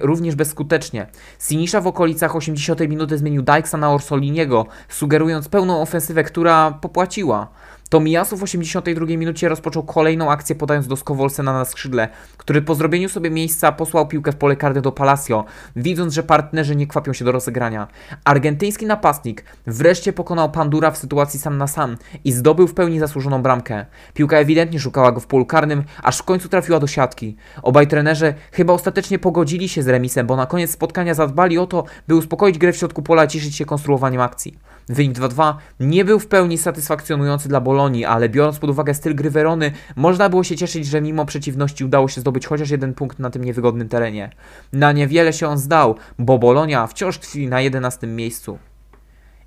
również 0.00 0.34
bezskutecznie. 0.34 1.06
Sinisza 1.48 1.80
w 1.80 1.86
okolicach 1.86 2.36
80 2.36 2.80
minuty 2.80 3.18
zmienił 3.18 3.42
Dykesa 3.42 3.78
na 3.78 3.92
Orsoliniego, 3.92 4.66
sugerując 4.88 5.48
pełną 5.48 5.82
ofensywę, 5.82 6.24
która 6.24 6.70
popłaciła. 6.70 7.48
To 7.88 8.00
Miyasu 8.00 8.36
w 8.36 8.42
82 8.42 9.06
minucie 9.06 9.48
rozpoczął 9.48 9.82
kolejną 9.82 10.30
akcję 10.30 10.56
podając 10.56 10.86
do 10.86 10.96
Skowolsena 10.96 11.52
na 11.52 11.64
skrzydle, 11.64 12.08
który 12.36 12.62
po 12.62 12.74
zrobieniu 12.74 13.08
sobie 13.08 13.30
miejsca 13.30 13.72
posłał 13.72 14.08
piłkę 14.08 14.32
w 14.32 14.36
pole 14.36 14.56
karne 14.56 14.80
do 14.80 14.92
Palacio, 14.92 15.44
widząc, 15.76 16.14
że 16.14 16.22
partnerzy 16.22 16.76
nie 16.76 16.86
kwapią 16.86 17.12
się 17.12 17.24
do 17.24 17.32
rozegrania. 17.32 17.88
Argentyński 18.24 18.86
napastnik 18.86 19.44
wreszcie 19.66 20.12
pokonał 20.12 20.50
Pandura 20.50 20.90
w 20.90 20.98
sytuacji 20.98 21.40
sam 21.40 21.58
na 21.58 21.66
sam 21.66 21.96
i 22.24 22.32
zdobył 22.32 22.68
w 22.68 22.74
pełni 22.74 22.98
zasłużoną 22.98 23.42
bramkę. 23.42 23.86
Piłka 24.14 24.36
ewidentnie 24.36 24.80
szukała 24.80 25.12
go 25.12 25.20
w 25.20 25.26
polu 25.26 25.46
karnym, 25.46 25.84
aż 26.02 26.18
w 26.18 26.22
końcu 26.22 26.48
trafiła 26.48 26.80
do 26.80 26.86
siatki. 26.86 27.36
Obaj 27.62 27.86
trenerzy 27.86 28.34
chyba 28.52 28.72
ostatecznie 28.72 29.18
pogodzili 29.18 29.68
się 29.68 29.82
z 29.82 29.88
remisem, 29.88 30.26
bo 30.26 30.36
na 30.36 30.46
koniec 30.46 30.70
spotkania 30.70 31.14
zadbali 31.14 31.58
o 31.58 31.66
to, 31.66 31.84
by 32.08 32.16
uspokoić 32.16 32.58
grę 32.58 32.72
w 32.72 32.76
środku 32.76 33.02
pola 33.02 33.24
i 33.24 33.28
cieszyć 33.28 33.56
się 33.56 33.64
konstruowaniem 33.64 34.20
akcji. 34.20 34.58
Wynik 34.88 35.18
2-2 35.18 35.54
nie 35.80 36.04
był 36.04 36.18
w 36.18 36.26
pełni 36.26 36.58
satysfakcjonujący 36.58 37.48
dla 37.48 37.60
Bolonii, 37.60 37.77
ale 38.08 38.28
biorąc 38.28 38.58
pod 38.58 38.70
uwagę 38.70 38.94
styl 38.94 39.14
gry 39.14 39.30
Werony, 39.30 39.72
można 39.96 40.28
było 40.28 40.44
się 40.44 40.56
cieszyć, 40.56 40.86
że 40.86 41.00
mimo 41.00 41.26
przeciwności 41.26 41.84
udało 41.84 42.08
się 42.08 42.20
zdobyć 42.20 42.46
chociaż 42.46 42.70
jeden 42.70 42.94
punkt 42.94 43.18
na 43.18 43.30
tym 43.30 43.44
niewygodnym 43.44 43.88
terenie. 43.88 44.30
Na 44.72 44.92
niewiele 44.92 45.32
się 45.32 45.48
on 45.48 45.58
zdał, 45.58 45.96
bo 46.18 46.38
Bolonia 46.38 46.86
wciąż 46.86 47.18
tkwi 47.18 47.48
na 47.48 47.60
11 47.60 48.06
miejscu. 48.06 48.58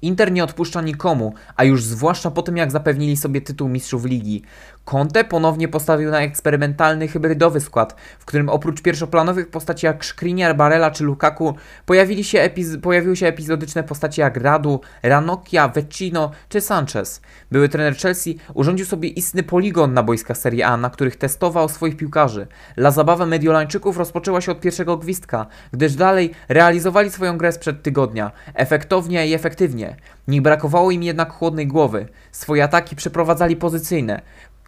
Inter 0.01 0.31
nie 0.31 0.43
odpuszcza 0.43 0.81
nikomu, 0.81 1.33
a 1.55 1.63
już 1.63 1.83
zwłaszcza 1.83 2.31
po 2.31 2.41
tym 2.41 2.57
jak 2.57 2.71
zapewnili 2.71 3.17
sobie 3.17 3.41
tytuł 3.41 3.69
mistrzów 3.69 4.05
ligi. 4.05 4.41
Conte 4.85 5.23
ponownie 5.23 5.67
postawił 5.67 6.11
na 6.11 6.21
eksperymentalny 6.21 7.07
hybrydowy 7.07 7.61
skład, 7.61 7.95
w 8.19 8.25
którym 8.25 8.49
oprócz 8.49 8.81
pierwszoplanowych 8.81 9.49
postaci 9.49 9.85
jak 9.85 10.05
Skriniar, 10.05 10.55
Barella 10.55 10.91
czy 10.91 11.03
Lukaku 11.03 11.55
pojawili 11.85 12.23
się 12.23 12.49
pojawiły 12.81 13.15
się 13.15 13.27
epizodyczne 13.27 13.83
postaci 13.83 14.21
jak 14.21 14.37
Radu, 14.37 14.81
Ranocchia, 15.03 15.67
Vecino 15.67 16.31
czy 16.49 16.61
Sanchez. 16.61 17.21
Były 17.51 17.69
trener 17.69 17.97
Chelsea 17.97 18.37
urządził 18.53 18.85
sobie 18.85 19.09
istny 19.09 19.43
poligon 19.43 19.93
na 19.93 20.03
boiskach 20.03 20.37
Serie 20.37 20.67
A, 20.67 20.77
na 20.77 20.89
których 20.89 21.15
testował 21.15 21.69
swoich 21.69 21.97
piłkarzy. 21.97 22.47
La 22.77 22.91
zabawa 22.91 23.25
Mediolańczyków 23.25 23.97
rozpoczęła 23.97 24.41
się 24.41 24.51
od 24.51 24.59
pierwszego 24.59 24.97
gwizdka, 24.97 25.45
gdyż 25.73 25.95
dalej 25.95 26.31
realizowali 26.49 27.11
swoją 27.11 27.37
grę 27.37 27.51
sprzed 27.51 27.83
tygodnia, 27.83 28.31
efektownie 28.53 29.27
i 29.27 29.33
efektywnie. 29.33 29.95
Nie 30.27 30.41
brakowało 30.41 30.91
im 30.91 31.03
jednak 31.03 31.33
chłodnej 31.33 31.67
głowy. 31.67 32.07
Swoje 32.31 32.63
ataki 32.63 32.95
przeprowadzali 32.95 33.55
pozycyjne 33.55 34.21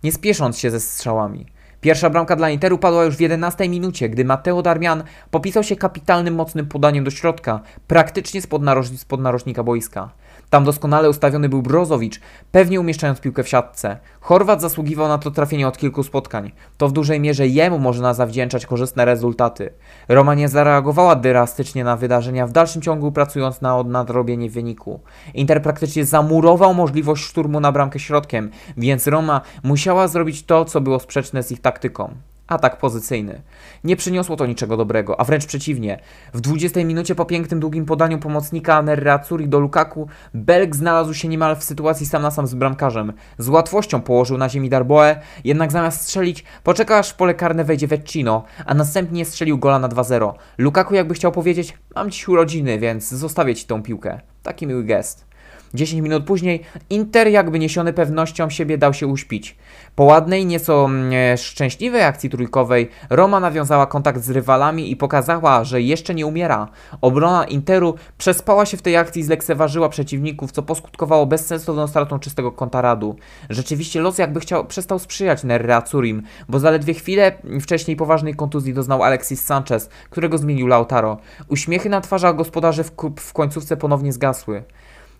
nie 0.04 0.12
spiesząc 0.12 0.60
się 0.60 0.72
ze 0.72 0.80
strzałami. 0.80 1.46
Pierwsza 1.82 2.10
bramka 2.10 2.36
dla 2.36 2.50
Interu 2.50 2.78
padła 2.78 3.04
już 3.04 3.18
w 3.18 3.20
11 3.20 3.70
minucie, 3.70 4.10
gdy 4.10 4.26
Mateo 4.26 4.62
Darmian 4.62 5.04
popisał 5.32 5.64
się 5.64 5.76
kapitalnym, 5.76 6.36
mocnym 6.36 6.66
podaniem 6.66 7.04
do 7.04 7.12
środka, 7.12 7.60
praktycznie 7.88 8.42
spod, 8.42 8.62
naroż 8.62 8.88
spod 8.88 9.22
narożnika 9.22 9.64
boiska. 9.64 10.10
Tam 10.54 10.64
doskonale 10.64 11.10
ustawiony 11.10 11.50
był 11.50 11.62
Brozowicz, 11.62 12.20
pewnie 12.52 12.80
umieszczając 12.80 13.20
piłkę 13.20 13.44
w 13.44 13.48
siatce. 13.48 13.98
Chorwat 14.22 14.62
zasługiwał 14.62 15.08
na 15.08 15.18
to 15.18 15.32
trafienie 15.32 15.68
od 15.68 15.78
kilku 15.78 16.04
spotkań. 16.04 16.52
To 16.78 16.88
w 16.88 16.92
dużej 16.92 17.20
mierze 17.20 17.48
jemu 17.48 17.80
można 17.80 18.14
zawdzięczać 18.14 18.66
korzystne 18.66 19.06
rezultaty. 19.06 19.74
Roma 20.08 20.34
nie 20.34 20.50
zareagowała 20.50 21.16
drastycznie 21.16 21.84
na 21.84 21.98
wydarzenia, 21.98 22.48
w 22.48 22.52
dalszym 22.52 22.82
ciągu 22.82 23.12
pracując 23.12 23.62
na 23.62 23.84
nadrobienie 23.84 24.50
wyniku. 24.50 25.00
Inter 25.34 25.62
praktycznie 25.62 26.06
zamurował 26.06 26.74
możliwość 26.74 27.24
szturmu 27.24 27.60
na 27.60 27.72
bramkę 27.72 28.00
środkiem, 28.00 28.52
więc 28.78 29.08
Roma 29.08 29.42
musiała 29.64 30.08
zrobić 30.08 30.46
to, 30.46 30.66
co 30.66 30.82
było 30.82 31.00
sprzeczne 31.00 31.44
z 31.44 31.52
ich 31.52 31.62
taktyką 31.62 32.16
atak 32.48 32.78
pozycyjny. 32.78 33.42
Nie 33.84 33.96
przyniosło 33.96 34.36
to 34.36 34.46
niczego 34.46 34.78
dobrego, 34.78 35.20
a 35.20 35.24
wręcz 35.24 35.46
przeciwnie. 35.46 36.00
W 36.34 36.42
20 36.42 36.80
minucie 36.86 37.16
po 37.16 37.26
pięknym 37.26 37.60
długim 37.60 37.86
podaniu 37.86 38.20
pomocnika 38.20 38.82
Nerrazzurri 38.82 39.48
do 39.48 39.60
Lukaku, 39.60 40.08
Belg 40.34 40.76
znalazł 40.76 41.14
się 41.14 41.28
niemal 41.28 41.56
w 41.56 41.64
sytuacji 41.64 42.06
sam 42.06 42.22
na 42.22 42.32
sam 42.32 42.48
z 42.48 42.54
bramkarzem. 42.54 43.14
Z 43.38 43.50
łatwością 43.50 44.02
położył 44.02 44.38
na 44.38 44.50
ziemi 44.50 44.70
Darboe, 44.70 45.16
jednak 45.44 45.72
zamiast 45.72 46.02
strzelić, 46.02 46.44
poczekał 46.64 47.00
aż 47.00 47.10
w 47.10 47.16
pole 47.16 47.34
karne 47.34 47.64
wejdzie 47.64 47.88
Vecino, 47.88 48.44
a 48.66 48.74
następnie 48.74 49.26
strzelił 49.26 49.58
gola 49.58 49.80
na 49.80 49.90
2-0. 49.90 50.34
Lukaku 50.58 50.96
jakby 50.96 51.14
chciał 51.14 51.32
powiedzieć, 51.32 51.78
mam 51.96 52.12
dziś 52.12 52.28
urodziny, 52.28 52.80
więc 52.80 53.10
zostawię 53.10 53.56
ci 53.56 53.66
tą 53.66 53.84
piłkę. 53.84 54.20
Taki 54.44 54.68
miły 54.68 54.84
gest. 54.84 55.33
10 55.74 56.02
minut 56.02 56.26
później 56.26 56.62
Inter, 56.90 57.28
jakby 57.28 57.60
niesiony 57.60 57.94
pewnością 57.94 58.50
siebie, 58.50 58.78
dał 58.78 58.94
się 58.94 59.08
uśpić. 59.08 59.56
Po 59.96 60.04
ładnej, 60.04 60.46
nieco 60.46 60.86
mm, 60.86 61.38
szczęśliwej 61.38 62.04
akcji 62.04 62.30
trójkowej 62.30 62.90
Roma 63.10 63.40
nawiązała 63.40 63.86
kontakt 63.86 64.24
z 64.24 64.30
rywalami 64.30 64.92
i 64.92 64.96
pokazała, 64.96 65.64
że 65.64 65.82
jeszcze 65.82 66.16
nie 66.16 66.26
umiera. 66.26 66.68
Obrona 67.02 67.46
Interu 67.46 67.96
przespała 68.18 68.66
się 68.66 68.78
w 68.78 68.82
tej 68.82 68.98
akcji 68.98 69.20
i 69.22 69.26
zlekceważyła 69.26 69.90
przeciwników, 69.90 70.52
co 70.52 70.64
poskutkowało 70.64 71.26
bezsensowną 71.26 71.88
stratą 71.88 72.20
czystego 72.20 72.52
kontaradu. 72.52 73.16
Rzeczywiście 73.50 74.02
los 74.02 74.18
jakby 74.18 74.40
chciał, 74.40 74.66
przestał 74.66 75.00
sprzyjać 75.00 75.44
Nerre 75.44 75.76
Azurim, 75.76 76.22
bo 76.50 76.60
zaledwie 76.60 76.94
chwilę 76.94 77.32
wcześniej 77.62 77.98
poważnej 77.98 78.36
kontuzji 78.36 78.74
doznał 78.74 79.04
Alexis 79.04 79.46
Sanchez, 79.46 79.90
którego 80.10 80.38
zmienił 80.38 80.68
Lautaro. 80.68 81.18
Uśmiechy 81.48 81.90
na 81.90 82.02
twarzach 82.02 82.36
gospodarzy 82.36 82.84
w, 82.84 82.92
w 83.20 83.34
końcówce 83.34 83.78
ponownie 83.78 84.14
zgasły. 84.14 84.64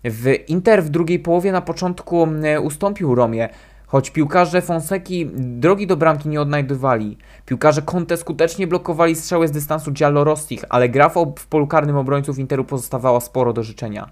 W 0.04 0.34
Inter 0.48 0.82
w 0.82 0.88
drugiej 0.88 1.18
połowie 1.18 1.52
na 1.52 1.60
początku 1.60 2.28
ustąpił 2.62 3.14
Romie, 3.14 3.48
choć 3.86 4.10
piłkarze 4.10 4.62
Fonseki 4.62 5.30
drogi 5.34 5.86
do 5.86 5.96
bramki 5.96 6.28
nie 6.28 6.40
odnajdywali. 6.40 7.18
Piłkarze 7.46 7.82
Conte 7.82 8.16
skutecznie 8.16 8.66
blokowali 8.66 9.14
strzały 9.14 9.48
z 9.48 9.50
dystansu 9.50 9.92
Giallo 9.92 10.24
Rossich, 10.24 10.64
ale 10.68 10.88
gra 10.88 11.08
w 11.38 11.46
polu 11.46 11.66
karnym 11.66 11.96
obrońców 11.96 12.38
Interu 12.38 12.64
pozostawała 12.64 13.20
sporo 13.20 13.52
do 13.52 13.62
życzenia. 13.62 14.10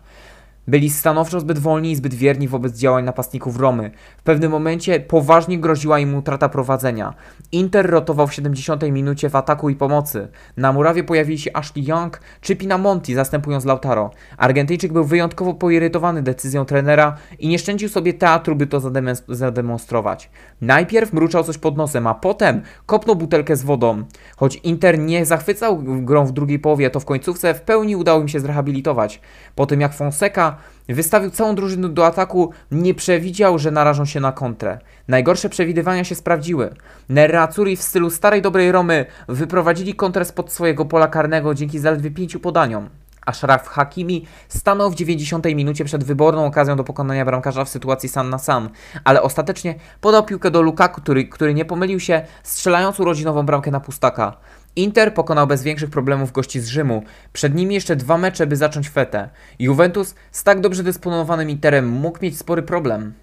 Byli 0.69 0.91
stanowczo 0.91 1.41
zbyt 1.41 1.59
wolni 1.59 1.91
i 1.91 1.97
zbyt 1.97 2.15
wierni 2.15 2.49
wobec 2.49 2.79
działań 2.79 3.05
napastników 3.05 3.57
Romy. 3.57 3.91
W 4.19 4.23
pewnym 4.23 4.51
momencie 4.51 5.01
poważnie 5.01 5.59
groziła 5.59 5.99
im 5.99 6.15
utrata 6.15 6.49
prowadzenia. 6.49 7.15
Inter 7.53 7.91
rotował 7.91 8.27
w 8.27 8.35
70 8.35 8.83
minucie 8.83 9.31
w 9.31 9.37
ataku 9.37 9.71
i 9.71 9.77
pomocy. 9.77 10.29
Na 10.57 10.73
murawie 10.73 11.05
pojawili 11.05 11.39
się 11.39 11.51
Ashley 11.55 11.85
Young 11.89 12.21
czy 12.41 12.57
Pinamonti 12.57 13.15
zastępując 13.15 13.65
Lautaro. 13.65 14.11
Argentyjczyk 14.37 14.93
był 14.93 15.05
wyjątkowo 15.05 15.55
poirytowany 15.55 16.23
decyzją 16.23 16.65
trenera 16.65 17.17
i 17.39 17.49
nie 17.49 17.59
szczędził 17.59 17.89
sobie 17.89 18.15
teatru, 18.15 18.57
by 18.57 18.67
to 18.67 18.81
zademonstrować. 19.29 20.31
Najpierw 20.61 21.13
mruczał 21.13 21.45
coś 21.45 21.59
pod 21.59 21.77
nosem, 21.77 22.07
a 22.07 22.15
potem 22.15 22.63
kopnął 22.87 23.17
butelkę 23.17 23.57
z 23.57 23.63
wodą. 23.63 24.05
Choć 24.37 24.57
Inter 24.57 24.99
nie 24.99 25.27
zachwycał 25.27 25.79
grą 25.83 26.27
w 26.27 26.33
drugiej 26.33 26.59
połowie, 26.59 26.91
to 26.91 27.01
w 27.01 27.05
końcówce 27.05 27.55
w 27.55 27.61
pełni 27.61 27.97
udało 27.97 28.21
im 28.21 28.29
się 28.29 28.41
zrehabilitować. 28.41 29.21
Po 29.55 29.67
tym 29.67 29.81
jak 29.81 29.95
Fonseca 29.95 30.52
wystawił 30.89 31.31
całą 31.31 31.55
drużynę 31.55 31.89
do 31.89 32.07
ataku, 32.07 32.53
nie 32.71 32.95
przewidział, 32.95 33.59
że 33.59 33.71
narażą 33.71 34.05
się 34.05 34.21
na 34.21 34.33
kontrę. 34.33 34.79
Najgorsze 35.09 35.49
przewidywania 35.49 36.05
się 36.05 36.15
sprawdziły. 36.15 36.75
Nerrazzurri 37.09 37.77
w 37.77 37.83
stylu 37.83 38.11
starej 38.11 38.43
dobrej 38.43 38.73
Romy 38.73 39.07
wyprowadzili 39.29 39.95
kontrę 39.95 40.25
spod 40.25 40.53
swojego 40.53 40.85
pola 40.85 41.09
karnego 41.09 41.55
dzięki 41.55 41.79
zaledwie 41.79 42.11
pięciu 42.11 42.41
podaniom. 42.41 42.89
Ashraf 43.27 43.69
Hakimi 43.69 44.27
stanął 44.49 44.91
w 44.91 44.95
90 44.95 45.45
minucie 45.45 45.85
przed 45.85 46.05
wyborną 46.05 46.47
okazją 46.47 46.77
do 46.77 46.85
pokonania 46.85 47.25
bramkarza 47.25 47.65
w 47.65 47.69
sytuacji 47.69 48.09
sam 48.09 48.31
na 48.31 48.39
sam, 48.39 48.69
ale 49.05 49.23
ostatecznie 49.23 49.75
podał 50.01 50.25
piłkę 50.25 50.51
do 50.51 50.63
Lukaku, 50.63 51.01
który, 51.01 51.25
który 51.25 51.55
nie 51.55 51.65
pomylił 51.65 52.01
się, 52.01 52.23
strzelając 52.43 53.01
urodzinową 53.01 53.43
bramkę 53.43 53.71
na 53.71 53.81
pustaka. 53.81 54.37
Inter 54.77 55.15
pokonał 55.15 55.47
bez 55.47 55.63
większych 55.63 55.91
problemów 55.91 56.33
gości 56.33 56.61
z 56.61 56.67
Rzymu. 56.67 57.03
Przed 57.33 57.55
nimi 57.55 57.75
jeszcze 57.75 57.97
dwa 57.97 58.19
mecze, 58.19 58.47
by 58.47 58.57
zacząć 58.57 58.89
fetę. 58.89 59.29
Juventus 59.59 60.15
z 60.31 60.45
tak 60.45 60.61
dobrze 60.61 60.83
dysponowanym 60.83 61.51
Interem 61.51 61.89
mógł 61.89 62.19
mieć 62.23 62.39
spory 62.39 62.63
problem. 62.63 63.15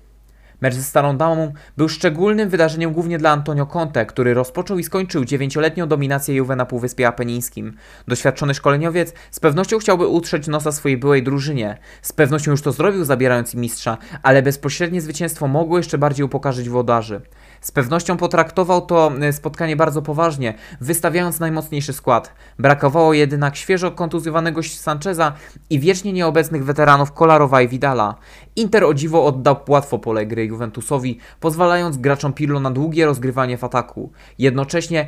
Mecz 0.61 0.75
ze 0.75 0.83
Starą 0.83 1.17
Damą 1.17 1.53
był 1.77 1.89
szczególnym 1.89 2.49
wydarzeniem 2.49 2.93
głównie 2.93 3.17
dla 3.17 3.31
Antonio 3.31 3.65
Conte, 3.65 4.05
który 4.05 4.33
rozpoczął 4.33 4.79
i 4.79 4.83
skończył 4.83 5.25
dziewięcioletnią 5.25 5.87
dominację 5.87 6.35
Juve 6.35 6.55
na 6.55 6.65
Półwyspie 6.65 7.07
Apenińskim. 7.07 7.77
Doświadczony 8.07 8.53
szkoleniowiec 8.53 9.13
z 9.31 9.39
pewnością 9.39 9.79
chciałby 9.79 10.07
utrzeć 10.07 10.47
nosa 10.47 10.71
swojej 10.71 10.97
byłej 10.97 11.23
drużynie. 11.23 11.77
Z 12.01 12.13
pewnością 12.13 12.51
już 12.51 12.61
to 12.61 12.71
zrobił 12.71 13.03
zabierając 13.03 13.53
im 13.53 13.61
mistrza, 13.61 13.97
ale 14.23 14.41
bezpośrednie 14.41 15.01
zwycięstwo 15.01 15.47
mogło 15.47 15.77
jeszcze 15.77 15.97
bardziej 15.97 16.25
upokarzyć 16.25 16.69
włodarzy. 16.69 17.21
Z 17.61 17.71
pewnością 17.71 18.17
potraktował 18.17 18.81
to 18.81 19.11
e, 19.21 19.33
spotkanie 19.33 19.75
bardzo 19.75 20.01
poważnie, 20.01 20.53
wystawiając 20.81 21.39
najmocniejszy 21.39 21.93
skład. 21.93 22.33
Brakowało 22.59 23.13
jednak 23.13 23.55
świeżo 23.55 23.91
kontuzjowanego 23.91 24.63
Sancheza 24.63 25.33
i 25.69 25.79
wiecznie 25.79 26.13
nieobecnych 26.13 26.65
weteranów 26.65 27.11
Kolarowa 27.11 27.61
i 27.61 27.67
Vidala. 27.67 28.15
Inter 28.55 28.83
o 28.83 28.93
dziwo 28.93 29.25
oddał 29.25 29.55
łatwo 29.67 29.99
pole 29.99 30.25
gry 30.25 30.45
Juventusowi, 30.45 31.19
pozwalając 31.39 31.97
graczom 31.97 32.33
Pirlo 32.33 32.59
na 32.59 32.71
długie 32.71 33.05
rozgrywanie 33.05 33.57
w 33.57 33.63
ataku. 33.63 34.11
Jednocześnie 34.37 35.07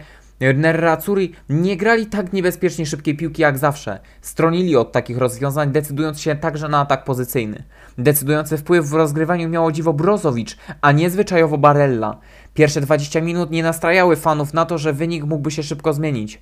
Nerazzurri 0.56 1.32
nie 1.50 1.78
grali 1.78 2.06
tak 2.06 2.34
niebezpiecznie 2.34 2.86
szybkiej 2.86 3.18
piłki 3.18 3.42
jak 3.42 3.58
zawsze. 3.58 4.00
Stronili 4.22 4.76
od 4.76 4.92
takich 4.92 5.18
rozwiązań, 5.18 5.72
decydując 5.72 6.22
się 6.22 6.36
także 6.36 6.70
na 6.70 6.80
atak 6.80 7.04
pozycyjny. 7.04 7.64
Decydujący 7.98 8.58
wpływ 8.58 8.86
w 8.86 8.94
rozgrywaniu 8.94 9.50
miało 9.50 9.72
dziwo 9.72 9.94
Brozowicz, 9.94 10.58
a 10.82 10.92
nie 10.92 11.10
zwyczajowo 11.10 11.58
Barella. 11.58 12.18
Pierwsze 12.54 12.82
20 12.82 13.22
minut 13.22 13.52
nie 13.52 13.64
nastrajały 13.64 14.16
fanów 14.16 14.54
na 14.54 14.66
to, 14.66 14.78
że 14.78 14.94
wynik 14.94 15.24
mógłby 15.24 15.52
się 15.52 15.64
szybko 15.64 15.94
zmienić. 15.94 16.42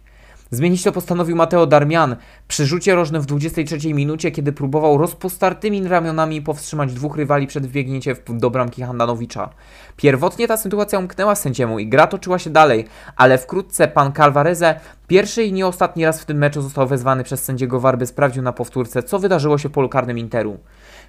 Zmienić 0.51 0.83
to 0.83 0.91
postanowił 0.91 1.35
Mateo 1.35 1.67
Darmian 1.67 2.15
przy 2.47 2.65
rzucie 2.65 2.95
rożnym 2.95 3.21
w 3.21 3.25
23 3.25 3.93
minucie, 3.93 4.31
kiedy 4.31 4.53
próbował 4.53 4.97
rozpostartymi 4.97 5.87
ramionami 5.87 6.41
powstrzymać 6.41 6.93
dwóch 6.93 7.17
rywali 7.17 7.47
przed 7.47 7.67
wbiegnięciem 7.67 8.15
do 8.29 8.49
bramki 8.49 8.83
Handanowicza. 8.83 9.49
Pierwotnie 9.97 10.47
ta 10.47 10.57
sytuacja 10.57 10.99
umknęła 10.99 11.35
sędziemu 11.35 11.79
i 11.79 11.87
gra 11.87 12.07
toczyła 12.07 12.39
się 12.39 12.49
dalej, 12.49 12.85
ale 13.15 13.37
wkrótce 13.37 13.87
pan 13.87 14.13
Calvareze 14.13 14.79
pierwszy 15.07 15.43
i 15.43 15.53
nie 15.53 15.67
ostatni 15.67 16.05
raz 16.05 16.21
w 16.21 16.25
tym 16.25 16.37
meczu 16.37 16.61
został 16.61 16.87
wezwany 16.87 17.23
przez 17.23 17.43
sędziego 17.43 17.79
Warby 17.79 18.05
sprawdził 18.05 18.43
na 18.43 18.53
powtórce, 18.53 19.03
co 19.03 19.19
wydarzyło 19.19 19.57
się 19.57 19.69
w 19.69 19.71
polu 19.71 19.89
karnym 19.89 20.17
Interu. 20.17 20.57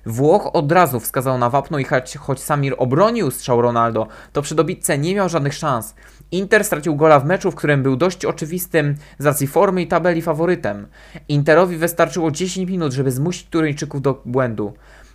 Włoch 0.06 0.50
od 0.52 0.72
razu 0.72 1.00
wskazał 1.00 1.38
na 1.38 1.50
wapno 1.50 1.78
i 1.78 1.84
choć, 1.84 2.16
choć 2.16 2.40
Samir 2.40 2.74
obronił 2.78 3.30
strzał 3.30 3.62
Ronaldo, 3.62 4.06
to 4.32 4.42
przy 4.42 4.54
dobitce 4.54 4.98
nie 4.98 5.14
miał 5.14 5.28
żadnych 5.28 5.54
szans. 5.54 5.94
Inter 6.32 6.64
stracił 6.64 6.96
gola 6.96 7.20
w 7.20 7.24
meczu, 7.24 7.50
w 7.50 7.54
którym 7.54 7.82
był 7.82 7.96
dość 7.96 8.24
oczywistym 8.24 8.94
z 9.18 9.26
racji 9.26 9.46
formy 9.46 9.82
i 9.82 9.86
tabeli 9.86 10.22
faworytem. 10.22 10.86
Interowi 11.28 11.76
wystarczyło 11.76 12.30
10 12.30 12.70
minut, 12.70 12.92
żeby 12.92 13.12
zmusić 13.12 13.46
Turyńczyków 13.46 14.02
do 14.02 14.22
błędu. 14.24 14.72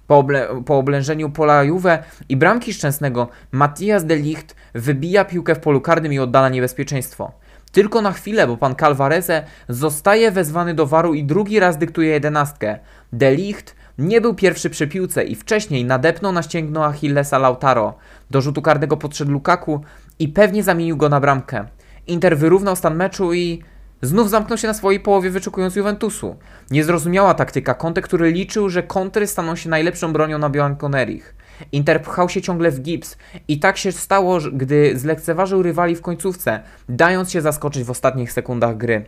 Po, 0.08 0.18
oble 0.18 0.48
po 0.66 0.78
oblężeniu 0.78 1.30
pola 1.30 1.64
Juve 1.64 2.04
i 2.30 2.38
bramki 2.38 2.74
Szczęsnego, 2.74 3.28
Matthias 3.52 4.06
de 4.06 4.16
Ligt 4.16 4.56
wybija 4.74 5.26
piłkę 5.26 5.56
w 5.56 5.60
polu 5.60 5.82
karnym 5.82 6.14
i 6.14 6.20
oddala 6.20 6.50
niebezpieczeństwo. 6.50 7.32
Tylko 7.72 8.02
na 8.02 8.12
chwilę, 8.12 8.48
bo 8.48 8.58
pan 8.58 8.76
Calvareze 8.76 9.44
zostaje 9.70 10.32
wezwany 10.32 10.74
do 10.74 10.86
waru 10.86 11.14
i 11.14 11.24
drugi 11.24 11.60
raz 11.60 11.78
dyktuje 11.78 12.10
jedenastkę. 12.10 12.80
De 13.14 13.36
Ligt 13.36 13.76
nie 13.98 14.22
był 14.22 14.34
pierwszy 14.34 14.70
przy 14.70 14.88
piłce 14.88 15.24
i 15.24 15.36
wcześniej 15.36 15.86
nadepnął 15.86 16.32
na 16.32 16.44
ścięgno 16.44 16.86
Achillesa 16.86 17.38
Lautaro. 17.38 17.94
Do 18.32 18.42
rzutu 18.42 18.62
karnego 18.62 18.98
podszedł 18.98 19.32
Lukaku 19.32 19.82
i 20.20 20.28
pewnie 20.28 20.64
zamienił 20.64 20.98
go 20.98 21.10
na 21.10 21.20
bramkę. 21.20 21.66
Inter 22.08 22.38
wyrównał 22.38 22.76
stan 22.76 22.96
meczu 22.96 23.34
i 23.34 23.64
znów 24.02 24.30
zamknął 24.30 24.58
się 24.58 24.68
na 24.68 24.74
swojej 24.74 25.00
połowie 25.00 25.30
wyczekując 25.30 25.76
Juventusu. 25.76 26.36
Niezrozumiała 26.72 27.34
taktyka 27.34 27.74
Conte, 27.74 28.02
który 28.02 28.32
liczył, 28.32 28.70
że 28.70 28.84
kontry 28.84 29.28
staną 29.28 29.56
się 29.56 29.70
najlepszą 29.70 30.14
bronią 30.14 30.38
na 30.38 30.50
Bianconerich. 30.50 31.36
Inter 31.72 32.02
pchał 32.02 32.30
się 32.30 32.42
ciągle 32.42 32.72
w 32.72 32.82
gips 32.82 33.18
i 33.48 33.60
tak 33.60 33.78
się 33.78 33.92
stało, 33.92 34.40
gdy 34.54 35.00
zlekceważył 35.00 35.64
rywali 35.64 35.96
w 35.96 36.02
końcówce, 36.02 36.60
dając 36.90 37.32
się 37.32 37.42
zaskoczyć 37.42 37.84
w 37.84 37.92
ostatnich 37.92 38.32
sekundach 38.32 38.78
gry. 38.78 39.06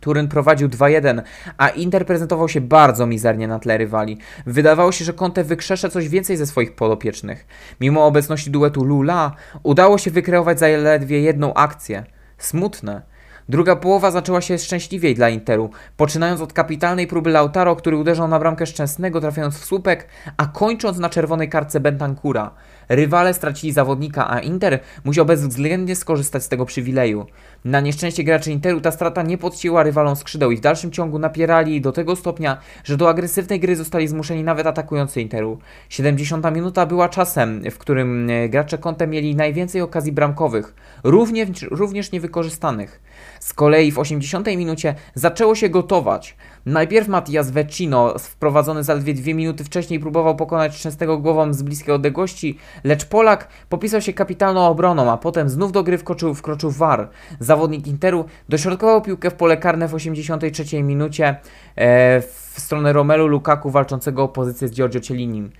Turyn 0.00 0.28
prowadził 0.28 0.68
2-1, 0.68 1.22
a 1.58 1.68
Inter 1.68 2.06
prezentował 2.06 2.48
się 2.48 2.60
bardzo 2.60 3.06
mizernie 3.06 3.48
na 3.48 3.58
tle 3.58 3.78
rywali. 3.78 4.18
Wydawało 4.46 4.92
się, 4.92 5.04
że 5.04 5.12
Conte 5.12 5.44
wykrzesze 5.44 5.90
coś 5.90 6.08
więcej 6.08 6.36
ze 6.36 6.46
swoich 6.46 6.74
podopiecznych. 6.74 7.46
Mimo 7.80 8.06
obecności 8.06 8.50
duetu 8.50 8.84
Lula, 8.84 9.32
udało 9.62 9.98
się 9.98 10.10
wykreować 10.10 10.58
zaledwie 10.58 11.20
jedną 11.20 11.54
akcję. 11.54 12.04
Smutne. 12.38 13.02
Druga 13.48 13.76
połowa 13.76 14.10
zaczęła 14.10 14.40
się 14.40 14.58
szczęśliwiej 14.58 15.14
dla 15.14 15.28
Interu, 15.28 15.70
poczynając 15.96 16.40
od 16.40 16.52
kapitalnej 16.52 17.06
próby 17.06 17.30
Lautaro, 17.30 17.76
który 17.76 17.96
uderzał 17.96 18.28
na 18.28 18.38
bramkę 18.38 18.66
Szczęsnego, 18.66 19.20
trafiając 19.20 19.58
w 19.58 19.64
słupek, 19.64 20.06
a 20.36 20.46
kończąc 20.46 20.98
na 20.98 21.08
czerwonej 21.08 21.48
kartce 21.48 21.80
Bentancura. 21.80 22.50
Rywale 22.90 23.34
stracili 23.34 23.72
zawodnika, 23.72 24.30
a 24.30 24.40
Inter 24.40 24.78
musiał 25.04 25.26
bezwzględnie 25.26 25.96
skorzystać 25.96 26.42
z 26.42 26.48
tego 26.48 26.66
przywileju. 26.66 27.26
Na 27.64 27.80
nieszczęście 27.80 28.24
graczy 28.24 28.52
Interu 28.52 28.80
ta 28.80 28.90
strata 28.90 29.22
nie 29.22 29.38
podcięła 29.38 29.82
rywalom 29.82 30.16
skrzydeł 30.16 30.50
i 30.50 30.56
w 30.56 30.60
dalszym 30.60 30.90
ciągu 30.90 31.18
napierali 31.18 31.80
do 31.80 31.92
tego 31.92 32.16
stopnia, 32.16 32.56
że 32.84 32.96
do 32.96 33.08
agresywnej 33.08 33.60
gry 33.60 33.76
zostali 33.76 34.08
zmuszeni 34.08 34.44
nawet 34.44 34.66
atakujący 34.66 35.20
Interu. 35.20 35.58
70 35.88 36.54
minuta 36.54 36.86
była 36.86 37.08
czasem, 37.08 37.70
w 37.70 37.78
którym 37.78 38.30
e, 38.30 38.48
gracze 38.48 38.78
Conte 38.78 39.06
mieli 39.06 39.34
najwięcej 39.34 39.80
okazji 39.80 40.12
bramkowych, 40.12 40.74
również, 41.04 41.62
również 41.62 42.12
niewykorzystanych. 42.12 43.00
Z 43.40 43.52
kolei 43.52 43.92
w 43.92 43.98
80 43.98 44.46
minucie 44.46 44.94
zaczęło 45.14 45.54
się 45.54 45.68
gotować. 45.68 46.36
Najpierw 46.66 47.08
Matias 47.08 47.50
Vecino, 47.50 48.18
wprowadzony 48.18 48.84
zaledwie 48.84 49.14
dwie 49.14 49.34
minuty 49.34 49.64
wcześniej, 49.64 50.00
próbował 50.00 50.36
pokonać 50.36 50.76
Szczęsnego 50.76 51.18
głową 51.18 51.52
z 51.52 51.62
bliskiej 51.62 51.94
odległości, 51.94 52.58
lecz 52.84 53.04
Polak 53.04 53.48
popisał 53.68 54.00
się 54.00 54.12
kapitalną 54.12 54.66
obroną, 54.66 55.10
a 55.10 55.16
potem 55.16 55.48
znów 55.48 55.72
do 55.72 55.82
gry 55.82 55.98
wkroczył, 55.98 56.34
wkroczył 56.34 56.70
VAR. 56.70 57.08
Zawodnik 57.40 57.86
Interu 57.86 58.24
dośrodkował 58.48 59.02
piłkę 59.02 59.30
w 59.30 59.34
pole 59.34 59.56
karne 59.56 59.88
w 59.88 59.94
83 59.94 60.82
minucie 60.82 61.36
e, 61.76 62.20
w 62.20 62.54
stronę 62.56 62.92
Romelu 62.92 63.26
Lukaku 63.26 63.70
walczącego 63.70 64.22
o 64.22 64.28
pozycję 64.28 64.68
z 64.68 64.72
Giorgio 64.72 65.00
Cielinim. 65.00 65.50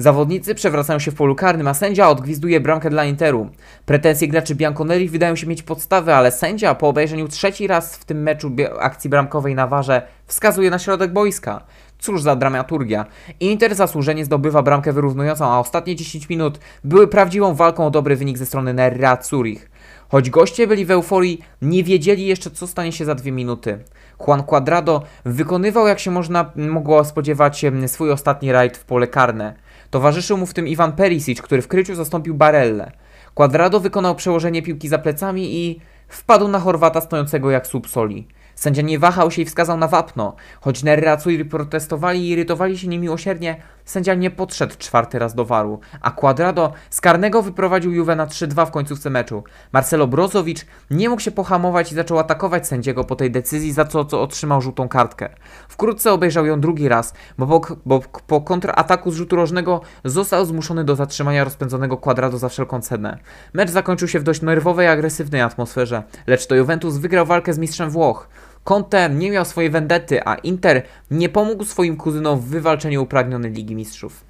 Zawodnicy 0.00 0.54
przewracają 0.54 0.98
się 0.98 1.10
w 1.10 1.14
polu 1.14 1.34
karnym, 1.34 1.68
a 1.68 1.74
sędzia 1.74 2.08
odgwizduje 2.08 2.60
bramkę 2.60 2.90
dla 2.90 3.04
Interu. 3.04 3.50
Pretensje 3.86 4.28
graczy 4.28 4.54
Bianconeri 4.54 5.08
wydają 5.08 5.36
się 5.36 5.46
mieć 5.46 5.62
podstawy, 5.62 6.14
ale 6.14 6.32
sędzia 6.32 6.74
po 6.74 6.88
obejrzeniu 6.88 7.28
trzeci 7.28 7.66
raz 7.66 7.96
w 7.96 8.04
tym 8.04 8.22
meczu 8.22 8.50
akcji 8.80 9.10
bramkowej 9.10 9.54
na 9.54 9.66
warze 9.66 10.02
wskazuje 10.26 10.70
na 10.70 10.78
środek 10.78 11.12
boiska. 11.12 11.64
Cóż 11.98 12.22
za 12.22 12.36
dramaturgia. 12.36 13.06
Inter 13.40 13.74
zasłużenie 13.74 14.24
zdobywa 14.24 14.62
bramkę 14.62 14.92
wyrównującą, 14.92 15.44
a 15.44 15.58
ostatnie 15.58 15.96
10 15.96 16.28
minut 16.28 16.60
były 16.84 17.08
prawdziwą 17.08 17.54
walką 17.54 17.86
o 17.86 17.90
dobry 17.90 18.16
wynik 18.16 18.38
ze 18.38 18.46
strony 18.46 18.74
Nerra 18.74 19.18
Zurich. 19.22 19.70
Choć 20.08 20.30
goście 20.30 20.66
byli 20.66 20.86
w 20.86 20.90
euforii, 20.90 21.40
nie 21.62 21.84
wiedzieli 21.84 22.26
jeszcze 22.26 22.50
co 22.50 22.66
stanie 22.66 22.92
się 22.92 23.04
za 23.04 23.14
dwie 23.14 23.32
minuty. 23.32 23.78
Juan 24.26 24.42
Cuadrado 24.50 25.02
wykonywał 25.24 25.86
jak 25.86 25.98
się 25.98 26.10
można 26.10 26.50
mogło 26.56 27.04
spodziewać 27.04 27.64
swój 27.86 28.10
ostatni 28.10 28.52
rajd 28.52 28.76
w 28.76 28.84
pole 28.84 29.06
karne. 29.06 29.54
Towarzyszył 29.90 30.36
mu 30.36 30.46
w 30.46 30.54
tym 30.54 30.68
Iwan 30.68 30.92
Perisic, 30.92 31.42
który 31.42 31.62
w 31.62 31.68
kryciu 31.68 31.94
zastąpił 31.94 32.34
Barelle. 32.34 32.92
Quadrado 33.34 33.80
wykonał 33.80 34.14
przełożenie 34.14 34.62
piłki 34.62 34.88
za 34.88 34.98
plecami 34.98 35.54
i 35.54 35.80
wpadł 36.08 36.48
na 36.48 36.60
Chorwata 36.60 37.00
stojącego 37.00 37.50
jak 37.50 37.66
słup 37.66 37.88
soli. 37.88 38.28
Sędzia 38.54 38.82
nie 38.82 38.98
wahał 38.98 39.30
się 39.30 39.42
i 39.42 39.44
wskazał 39.44 39.76
na 39.76 39.88
wapno. 39.88 40.36
Choć 40.60 40.82
Nerracuiri 40.82 41.44
protestowali 41.44 42.20
i 42.20 42.30
irytowali 42.30 42.78
się 42.78 42.88
niemiłosiernie, 42.88 43.56
sędzia 43.90 44.14
nie 44.14 44.30
podszedł 44.30 44.74
czwarty 44.78 45.18
raz 45.18 45.34
do 45.34 45.44
waru, 45.44 45.80
a 46.00 46.10
Quadrado 46.10 46.72
z 46.90 47.00
karnego 47.00 47.42
wyprowadził 47.42 47.92
Juve 47.92 48.16
na 48.16 48.26
3-2 48.26 48.66
w 48.66 48.70
końcówce 48.70 49.10
meczu. 49.10 49.44
Marcelo 49.72 50.06
Brozowicz 50.06 50.66
nie 50.90 51.08
mógł 51.08 51.22
się 51.22 51.30
pohamować 51.30 51.92
i 51.92 51.94
zaczął 51.94 52.18
atakować 52.18 52.66
sędziego 52.66 53.04
po 53.04 53.16
tej 53.16 53.30
decyzji, 53.30 53.72
za 53.72 53.84
co, 53.84 54.04
co 54.04 54.22
otrzymał 54.22 54.60
żółtą 54.60 54.88
kartkę. 54.88 55.28
Wkrótce 55.68 56.12
obejrzał 56.12 56.46
ją 56.46 56.60
drugi 56.60 56.88
raz, 56.88 57.14
bo 57.38 57.60
po, 57.60 57.76
bo 57.86 58.00
po 58.26 58.40
kontrataku 58.40 59.10
z 59.10 59.14
rzutu 59.14 59.36
rożnego 59.36 59.80
został 60.04 60.44
zmuszony 60.44 60.84
do 60.84 60.96
zatrzymania 60.96 61.44
rozpędzonego 61.44 61.96
Quadrado 61.96 62.38
za 62.38 62.48
wszelką 62.48 62.80
cenę. 62.80 63.18
Mecz 63.52 63.70
zakończył 63.70 64.08
się 64.08 64.20
w 64.20 64.22
dość 64.22 64.42
nerwowej, 64.42 64.88
agresywnej 64.88 65.40
atmosferze, 65.40 66.02
lecz 66.26 66.46
to 66.46 66.54
Juventus 66.54 66.96
wygrał 66.96 67.26
walkę 67.26 67.52
z 67.52 67.58
mistrzem 67.58 67.90
Włoch. 67.90 68.28
Conte 68.70 69.10
nie 69.10 69.30
miał 69.30 69.44
swojej 69.44 69.70
wendety, 69.70 70.24
a 70.24 70.34
Inter 70.34 70.82
nie 71.10 71.28
pomógł 71.28 71.64
swoim 71.64 71.96
kuzynom 71.96 72.40
w 72.40 72.44
wywalczeniu 72.44 73.02
upragnionej 73.02 73.52
Ligi 73.52 73.74
Mistrzów. 73.74 74.24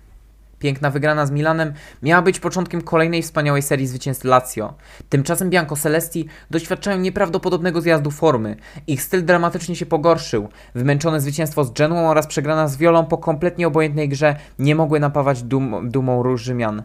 Piękna 0.59 0.91
wygrana 0.91 1.27
z 1.27 1.31
Milanem 1.31 1.73
miała 2.03 2.23
być 2.23 2.41
początkiem 2.41 2.83
kolejnej 2.83 3.23
wspaniałej 3.23 3.63
serii 3.63 3.87
zwycięstw 3.87 4.25
Lazio. 4.25 4.75
Tymczasem 5.09 5.51
Bianco 5.51 5.77
Celesti 5.77 6.29
doświadczają 6.51 6.99
nieprawdopodobnego 6.99 7.81
zjazdu 7.81 8.11
formy. 8.11 8.57
Ich 8.87 9.03
styl 9.03 9.25
dramatycznie 9.25 9.77
się 9.77 9.87
pogorszył. 9.87 10.49
Wymęczone 10.75 11.21
zwycięstwo 11.21 11.65
z 11.65 11.73
Genoą 11.73 12.11
oraz 12.11 12.27
przegrana 12.27 12.69
z 12.69 12.77
Wiolą 12.77 13.07
po 13.07 13.19
kompletnie 13.19 13.67
obojętnej 13.67 14.09
grze 14.09 14.37
nie 14.59 14.75
mogły 14.75 15.01
napawać 15.01 15.43
dum 15.43 15.91
dumą 15.91 16.23
róż 16.23 16.43
Rzymian. 16.43 16.83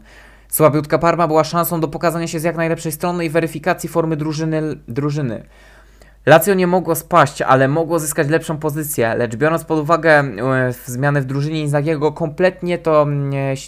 Słabiutka 0.50 0.98
Parma 0.98 1.28
była 1.28 1.44
szansą 1.44 1.80
do 1.80 1.88
pokazania 1.88 2.28
się 2.28 2.40
z 2.40 2.44
jak 2.44 2.56
najlepszej 2.56 2.92
strony 2.92 3.26
i 3.26 3.30
weryfikacji 3.30 3.90
formy 3.90 4.18
drużyny. 4.18 4.62
drużyny. 4.88 5.46
Lazio 6.26 6.54
nie 6.54 6.68
mogło 6.68 6.96
spaść, 6.96 7.42
ale 7.42 7.68
mogło 7.68 8.00
zyskać 8.00 8.30
lepszą 8.30 8.58
pozycję, 8.58 9.16
lecz 9.16 9.36
biorąc 9.36 9.64
pod 9.64 9.80
uwagę 9.80 10.20
e, 10.20 10.74
zmiany 10.86 11.22
w 11.22 11.26
drużynie 11.26 11.62
Inzagiego, 11.62 12.12
kompletnie 12.12 12.78
to 12.78 13.08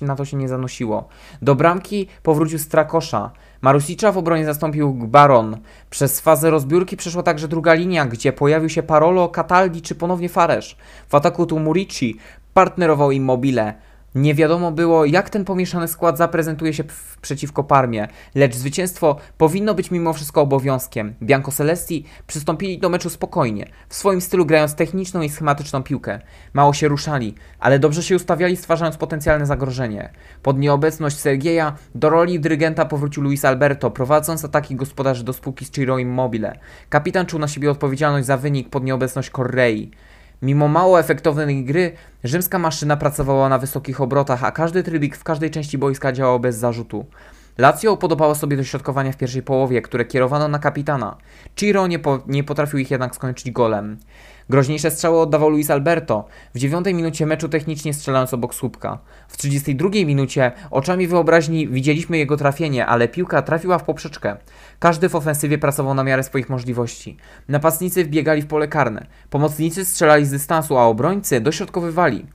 na 0.02 0.16
to 0.16 0.26
się 0.26 0.38
nie 0.38 0.48
zanosiło. 0.48 1.08
Do 1.42 1.56
bramki 1.56 2.08
powrócił 2.24 2.60
Strakosza. 2.60 3.32
Marusicza 3.62 4.12
w 4.12 4.18
obronie 4.18 4.46
zastąpił 4.46 4.94
Baron. 4.94 5.58
Przez 5.90 6.20
fazę 6.20 6.50
rozbiórki 6.50 6.98
przeszła 6.98 7.24
także 7.24 7.48
druga 7.48 7.74
linia, 7.74 8.06
gdzie 8.06 8.34
pojawił 8.34 8.70
się 8.70 8.84
Parolo, 8.84 9.30
Cataldi 9.30 9.82
czy 9.82 9.96
ponownie 9.96 10.30
Faresz. 10.30 10.78
W 11.10 11.16
ataku 11.16 11.46
tu 11.46 11.60
Murici 11.60 12.18
partnerował 12.54 13.12
Immobile. 13.12 13.74
Nie 14.18 14.36
wiadomo 14.36 14.72
było, 14.72 15.06
jak 15.06 15.30
ten 15.30 15.46
pomieszany 15.46 15.88
skład 15.88 16.18
zaprezentuje 16.18 16.74
się 16.74 16.84
przeciwko 17.22 17.64
Parmie, 17.64 18.08
lecz 18.36 18.56
zwycięstwo 18.56 19.18
powinno 19.38 19.74
być 19.74 19.92
mimo 19.92 20.14
wszystko 20.14 20.42
obowiązkiem. 20.42 21.14
Bianco 21.22 21.52
Celesti 21.52 22.06
przystąpili 22.28 22.80
do 22.80 22.90
meczu 22.90 23.10
spokojnie, 23.10 23.68
w 23.90 23.96
swoim 23.96 24.22
stylu 24.22 24.46
grając 24.46 24.76
techniczną 24.76 25.22
i 25.22 25.30
schematyczną 25.30 25.84
piłkę. 25.84 26.20
Mało 26.54 26.74
się 26.74 26.88
ruszali, 26.88 27.36
ale 27.60 27.80
dobrze 27.80 28.04
się 28.04 28.16
ustawiali, 28.16 28.58
stwarzając 28.58 28.98
potencjalne 28.98 29.46
zagrożenie. 29.46 30.10
Pod 30.44 30.60
nieobecność 30.60 31.18
Sergieja 31.18 31.76
do 31.96 32.10
roli 32.10 32.40
dyrygenta 32.40 32.86
powrócił 32.86 33.24
Luis 33.24 33.46
Alberto, 33.46 33.92
prowadząc 33.92 34.46
ataki 34.46 34.76
gospodarzy 34.76 35.24
do 35.24 35.34
spółki 35.34 35.66
z 35.66 35.72
Ciro 35.72 35.98
Immobile. 35.98 36.60
Kapitan 36.90 37.26
czuł 37.26 37.40
na 37.40 37.48
siebie 37.48 37.72
odpowiedzialność 37.72 38.28
za 38.28 38.38
wynik 38.38 38.70
pod 38.70 38.84
nieobecność 38.84 39.32
Correi. 39.32 39.92
Mimo 40.42 40.68
mało 40.68 41.00
efektownej 41.00 41.66
gry, 41.66 41.92
rzymska 42.24 42.60
maszyna 42.60 42.98
pracowała 42.98 43.50
na 43.50 43.58
wysokich 43.58 44.02
obrotach, 44.02 44.44
a 44.44 44.52
każdy 44.52 44.84
trybik 44.84 45.18
w 45.18 45.24
każdej 45.24 45.52
części 45.52 45.78
boiska 45.78 46.12
działał 46.12 46.40
bez 46.40 46.56
zarzutu. 46.56 47.06
Lazio 47.58 47.98
podobało 47.98 48.36
sobie 48.36 48.58
dośrodkowania 48.58 49.12
w 49.12 49.18
pierwszej 49.18 49.42
połowie, 49.42 49.82
które 49.82 50.06
kierowano 50.06 50.48
na 50.48 50.60
kapitana. 50.60 51.18
Ciro 51.56 51.88
nie, 51.88 52.00
po, 52.00 52.20
nie 52.28 52.44
potrafił 52.44 52.80
ich 52.80 52.92
jednak 52.92 53.16
skończyć 53.16 53.52
golem. 53.52 53.98
Groźniejsze 54.50 54.92
strzały 54.92 55.20
oddawał 55.20 55.50
Luis 55.50 55.70
Alberto, 55.70 56.28
w 56.56 56.60
dziewiątej 56.60 56.94
minucie 56.94 57.26
meczu 57.26 57.50
technicznie 57.50 57.94
strzelając 57.94 58.34
obok 58.34 58.56
słupka. 58.56 59.00
W 59.28 59.38
32 59.38 59.90
minucie 59.90 60.52
oczami 60.72 61.08
wyobraźni 61.08 61.68
widzieliśmy 61.68 62.18
jego 62.18 62.38
trafienie, 62.38 62.86
ale 62.86 63.08
piłka 63.08 63.42
trafiła 63.42 63.78
w 63.78 63.84
poprzeczkę. 63.84 64.38
Każdy 64.80 65.10
w 65.10 65.16
ofensywie 65.16 65.58
pracował 65.58 65.94
na 65.94 66.04
miarę 66.04 66.24
swoich 66.24 66.50
możliwości. 66.50 67.18
Napastnicy 67.48 68.04
wbiegali 68.04 68.42
w 68.42 68.48
pole 68.48 68.68
karne, 68.68 69.08
pomocnicy 69.30 69.86
strzelali 69.86 70.26
z 70.26 70.32
dystansu, 70.32 70.78
a 70.78 70.86
obrońcy 70.86 71.42
dośrodkowywali. 71.42 72.26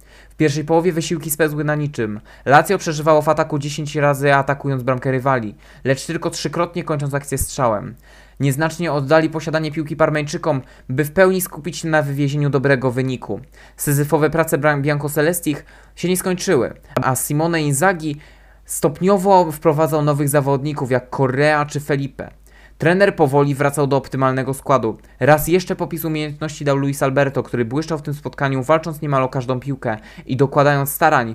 Pierwszej 0.43 0.65
połowie 0.65 0.93
wysiłki 0.93 1.31
spełzły 1.31 1.65
na 1.65 1.75
niczym. 1.75 2.21
Lazio 2.45 2.79
przeżywało 2.79 3.23
w 3.23 3.29
ataku 3.29 3.59
10 3.59 3.97
razy 3.97 4.35
atakując 4.35 4.83
bramkę 4.83 5.11
rywali, 5.11 5.55
lecz 5.85 6.07
tylko 6.07 6.31
trzykrotnie 6.31 6.85
kończąc 6.85 7.15
akcję 7.15 7.39
strzałem. 7.39 7.95
Nieznacznie 8.41 8.93
oddali 8.93 9.31
posiadanie 9.31 9.73
piłki 9.73 9.97
Parmeńczykom, 9.97 10.63
by 10.89 11.05
w 11.05 11.13
pełni 11.13 11.41
skupić 11.41 11.77
się 11.77 11.89
na 11.89 12.03
wywiezieniu 12.03 12.51
dobrego 12.51 12.91
wyniku. 12.91 13.41
Syzyfowe 13.77 14.31
prace 14.31 14.59
Bianco 14.59 15.09
Celestich 15.09 15.65
się 15.97 16.09
nie 16.09 16.17
skończyły, 16.17 16.75
a 17.03 17.17
Simone 17.17 17.63
Inzaghi 17.63 18.17
stopniowo 18.65 19.53
wprowadzał 19.53 20.03
nowych 20.05 20.29
zawodników 20.29 20.91
jak 20.91 21.17
Correa 21.17 21.67
czy 21.67 21.81
Felipe. 21.81 22.42
Trener 22.79 23.17
powoli 23.17 23.55
wracał 23.55 23.87
do 23.87 23.97
optymalnego 23.97 24.55
składu. 24.55 24.99
Raz 25.21 25.49
jeszcze 25.49 25.77
popis 25.77 26.05
umiejętności 26.05 26.65
dał 26.65 26.77
Luis 26.77 27.03
Alberto, 27.03 27.43
który 27.43 27.65
błyszczał 27.65 27.99
w 27.99 28.03
tym 28.03 28.15
spotkaniu, 28.15 28.63
walcząc 28.63 29.01
niemal 29.01 29.23
o 29.23 29.29
każdą 29.29 29.61
piłkę 29.61 29.97
i 30.27 30.37
dokładając 30.37 30.91
starań, 30.91 31.35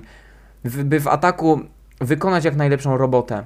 by 0.64 1.00
w 1.00 1.08
ataku 1.08 1.60
wykonać 2.00 2.44
jak 2.44 2.56
najlepszą 2.56 2.96
robotę. 2.96 3.44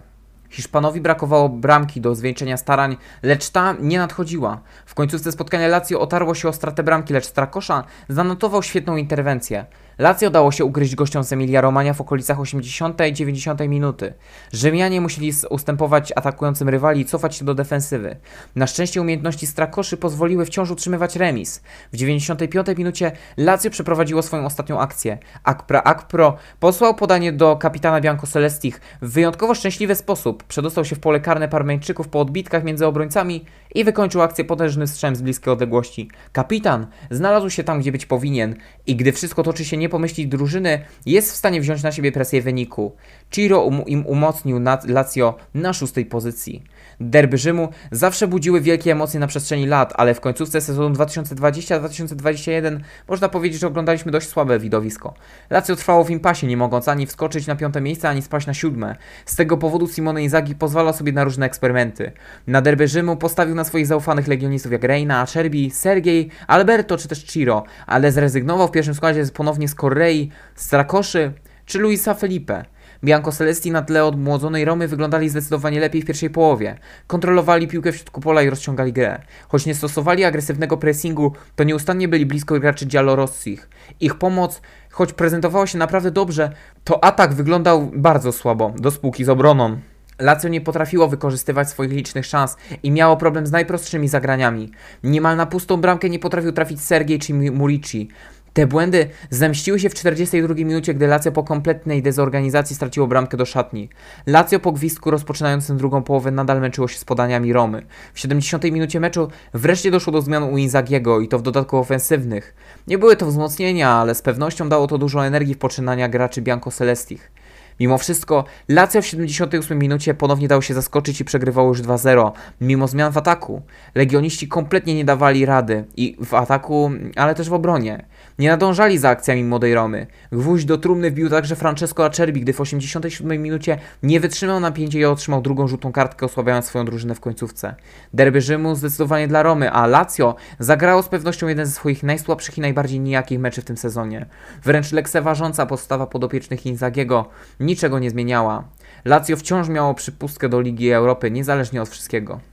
Hiszpanowi 0.51 1.01
brakowało 1.01 1.49
bramki 1.49 2.01
do 2.01 2.14
zwieńczenia 2.14 2.57
starań, 2.57 2.97
lecz 3.22 3.51
ta 3.51 3.74
nie 3.80 3.99
nadchodziła. 3.99 4.61
W 4.86 4.95
końcówce 4.95 5.32
spotkania 5.32 5.68
Lazio 5.68 6.01
otarło 6.01 6.34
się 6.34 6.49
o 6.49 6.53
stratę 6.53 6.82
bramki, 6.82 7.14
lecz 7.14 7.24
Strakosza 7.24 7.84
zanotował 8.09 8.62
świetną 8.62 8.97
interwencję. 8.97 9.66
Lazio 9.99 10.30
dało 10.30 10.53
się 10.53 10.64
ugryźć 10.64 10.95
gościom 10.95 11.24
z 11.24 11.32
Emilia 11.32 11.61
Romania 11.61 11.95
w 11.95 12.01
okolicach 12.01 12.40
80 12.40 13.01
i 13.11 13.12
90 13.12 13.61
minuty. 13.61 14.14
Rzymianie 14.53 15.01
musieli 15.01 15.32
ustępować 15.51 16.12
atakującym 16.16 16.68
rywali 16.68 17.01
i 17.01 17.05
cofać 17.05 17.36
się 17.36 17.45
do 17.45 17.55
defensywy. 17.55 18.16
Na 18.57 18.66
szczęście 18.66 19.01
umiejętności 19.01 19.47
Strakoszy 19.47 19.97
pozwoliły 19.97 20.47
wciąż 20.47 20.70
utrzymywać 20.70 21.16
remis. 21.16 21.62
W 21.93 21.97
95 21.97 22.66
minucie 22.78 23.12
Lazio 23.36 23.70
przeprowadziło 23.70 24.22
swoją 24.22 24.47
ostatnią 24.47 24.80
akcję. 24.80 25.18
Akpra 25.45 25.82
Akpro 25.82 26.36
posłał 26.61 26.95
podanie 26.95 27.32
do 27.32 27.57
kapitana 27.57 28.01
Bianco 28.01 28.26
Celestich 28.26 28.80
w 29.03 29.12
wyjątkowo 29.12 29.55
szczęśliwy 29.55 29.95
sposób. 29.95 30.45
Przedostał 30.45 30.84
się 30.84 30.97
w 30.97 31.01
pole 31.01 31.20
karne 31.20 31.49
Parmeńczyków 31.49 32.09
po 32.09 32.20
odbitkach 32.20 32.64
między 32.64 32.86
obrońcami 32.86 33.45
i 33.74 33.84
wykończył 33.84 34.22
akcję 34.22 34.44
potężny 34.44 34.86
strzem 34.86 35.16
z 35.16 35.22
bliskiej 35.22 35.52
odległości. 35.52 36.10
Kapitan 36.32 36.86
znalazł 37.10 37.50
się 37.50 37.64
tam, 37.64 37.80
gdzie 37.80 37.92
być 37.92 38.06
powinien 38.06 38.56
i 38.86 38.96
gdy 38.96 39.12
wszystko 39.12 39.42
toczy 39.42 39.64
się 39.64 39.76
nie 39.76 39.88
drużyny, 40.28 40.84
jest 41.06 41.32
w 41.32 41.36
stanie 41.36 41.60
wziąć 41.60 41.82
na 41.82 41.92
siebie 41.92 42.12
presję 42.12 42.42
wyniku. 42.42 42.96
Ciro 43.30 43.60
um, 43.60 43.86
im 43.86 44.06
umocnił 44.06 44.60
Lazio 44.84 45.36
na 45.54 45.72
szóstej 45.72 46.06
pozycji. 46.06 46.62
Derby 47.03 47.38
Rzymu 47.38 47.68
zawsze 47.90 48.28
budziły 48.28 48.61
wielkie 48.61 48.92
emocje 48.92 49.20
na 49.20 49.26
przestrzeni 49.26 49.66
lat, 49.66 49.92
ale 49.96 50.14
w 50.14 50.20
końcówce 50.20 50.61
sezonu 50.61 50.94
2020-2021 50.94 52.80
można 53.09 53.28
powiedzieć, 53.28 53.61
że 53.61 53.66
oglądaliśmy 53.66 54.12
dość 54.12 54.28
słabe 54.28 54.59
widowisko. 54.59 55.14
Lazio 55.50 55.76
trwało 55.76 56.05
w 56.05 56.11
impasie, 56.11 56.46
nie 56.46 56.57
mogąc 56.57 56.88
ani 56.88 57.07
wskoczyć 57.07 57.46
na 57.46 57.57
piąte 57.57 57.80
miejsce, 57.80 58.09
ani 58.09 58.22
spaść 58.22 58.46
na 58.46 58.55
siódme. 58.55 58.96
Z 59.26 59.36
tego 59.36 59.57
powodu 59.57 59.88
Simone 59.88 60.22
Inzaghi 60.22 60.55
pozwala 60.55 60.92
sobie 60.92 61.12
na 61.12 61.24
różne 61.24 61.46
eksperymenty. 61.46 62.12
Na 62.46 62.62
derby 62.62 62.88
Rzymu 62.88 63.16
postawił 63.16 63.55
na 63.55 63.64
swoich 63.64 63.86
zaufanych 63.86 64.28
legionistów 64.28 64.72
jak 64.72 64.84
Reina, 64.84 65.20
Acerbi, 65.20 65.70
Sergiej, 65.70 66.28
Alberto 66.46 66.98
czy 66.98 67.09
też 67.09 67.22
Ciro, 67.22 67.64
ale 67.86 68.12
zrezygnował 68.12 68.68
w 68.68 68.70
pierwszym 68.70 68.94
składzie 68.94 69.24
ponownie 69.34 69.68
z 69.68 69.74
Correi, 69.74 70.30
Strakoszy 70.55 71.32
czy 71.66 71.78
Luisa 71.78 72.14
Felipe. 72.14 72.64
Bianco 73.05 73.32
Celesti 73.32 73.70
na 73.70 73.82
tle 73.82 74.05
odmłodzonej 74.05 74.64
Romy 74.64 74.88
wyglądali 74.88 75.28
zdecydowanie 75.28 75.80
lepiej 75.80 76.03
w 76.03 76.07
pierwszej 76.07 76.30
połowie. 76.30 76.78
Kontrolowali 77.07 77.68
piłkę 77.68 77.92
w 77.92 77.96
środku 77.96 78.20
pola 78.20 78.42
i 78.42 78.50
rozciągali 78.50 78.92
grę. 78.92 79.22
Choć 79.48 79.66
nie 79.66 79.74
stosowali 79.74 80.24
agresywnego 80.24 80.76
pressingu, 80.76 81.32
to 81.57 81.64
nieustannie 81.64 82.09
byli 82.09 82.26
blisko 82.26 82.61
graczy 82.61 82.86
Giallo 82.86 83.16
Rossich. 83.16 83.68
Ich 84.00 84.14
pomoc, 84.14 84.61
choć 84.90 85.12
prezentowała 85.12 85.66
się 85.66 85.78
naprawdę 85.78 86.11
dobrze, 86.11 86.53
to 86.84 87.05
atak 87.05 87.34
wyglądał 87.34 87.90
bardzo 87.94 88.32
słabo, 88.32 88.74
do 88.78 88.90
spółki 88.90 89.24
z 89.24 89.28
obroną. 89.28 89.78
Lazio 90.18 90.48
nie 90.48 90.61
potrafiło 90.61 91.09
wykorzystywać 91.09 91.70
swoich 91.70 91.90
licznych 91.90 92.26
szans 92.26 92.57
i 92.82 92.90
miało 92.90 93.16
problem 93.16 93.46
z 93.46 93.50
najprostszymi 93.50 94.09
zagraniami. 94.09 94.70
Niemal 95.03 95.36
na 95.36 95.46
pustą 95.46 95.76
bramkę 95.76 96.09
nie 96.09 96.18
potrafił 96.18 96.53
trafić 96.53 96.80
Sergiej 96.80 97.18
czy 97.18 97.34
Murici. 97.34 98.09
Te 98.53 98.66
błędy 98.66 99.09
zemściły 99.30 99.80
się 99.80 99.90
w 99.90 99.94
42 99.94 100.55
minucie, 100.55 100.94
gdy 100.94 101.07
Lazio 101.07 101.32
po 101.32 101.44
kompletnej 101.44 102.03
dezorganizacji 102.03 102.76
straciło 102.76 103.07
bramkę 103.07 103.36
do 103.36 103.46
szatni. 103.46 103.88
Lazio 104.26 104.61
po 104.61 104.72
gwizdku 104.72 105.11
rozpoczynającym 105.11 105.76
drugą 105.76 106.03
połowę 106.03 106.30
nadal 106.30 106.61
męczyło 106.61 106.88
się 106.88 106.98
z 106.98 107.05
podaniami 107.05 107.53
Romy. 107.53 107.86
W 108.14 108.20
70 108.20 108.64
minucie 108.64 109.00
meczu 109.00 109.28
wreszcie 109.55 109.90
doszło 109.90 110.12
do 110.12 110.22
zmian 110.22 110.42
u 110.42 110.59
Inzagiego 110.59 111.20
i 111.20 111.28
to 111.28 111.38
w 111.38 111.42
dodatku 111.42 111.76
ofensywnych. 111.76 112.55
Nie 112.86 112.98
były 112.98 113.16
to 113.16 113.26
wzmocnienia, 113.26 113.90
ale 113.90 114.14
z 114.14 114.22
pewnością 114.22 114.68
dało 114.68 114.86
to 114.86 114.98
dużo 114.98 115.26
energii 115.26 115.55
w 115.55 115.59
poczynania 115.59 116.09
graczy 116.09 116.42
Bianco 116.42 116.70
Celestich. 116.70 117.32
Mimo 117.80 117.98
wszystko, 117.98 118.44
Lazio 118.68 119.03
w 119.03 119.07
78 119.07 119.78
minucie 119.78 120.14
ponownie 120.14 120.48
dał 120.48 120.62
się 120.62 120.74
zaskoczyć 120.74 121.20
i 121.20 121.24
przegrywał 121.24 121.68
już 121.68 121.82
2-0, 121.82 122.32
mimo 122.61 122.88
zmian 122.88 123.12
w 123.12 123.16
ataku. 123.16 123.62
Legioniści 123.94 124.48
kompletnie 124.48 124.94
nie 124.94 125.05
dawali 125.05 125.46
rady 125.46 125.84
i 125.96 126.16
w 126.24 126.34
ataku, 126.34 126.90
ale 127.16 127.34
też 127.34 127.48
w 127.48 127.53
obronie. 127.53 128.05
Nie 128.39 128.49
nadążali 128.49 128.99
za 128.99 129.09
akcjami 129.09 129.45
młodej 129.45 129.74
Romy. 129.74 130.07
Gwóźdź 130.33 130.64
do 130.64 130.78
trumny 130.78 131.11
wbił 131.11 131.30
także 131.30 131.57
Francesco 131.57 132.05
Acerbi, 132.05 132.41
gdy 132.41 132.53
w 132.53 132.61
87 132.61 133.43
minucie 133.43 133.78
nie 134.03 134.20
wytrzymał 134.20 134.61
napięcia 134.61 134.99
i 134.99 135.05
otrzymał 135.05 135.43
drugą 135.43 135.68
żółtą 135.68 135.93
kartkę, 135.93 136.26
osłabiając 136.26 136.66
swoją 136.66 136.85
drużynę 136.85 137.14
w 137.14 137.20
końcówce. 137.20 137.74
Derby 138.14 138.41
Rzymu 138.41 138.74
zdecydowanie 138.74 139.28
dla 139.28 139.43
Romy, 139.43 139.70
a 139.70 139.87
Lazio 139.87 140.37
zagrało 140.59 141.03
z 141.03 141.09
pewnością 141.09 141.49
jeden 141.49 141.66
ze 141.66 141.72
swoich 141.72 142.03
najsłabszych 142.03 142.59
i 142.59 142.61
najbardziej 142.61 143.01
nijakich 143.01 143.39
meczy 143.39 143.62
w 143.62 143.64
tym 143.64 143.76
sezonie. 143.76 144.26
Wręcz 144.64 144.93
lekceważąca 144.93 145.66
postawa 145.66 146.07
podopiecznych 146.07 146.66
Inzagiego 146.66 147.28
niczego 147.61 147.99
nie 147.99 148.11
zmieniała. 148.11 148.64
Lazio 149.05 149.37
wciąż 149.37 149.68
miało 149.68 149.95
przypustkę 149.95 150.49
do 150.49 150.61
Ligi 150.61 150.91
Europy, 150.91 151.30
niezależnie 151.30 151.83
od 151.83 151.89
wszystkiego. 151.89 152.51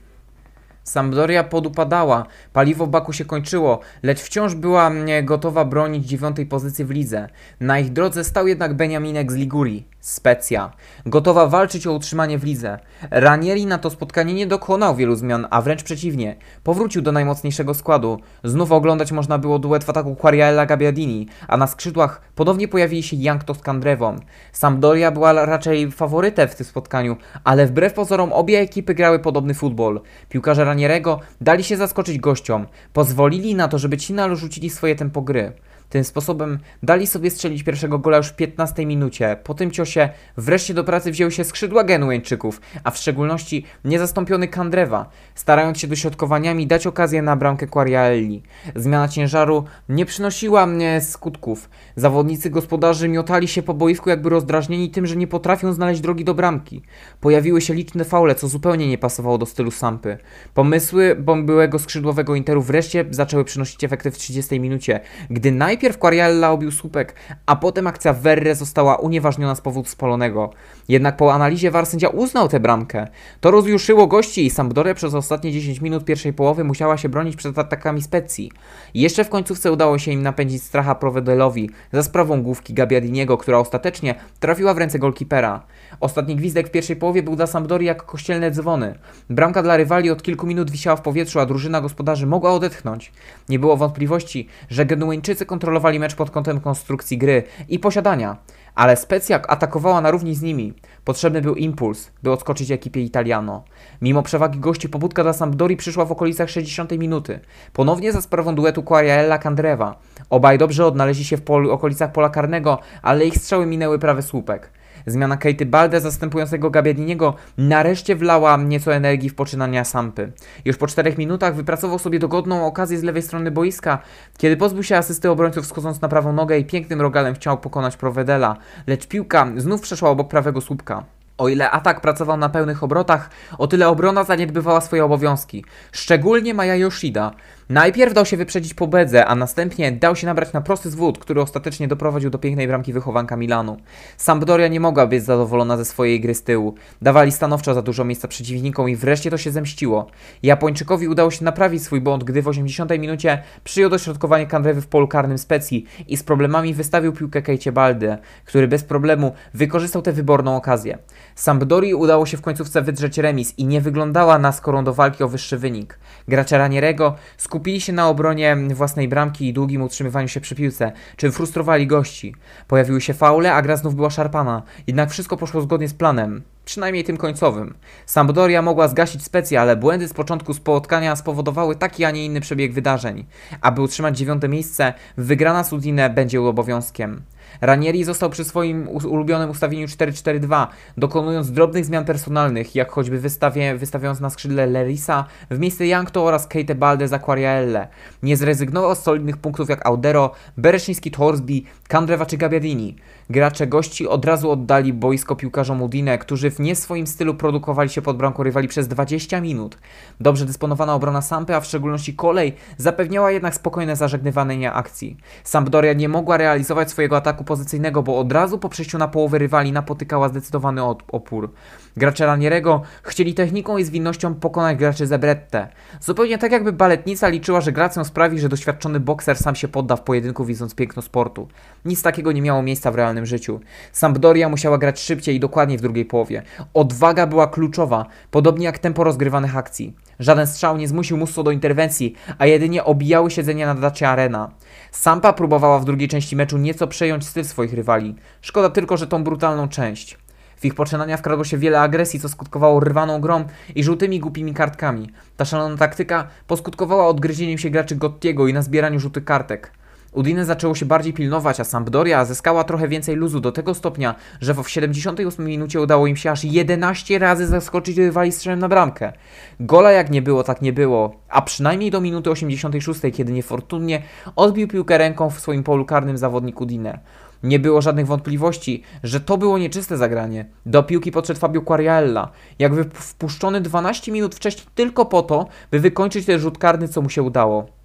Sampdoria 0.90 1.44
podupadała, 1.44 2.26
paliwo 2.52 2.86
w 2.86 2.88
baku 2.88 3.12
się 3.12 3.24
kończyło, 3.24 3.80
lecz 4.02 4.20
wciąż 4.20 4.54
była 4.54 4.86
mm, 4.86 5.24
gotowa 5.24 5.64
bronić 5.64 6.06
dziewiątej 6.06 6.46
pozycji 6.46 6.84
w 6.84 6.90
lidze. 6.90 7.28
Na 7.60 7.78
ich 7.78 7.92
drodze 7.92 8.24
stał 8.24 8.46
jednak 8.46 8.74
Beniaminek 8.74 9.32
z 9.32 9.34
Ligurii. 9.34 9.86
Specja. 10.00 10.72
Gotowa 11.06 11.46
walczyć 11.46 11.86
o 11.86 11.92
utrzymanie 11.92 12.38
w 12.38 12.44
lidze. 12.44 12.78
Ranieri 13.10 13.66
na 13.66 13.78
to 13.78 13.90
spotkanie 13.90 14.34
nie 14.34 14.46
dokonał 14.46 14.96
wielu 14.96 15.16
zmian, 15.16 15.46
a 15.50 15.62
wręcz 15.62 15.82
przeciwnie. 15.82 16.36
Powrócił 16.64 17.02
do 17.02 17.12
najmocniejszego 17.12 17.74
składu. 17.74 18.20
Znów 18.44 18.72
oglądać 18.72 19.12
można 19.12 19.38
było 19.38 19.58
duet 19.58 19.84
w 19.84 19.90
ataku 19.90 20.16
Quariella 20.16 20.66
Gabbiadini, 20.66 21.28
a 21.48 21.56
na 21.56 21.66
skrzydłach 21.66 22.20
ponownie 22.34 22.68
pojawili 22.68 23.02
się 23.02 23.16
Young 23.16 23.44
to 23.44 23.54
Skandrewon. 23.54 24.20
Sampdoria 24.52 25.10
była 25.10 25.32
raczej 25.32 25.90
faworytem 25.90 26.48
w 26.48 26.54
tym 26.54 26.66
spotkaniu, 26.66 27.16
ale 27.44 27.66
wbrew 27.66 27.92
pozorom 27.92 28.32
obie 28.32 28.60
ekipy 28.60 28.94
grały 28.94 29.18
podobny 29.18 29.54
futbol. 29.54 30.00
Piłkarze 30.28 30.64
Ranierego 30.80 31.20
dali 31.40 31.64
się 31.64 31.76
zaskoczyć 31.76 32.18
gościom. 32.18 32.66
Pozwolili 32.92 33.54
na 33.54 33.68
to, 33.68 33.78
żeby 33.78 33.96
ci 33.96 34.12
narzucili 34.12 34.70
swoje 34.70 34.96
tempo 34.96 35.22
gry. 35.22 35.52
Tym 35.90 36.04
sposobem 36.04 36.58
dali 36.82 37.06
sobie 37.06 37.30
strzelić 37.30 37.62
pierwszego 37.62 37.98
gola 37.98 38.16
już 38.16 38.28
w 38.28 38.36
15 38.36 38.86
minucie. 38.86 39.36
Po 39.44 39.54
tym 39.54 39.70
ciosie 39.70 40.08
wreszcie 40.36 40.74
do 40.74 40.84
pracy 40.84 41.10
wzięły 41.10 41.32
się 41.32 41.44
skrzydła 41.44 41.84
Genueńczyków, 41.84 42.60
a 42.84 42.90
w 42.90 42.98
szczególności 42.98 43.64
niezastąpiony 43.84 44.48
Kandrewa, 44.48 45.10
starając 45.34 45.78
się 45.78 45.86
dośrodkowaniami 45.86 46.66
dać 46.66 46.86
okazję 46.86 47.22
na 47.22 47.36
bramkę 47.36 47.66
Quariaelli. 47.66 48.42
Zmiana 48.76 49.08
ciężaru 49.08 49.64
nie 49.88 50.06
przynosiła 50.06 50.66
mnie 50.66 51.00
skutków. 51.00 51.70
Zawodnicy 51.96 52.50
gospodarzy 52.50 53.08
miotali 53.08 53.48
się 53.48 53.62
po 53.62 53.74
boisku 53.74 54.10
jakby 54.10 54.28
rozdrażnieni 54.28 54.90
tym, 54.90 55.06
że 55.06 55.16
nie 55.16 55.26
potrafią 55.26 55.72
znaleźć 55.72 56.00
drogi 56.00 56.24
do 56.24 56.34
bramki. 56.34 56.82
Pojawiły 57.20 57.60
się 57.60 57.74
liczne 57.74 58.04
faule, 58.04 58.34
co 58.34 58.48
zupełnie 58.48 58.88
nie 58.88 58.98
pasowało 58.98 59.38
do 59.38 59.46
stylu 59.46 59.70
Sampy. 59.70 60.18
Pomysły 60.54 61.16
byłego 61.44 61.78
skrzydłowego 61.78 62.34
Interu 62.34 62.62
wreszcie 62.62 63.04
zaczęły 63.10 63.44
przynosić 63.44 63.84
efekty 63.84 64.10
w 64.10 64.18
30 64.18 64.60
minucie, 64.60 65.00
gdy 65.30 65.52
najpierw 65.52 65.79
Quariella 65.98 66.50
obił 66.50 66.70
słupek, 66.70 67.14
a 67.46 67.56
potem 67.56 67.86
akcja 67.86 68.12
Verre 68.12 68.54
została 68.54 68.96
unieważniona 68.96 69.54
z 69.54 69.60
powodu 69.60 69.88
spalonego. 69.88 70.50
Jednak 70.88 71.16
po 71.16 71.34
analizie 71.34 71.70
VAR 71.70 71.86
sędzia 71.86 72.08
uznał 72.08 72.48
tę 72.48 72.60
bramkę. 72.60 73.06
To 73.40 73.50
rozjuszyło 73.50 74.06
gości 74.06 74.46
i 74.46 74.50
Sampdoria 74.50 74.94
przez 74.94 75.14
ostatnie 75.14 75.52
10 75.52 75.80
minut 75.80 76.04
pierwszej 76.04 76.32
połowy 76.32 76.64
musiała 76.64 76.96
się 76.96 77.08
bronić 77.08 77.36
przed 77.36 77.58
atakami 77.58 78.02
Specji. 78.02 78.52
Jeszcze 78.94 79.24
w 79.24 79.28
końcówce 79.28 79.72
udało 79.72 79.98
się 79.98 80.12
im 80.12 80.22
napędzić 80.22 80.62
stracha 80.62 80.94
Provedelowi 80.94 81.70
za 81.92 82.02
sprawą 82.02 82.42
główki 82.42 82.74
Gabiadiniego, 82.74 83.38
która 83.38 83.58
ostatecznie 83.58 84.14
trafiła 84.40 84.74
w 84.74 84.78
ręce 84.78 84.98
golkipera. 84.98 85.62
Ostatni 86.00 86.36
gwizdek 86.36 86.68
w 86.68 86.70
pierwszej 86.70 86.96
połowie 86.96 87.22
był 87.22 87.36
dla 87.36 87.46
Sampdorii 87.46 87.86
jak 87.86 88.02
kościelne 88.02 88.50
dzwony. 88.50 88.98
Bramka 89.30 89.62
dla 89.62 89.76
rywali 89.76 90.10
od 90.10 90.22
kilku 90.22 90.46
minut 90.46 90.70
wisiała 90.70 90.96
w 90.96 91.02
powietrzu, 91.02 91.40
a 91.40 91.46
drużyna 91.46 91.80
gospodarzy 91.80 92.26
mogła 92.26 92.52
odetchnąć. 92.52 93.12
Nie 93.48 93.58
było 93.58 93.76
wątpliwości, 93.76 94.48
że 94.70 94.86
Genueńczycy 94.86 95.46
kontrolowali 95.46 95.69
mecz 96.00 96.14
pod 96.14 96.30
kątem 96.30 96.60
konstrukcji 96.60 97.18
gry 97.18 97.42
i 97.68 97.78
posiadania, 97.78 98.36
ale 98.74 98.96
Specja 98.96 99.42
atakowała 99.42 100.00
na 100.00 100.10
równi 100.10 100.34
z 100.34 100.42
nimi. 100.42 100.74
Potrzebny 101.04 101.40
był 101.40 101.54
impuls, 101.54 102.10
by 102.22 102.32
odskoczyć 102.32 102.70
ekipie 102.70 103.00
Italiano. 103.00 103.64
Mimo 104.02 104.22
przewagi 104.22 104.58
gości 104.58 104.88
pobudka 104.88 105.22
dla 105.22 105.32
Sampdori 105.32 105.76
przyszła 105.76 106.04
w 106.04 106.12
okolicach 106.12 106.50
60 106.50 106.90
minuty. 106.98 107.40
Ponownie 107.72 108.12
za 108.12 108.20
sprawą 108.20 108.54
duetu 108.54 108.82
Quariaella 108.82 109.38
Candreva. 109.38 109.98
Obaj 110.30 110.58
dobrze 110.58 110.86
odnaleźli 110.86 111.24
się 111.24 111.36
w 111.36 111.42
polu, 111.42 111.72
okolicach 111.72 112.12
pola 112.12 112.28
karnego, 112.28 112.78
ale 113.02 113.26
ich 113.26 113.36
strzały 113.36 113.66
minęły 113.66 113.98
prawy 113.98 114.22
słupek. 114.22 114.79
Zmiana 115.06 115.36
Katy 115.36 115.66
Balde 115.66 116.00
zastępującego 116.00 116.70
Gabiadiniego 116.70 117.34
nareszcie 117.58 118.16
wlała 118.16 118.56
nieco 118.56 118.94
energii 118.94 119.28
w 119.28 119.34
poczynania 119.34 119.84
Sampy. 119.84 120.32
Już 120.64 120.76
po 120.76 120.86
czterech 120.86 121.18
minutach 121.18 121.54
wypracował 121.54 121.98
sobie 121.98 122.18
dogodną 122.18 122.66
okazję 122.66 122.98
z 122.98 123.02
lewej 123.02 123.22
strony 123.22 123.50
boiska, 123.50 123.98
kiedy 124.38 124.56
pozbył 124.56 124.82
się 124.82 124.96
asysty 124.96 125.30
obrońców 125.30 125.66
schodząc 125.66 126.00
na 126.00 126.08
prawą 126.08 126.32
nogę 126.32 126.58
i 126.58 126.64
pięknym 126.64 127.00
rogalem 127.00 127.34
chciał 127.34 127.58
pokonać 127.58 127.96
Provedela, 127.96 128.56
lecz 128.86 129.06
piłka 129.06 129.48
znów 129.56 129.80
przeszła 129.80 130.10
obok 130.10 130.28
prawego 130.28 130.60
słupka. 130.60 131.04
O 131.38 131.48
ile 131.48 131.70
atak 131.70 132.00
pracował 132.00 132.36
na 132.36 132.48
pełnych 132.48 132.82
obrotach, 132.82 133.30
o 133.58 133.66
tyle 133.66 133.88
obrona 133.88 134.24
zaniedbywała 134.24 134.80
swoje 134.80 135.04
obowiązki. 135.04 135.64
Szczególnie 135.92 136.54
Maja 136.54 136.76
Yoshida. 136.76 137.30
Najpierw 137.70 138.14
dał 138.14 138.26
się 138.26 138.36
wyprzedzić 138.36 138.74
po 138.74 138.86
bedze, 138.86 139.26
a 139.26 139.34
następnie 139.34 139.92
dał 139.92 140.16
się 140.16 140.26
nabrać 140.26 140.52
na 140.52 140.60
prosty 140.60 140.90
zwód, 140.90 141.18
który 141.18 141.42
ostatecznie 141.42 141.88
doprowadził 141.88 142.30
do 142.30 142.38
pięknej 142.38 142.68
bramki 142.68 142.92
wychowanka 142.92 143.36
Milanu. 143.36 143.76
Sampdoria 144.16 144.68
nie 144.68 144.80
mogła 144.80 145.06
być 145.06 145.24
zadowolona 145.24 145.76
ze 145.76 145.84
swojej 145.84 146.20
gry 146.20 146.34
z 146.34 146.42
tyłu. 146.42 146.74
Dawali 147.02 147.32
stanowczo 147.32 147.74
za 147.74 147.82
dużo 147.82 148.04
miejsca 148.04 148.28
przeciwnikom 148.28 148.88
i 148.88 148.96
wreszcie 148.96 149.30
to 149.30 149.38
się 149.38 149.50
zemściło. 149.50 150.06
Japończykowi 150.42 151.08
udało 151.08 151.30
się 151.30 151.44
naprawić 151.44 151.82
swój 151.82 152.00
błąd, 152.00 152.24
gdy 152.24 152.42
w 152.42 152.48
80 152.48 152.90
minucie 152.90 153.42
przyjął 153.64 153.90
dośrodkowanie 153.90 154.46
Kandrewy 154.46 154.80
w 154.80 154.86
polu 154.86 155.08
karnym 155.08 155.38
Specji 155.38 155.86
i 156.08 156.16
z 156.16 156.22
problemami 156.22 156.74
wystawił 156.74 157.12
piłkę 157.12 157.42
Kejcie 157.42 157.72
Balde, 157.72 158.18
który 158.44 158.68
bez 158.68 158.84
problemu 158.84 159.32
wykorzystał 159.54 160.02
tę 160.02 160.12
wyborną 160.12 160.56
okazję. 160.56 160.98
Sampdorii 161.40 161.94
udało 161.94 162.26
się 162.26 162.36
w 162.36 162.42
końcówce 162.42 162.82
wydrzeć 162.82 163.18
remis 163.18 163.54
i 163.56 163.66
nie 163.66 163.80
wyglądała 163.80 164.38
na 164.38 164.52
skorą 164.52 164.84
do 164.84 164.94
walki 164.94 165.24
o 165.24 165.28
wyższy 165.28 165.58
wynik. 165.58 165.98
Gracze 166.28 166.58
Ranierego 166.58 167.16
skupili 167.36 167.80
się 167.80 167.92
na 167.92 168.08
obronie 168.08 168.56
własnej 168.74 169.08
bramki 169.08 169.48
i 169.48 169.52
długim 169.52 169.82
utrzymywaniu 169.82 170.28
się 170.28 170.40
przy 170.40 170.54
piłce, 170.54 170.92
czym 171.16 171.32
frustrowali 171.32 171.86
gości. 171.86 172.34
Pojawiły 172.68 173.00
się 173.00 173.14
faule, 173.14 173.54
a 173.54 173.62
gra 173.62 173.76
znów 173.76 173.94
była 173.94 174.10
szarpana, 174.10 174.62
jednak 174.86 175.10
wszystko 175.10 175.36
poszło 175.36 175.60
zgodnie 175.60 175.88
z 175.88 175.94
planem 175.94 176.42
przynajmniej 176.64 177.04
tym 177.04 177.16
końcowym. 177.16 177.74
Sampdoria 178.06 178.62
mogła 178.62 178.88
zgasić 178.88 179.24
specję, 179.24 179.60
ale 179.60 179.76
błędy 179.76 180.08
z 180.08 180.12
początku 180.12 180.54
spotkania 180.54 181.16
spowodowały 181.16 181.76
taki, 181.76 182.04
a 182.04 182.10
nie 182.10 182.26
inny 182.26 182.40
przebieg 182.40 182.72
wydarzeń. 182.72 183.26
Aby 183.60 183.82
utrzymać 183.82 184.18
dziewiąte 184.18 184.48
miejsce, 184.48 184.94
wygrana 185.16 185.64
z 185.64 185.72
Udine 185.72 186.10
będzie 186.10 186.40
obowiązkiem. 186.42 187.22
Ranieri 187.60 188.04
został 188.04 188.30
przy 188.30 188.44
swoim 188.44 188.88
ulubionym 188.88 189.50
ustawieniu 189.50 189.86
4-4-2, 189.86 190.66
dokonując 190.96 191.52
drobnych 191.52 191.84
zmian 191.84 192.04
personalnych, 192.04 192.74
jak 192.74 192.90
choćby 192.90 193.20
wystawie, 193.20 193.76
wystawiając 193.76 194.20
na 194.20 194.30
skrzydle 194.30 194.66
Lerisa 194.66 195.24
w 195.50 195.58
miejsce 195.58 195.86
Jankto 195.86 196.24
oraz 196.24 196.46
Kate 196.46 196.74
Balde 196.74 197.08
za 197.08 197.18
Quariaelle. 197.18 197.88
Nie 198.22 198.36
zrezygnował 198.36 198.94
z 198.94 198.98
solidnych 198.98 199.36
punktów 199.36 199.68
jak 199.68 199.86
Audero, 199.86 200.32
Bereszyński 200.56 201.10
Torsby, 201.10 201.62
Kandrewa 201.88 202.26
czy 202.26 202.36
Gabiadini. 202.36 202.96
Gracze 203.30 203.66
gości 203.66 204.08
od 204.08 204.24
razu 204.24 204.50
oddali 204.50 204.92
boisko 204.92 205.36
piłkarzom 205.36 205.82
Udine, 205.82 206.18
którzy 206.18 206.50
w 206.50 206.60
nie 206.60 206.76
swoim 206.76 207.06
stylu 207.06 207.34
produkowali 207.34 207.90
się 207.90 208.02
pod 208.02 208.16
bramką 208.16 208.42
rywali 208.42 208.68
przez 208.68 208.88
20 208.88 209.40
minut. 209.40 209.78
Dobrze 210.20 210.46
dysponowana 210.46 210.94
obrona 210.94 211.22
Sampy, 211.22 211.54
a 211.54 211.60
w 211.60 211.66
szczególności 211.66 212.14
kolej, 212.14 212.54
zapewniała 212.76 213.30
jednak 213.30 213.54
spokojne 213.54 213.96
zażegnywanie 213.96 214.72
akcji. 214.72 215.16
Sampdoria 215.44 215.92
nie 215.92 216.08
mogła 216.08 216.36
realizować 216.36 216.90
swojego 216.90 217.16
ataku 217.16 217.44
pozycyjnego, 217.44 218.02
bo 218.02 218.18
od 218.18 218.32
razu 218.32 218.58
po 218.58 218.68
przejściu 218.68 218.98
na 218.98 219.08
połowę 219.08 219.38
rywali 219.38 219.72
napotykała 219.72 220.28
zdecydowany 220.28 220.84
opór. 220.84 221.50
Gracze 221.96 222.26
Ranierego 222.26 222.82
chcieli 223.02 223.34
techniką 223.34 223.78
i 223.78 223.84
zwinnością 223.84 224.34
pokonać 224.34 224.78
graczy 224.78 225.06
Zebrette. 225.06 225.68
Zupełnie 226.00 226.38
tak 226.38 226.52
jakby 226.52 226.72
baletnica 226.72 227.28
liczyła, 227.28 227.60
że 227.60 227.72
gracją 227.72 228.04
sprawi, 228.04 228.40
że 228.40 228.48
doświadczony 228.48 229.00
bokser 229.00 229.36
sam 229.36 229.54
się 229.54 229.68
podda 229.68 229.96
w 229.96 230.02
pojedynku 230.02 230.44
widząc 230.44 230.74
piękno 230.74 231.02
sportu. 231.02 231.48
Nic 231.84 232.02
takiego 232.02 232.32
nie 232.32 232.42
miało 232.42 232.62
miejsca 232.62 232.90
w 232.90 232.94
realnym 232.94 233.26
życiu. 233.26 233.60
Sampdoria 233.92 234.48
musiała 234.48 234.78
grać 234.78 235.00
szybciej 235.00 235.36
i 235.36 235.40
dokładniej 235.40 235.78
w 235.78 235.82
drugiej 235.82 236.04
połowie. 236.04 236.42
Odwaga 236.74 237.26
była 237.26 237.46
kluczowa, 237.46 238.06
podobnie 238.30 238.64
jak 238.64 238.78
tempo 238.78 239.04
rozgrywanych 239.04 239.56
akcji. 239.56 239.94
Żaden 240.18 240.46
strzał 240.46 240.76
nie 240.76 240.88
zmusił 240.88 241.16
Musso 241.16 241.42
do 241.42 241.50
interwencji, 241.50 242.14
a 242.38 242.46
jedynie 242.46 242.84
obijały 242.84 243.30
siedzenia 243.30 243.74
na 243.74 243.80
dacie 243.80 244.08
Arena. 244.08 244.50
Sampa 244.90 245.32
próbowała 245.32 245.78
w 245.78 245.84
drugiej 245.84 246.08
części 246.08 246.36
meczu 246.36 246.58
nieco 246.58 246.86
przejąć 246.86 247.26
styl 247.26 247.44
swoich 247.44 247.72
rywali. 247.72 248.14
Szkoda 248.40 248.70
tylko, 248.70 248.96
że 248.96 249.06
tą 249.06 249.24
brutalną 249.24 249.68
część. 249.68 250.18
W 250.60 250.64
ich 250.64 250.74
poczynania 250.74 251.16
wkradło 251.16 251.44
się 251.44 251.58
wiele 251.58 251.80
agresji, 251.80 252.20
co 252.20 252.28
skutkowało 252.28 252.80
rwaną 252.80 253.20
grą 253.20 253.44
i 253.74 253.84
żółtymi 253.84 254.20
głupimi 254.20 254.54
kartkami. 254.54 255.10
Ta 255.36 255.44
szalona 255.44 255.76
taktyka 255.76 256.28
poskutkowała 256.46 257.06
odgryzieniem 257.06 257.58
się 257.58 257.70
graczy 257.70 257.96
Gottiego 257.96 258.48
i 258.48 258.52
na 258.52 258.62
zbieraniu 258.62 259.00
żółtych 259.00 259.24
kartek. 259.24 259.72
Udine 260.12 260.44
zaczęło 260.44 260.74
się 260.74 260.86
bardziej 260.86 261.12
pilnować, 261.12 261.60
a 261.60 261.64
Sampdoria 261.64 262.24
zyskała 262.24 262.64
trochę 262.64 262.88
więcej 262.88 263.16
luzu 263.16 263.40
do 263.40 263.52
tego 263.52 263.74
stopnia, 263.74 264.14
że 264.40 264.54
w 264.54 264.70
78 264.70 265.44
minucie 265.44 265.80
udało 265.80 266.06
im 266.06 266.16
się 266.16 266.30
aż 266.30 266.44
11 266.44 267.18
razy 267.18 267.46
zaskoczyć 267.46 267.98
rywali 267.98 268.32
strzałem 268.32 268.58
na 268.58 268.68
bramkę. 268.68 269.12
Gola 269.60 269.92
jak 269.92 270.10
nie 270.10 270.22
było, 270.22 270.44
tak 270.44 270.62
nie 270.62 270.72
było, 270.72 271.14
a 271.28 271.42
przynajmniej 271.42 271.90
do 271.90 272.00
minuty 272.00 272.30
86, 272.30 273.00
kiedy 273.14 273.32
niefortunnie 273.32 274.02
odbił 274.36 274.68
piłkę 274.68 274.98
ręką 274.98 275.30
w 275.30 275.40
swoim 275.40 275.64
polu 275.64 275.84
karnym 275.84 276.18
zawodnik 276.18 276.60
Udine. 276.60 276.98
Nie 277.42 277.58
było 277.58 277.82
żadnych 277.82 278.06
wątpliwości, 278.06 278.82
że 279.02 279.20
to 279.20 279.38
było 279.38 279.58
nieczyste 279.58 279.96
zagranie. 279.96 280.46
Do 280.66 280.82
piłki 280.82 281.12
podszedł 281.12 281.40
Fabio 281.40 281.62
Quariella, 281.62 282.28
jakby 282.58 282.84
wpuszczony 282.84 283.60
12 283.60 284.12
minut 284.12 284.34
wcześniej 284.34 284.66
tylko 284.74 285.06
po 285.06 285.22
to, 285.22 285.48
by 285.70 285.80
wykończyć 285.80 286.26
ten 286.26 286.38
rzut 286.38 286.58
karny, 286.58 286.88
co 286.88 287.02
mu 287.02 287.08
się 287.08 287.22
udało. 287.22 287.80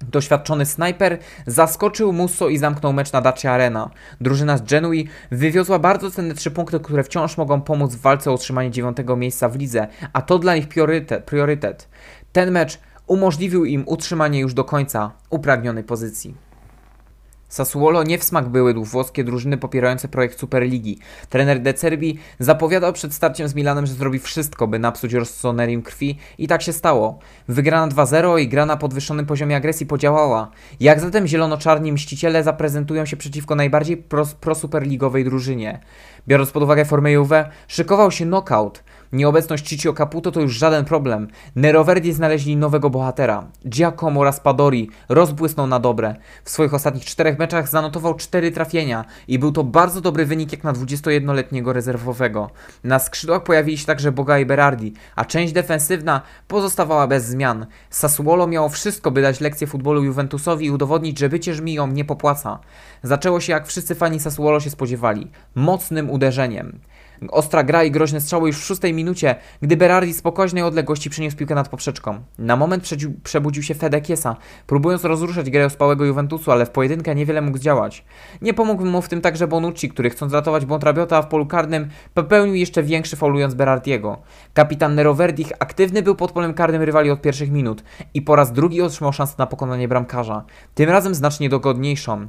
Doświadczony 0.00 0.66
snajper 0.66 1.18
zaskoczył 1.46 2.12
Musso 2.12 2.48
i 2.48 2.58
zamknął 2.58 2.92
mecz 2.92 3.12
na 3.12 3.20
Dacia 3.20 3.52
Arena. 3.52 3.90
Drużyna 4.20 4.56
z 4.56 4.62
Genui 4.62 5.08
wywiozła 5.30 5.78
bardzo 5.78 6.10
cenne 6.10 6.34
trzy 6.34 6.50
punkty, 6.50 6.80
które 6.80 7.04
wciąż 7.04 7.36
mogą 7.36 7.60
pomóc 7.60 7.94
w 7.94 8.00
walce 8.00 8.30
o 8.30 8.34
utrzymanie 8.34 8.70
dziewiątego 8.70 9.16
miejsca 9.16 9.48
w 9.48 9.56
lidze, 9.56 9.86
a 10.12 10.22
to 10.22 10.38
dla 10.38 10.56
nich 10.56 10.68
priorytet. 10.68 11.24
priorytet. 11.24 11.88
Ten 12.32 12.50
mecz 12.50 12.78
umożliwił 13.06 13.64
im 13.64 13.84
utrzymanie 13.86 14.40
już 14.40 14.54
do 14.54 14.64
końca 14.64 15.10
upragnionej 15.30 15.84
pozycji. 15.84 16.34
Sassuolo 17.48 18.02
nie 18.02 18.18
w 18.18 18.24
smak 18.24 18.48
były 18.48 18.74
włoskie 18.74 19.24
drużyny 19.24 19.58
popierające 19.58 20.08
projekt 20.08 20.40
Superligi. 20.40 20.98
Trener 21.28 21.62
De 21.62 21.74
Cerbi 21.74 22.18
zapowiadał 22.38 22.92
przed 22.92 23.14
starciem 23.14 23.48
z 23.48 23.54
Milanem, 23.54 23.86
że 23.86 23.94
zrobi 23.94 24.18
wszystko, 24.18 24.66
by 24.66 24.78
napsuć 24.78 25.12
Rossonerim 25.12 25.82
krwi 25.82 26.18
i 26.38 26.48
tak 26.48 26.62
się 26.62 26.72
stało. 26.72 27.18
Wygrana 27.48 27.94
2-0 27.94 28.40
i 28.40 28.48
gra 28.48 28.66
na 28.66 28.76
podwyższonym 28.76 29.26
poziomie 29.26 29.56
agresji 29.56 29.86
podziałała. 29.86 30.50
Jak 30.80 31.00
zatem 31.00 31.26
zielono-czarni 31.26 31.92
mściciele 31.92 32.42
zaprezentują 32.42 33.06
się 33.06 33.16
przeciwko 33.16 33.54
najbardziej 33.54 34.04
prosuperligowej 34.40 35.24
drużynie? 35.24 35.80
Biorąc 36.28 36.50
pod 36.50 36.62
uwagę 36.62 36.84
formę 36.84 37.12
Juve, 37.12 37.50
szykował 37.68 38.10
się 38.10 38.24
knockout. 38.24 38.84
Nieobecność 39.14 39.66
Ciccio 39.66 39.92
Caputo 39.92 40.32
to 40.32 40.40
już 40.40 40.52
żaden 40.52 40.84
problem. 40.84 41.28
Neroverdi 41.56 42.12
znaleźli 42.12 42.56
nowego 42.56 42.90
bohatera. 42.90 43.46
Giacomo 43.68 44.24
Raspadori 44.24 44.90
rozbłysnął 45.08 45.66
na 45.66 45.80
dobre. 45.80 46.14
W 46.44 46.50
swoich 46.50 46.74
ostatnich 46.74 47.04
czterech 47.04 47.38
meczach 47.38 47.68
zanotował 47.68 48.14
cztery 48.14 48.52
trafienia 48.52 49.04
i 49.28 49.38
był 49.38 49.52
to 49.52 49.64
bardzo 49.64 50.00
dobry 50.00 50.26
wynik 50.26 50.52
jak 50.52 50.64
na 50.64 50.72
21-letniego 50.72 51.72
rezerwowego. 51.72 52.50
Na 52.84 52.98
skrzydłach 52.98 53.42
pojawili 53.42 53.78
się 53.78 53.86
także 53.86 54.12
Boga 54.12 54.38
i 54.38 54.46
Berardi, 54.46 54.92
a 55.16 55.24
część 55.24 55.52
defensywna 55.52 56.22
pozostawała 56.48 57.06
bez 57.06 57.24
zmian. 57.24 57.66
Sassuolo 57.90 58.46
miało 58.46 58.68
wszystko, 58.68 59.10
by 59.10 59.22
dać 59.22 59.40
lekcję 59.40 59.66
futbolu 59.66 60.04
Juventusowi 60.04 60.66
i 60.66 60.70
udowodnić, 60.70 61.18
że 61.18 61.28
bycie 61.28 61.54
żmiją 61.54 61.86
nie 61.86 62.04
popłaca. 62.04 62.58
Zaczęło 63.02 63.40
się 63.40 63.52
jak 63.52 63.66
wszyscy 63.66 63.94
fani 63.94 64.20
Sassuolo 64.20 64.60
się 64.60 64.70
spodziewali. 64.70 65.30
Mocnym 65.54 66.10
uderzeniem. 66.10 66.80
Ostra 67.30 67.64
gra 67.64 67.84
i 67.84 67.90
groźne 67.90 68.20
strzały 68.20 68.48
już 68.48 68.58
w 68.58 68.64
szóstej 68.64 68.94
minucie, 68.94 69.36
gdy 69.62 69.76
Berardi 69.76 70.14
z 70.14 70.22
pokaźnej 70.22 70.62
odległości 70.62 71.10
przeniósł 71.10 71.36
piłkę 71.36 71.54
nad 71.54 71.68
poprzeczką. 71.68 72.18
Na 72.38 72.56
moment 72.56 72.88
przebudził 73.22 73.62
się 73.62 73.74
Fedekiesa, 73.74 74.36
próbując 74.66 75.04
rozruszać 75.04 75.50
grę 75.50 75.66
ospałego 75.66 76.04
Juventusu, 76.04 76.52
ale 76.52 76.66
w 76.66 76.70
pojedynkę 76.70 77.14
niewiele 77.14 77.40
mógł 77.40 77.58
zdziałać. 77.58 78.04
Nie 78.42 78.54
pomógł 78.54 78.84
mu 78.84 79.02
w 79.02 79.08
tym 79.08 79.20
także 79.20 79.48
Bonucci, 79.48 79.88
który 79.88 80.10
chcąc 80.10 80.32
ratować 80.32 80.66
błąd 80.66 80.84
Rabiota 80.84 81.22
w 81.22 81.28
polu 81.28 81.46
karnym, 81.46 81.88
popełnił 82.14 82.54
jeszcze 82.54 82.82
większy 82.82 83.16
faulując 83.16 83.54
Berardiego. 83.54 84.18
Kapitan 84.54 84.94
Neroverdich 84.94 85.52
aktywny 85.58 86.02
był 86.02 86.14
pod 86.14 86.32
polem 86.32 86.54
karnym 86.54 86.82
rywali 86.82 87.10
od 87.10 87.22
pierwszych 87.22 87.50
minut 87.50 87.84
i 88.14 88.22
po 88.22 88.36
raz 88.36 88.52
drugi 88.52 88.82
otrzymał 88.82 89.12
szansę 89.12 89.34
na 89.38 89.46
pokonanie 89.46 89.88
bramkarza, 89.88 90.44
tym 90.74 90.90
razem 90.90 91.14
znacznie 91.14 91.48
dogodniejszą. 91.48 92.28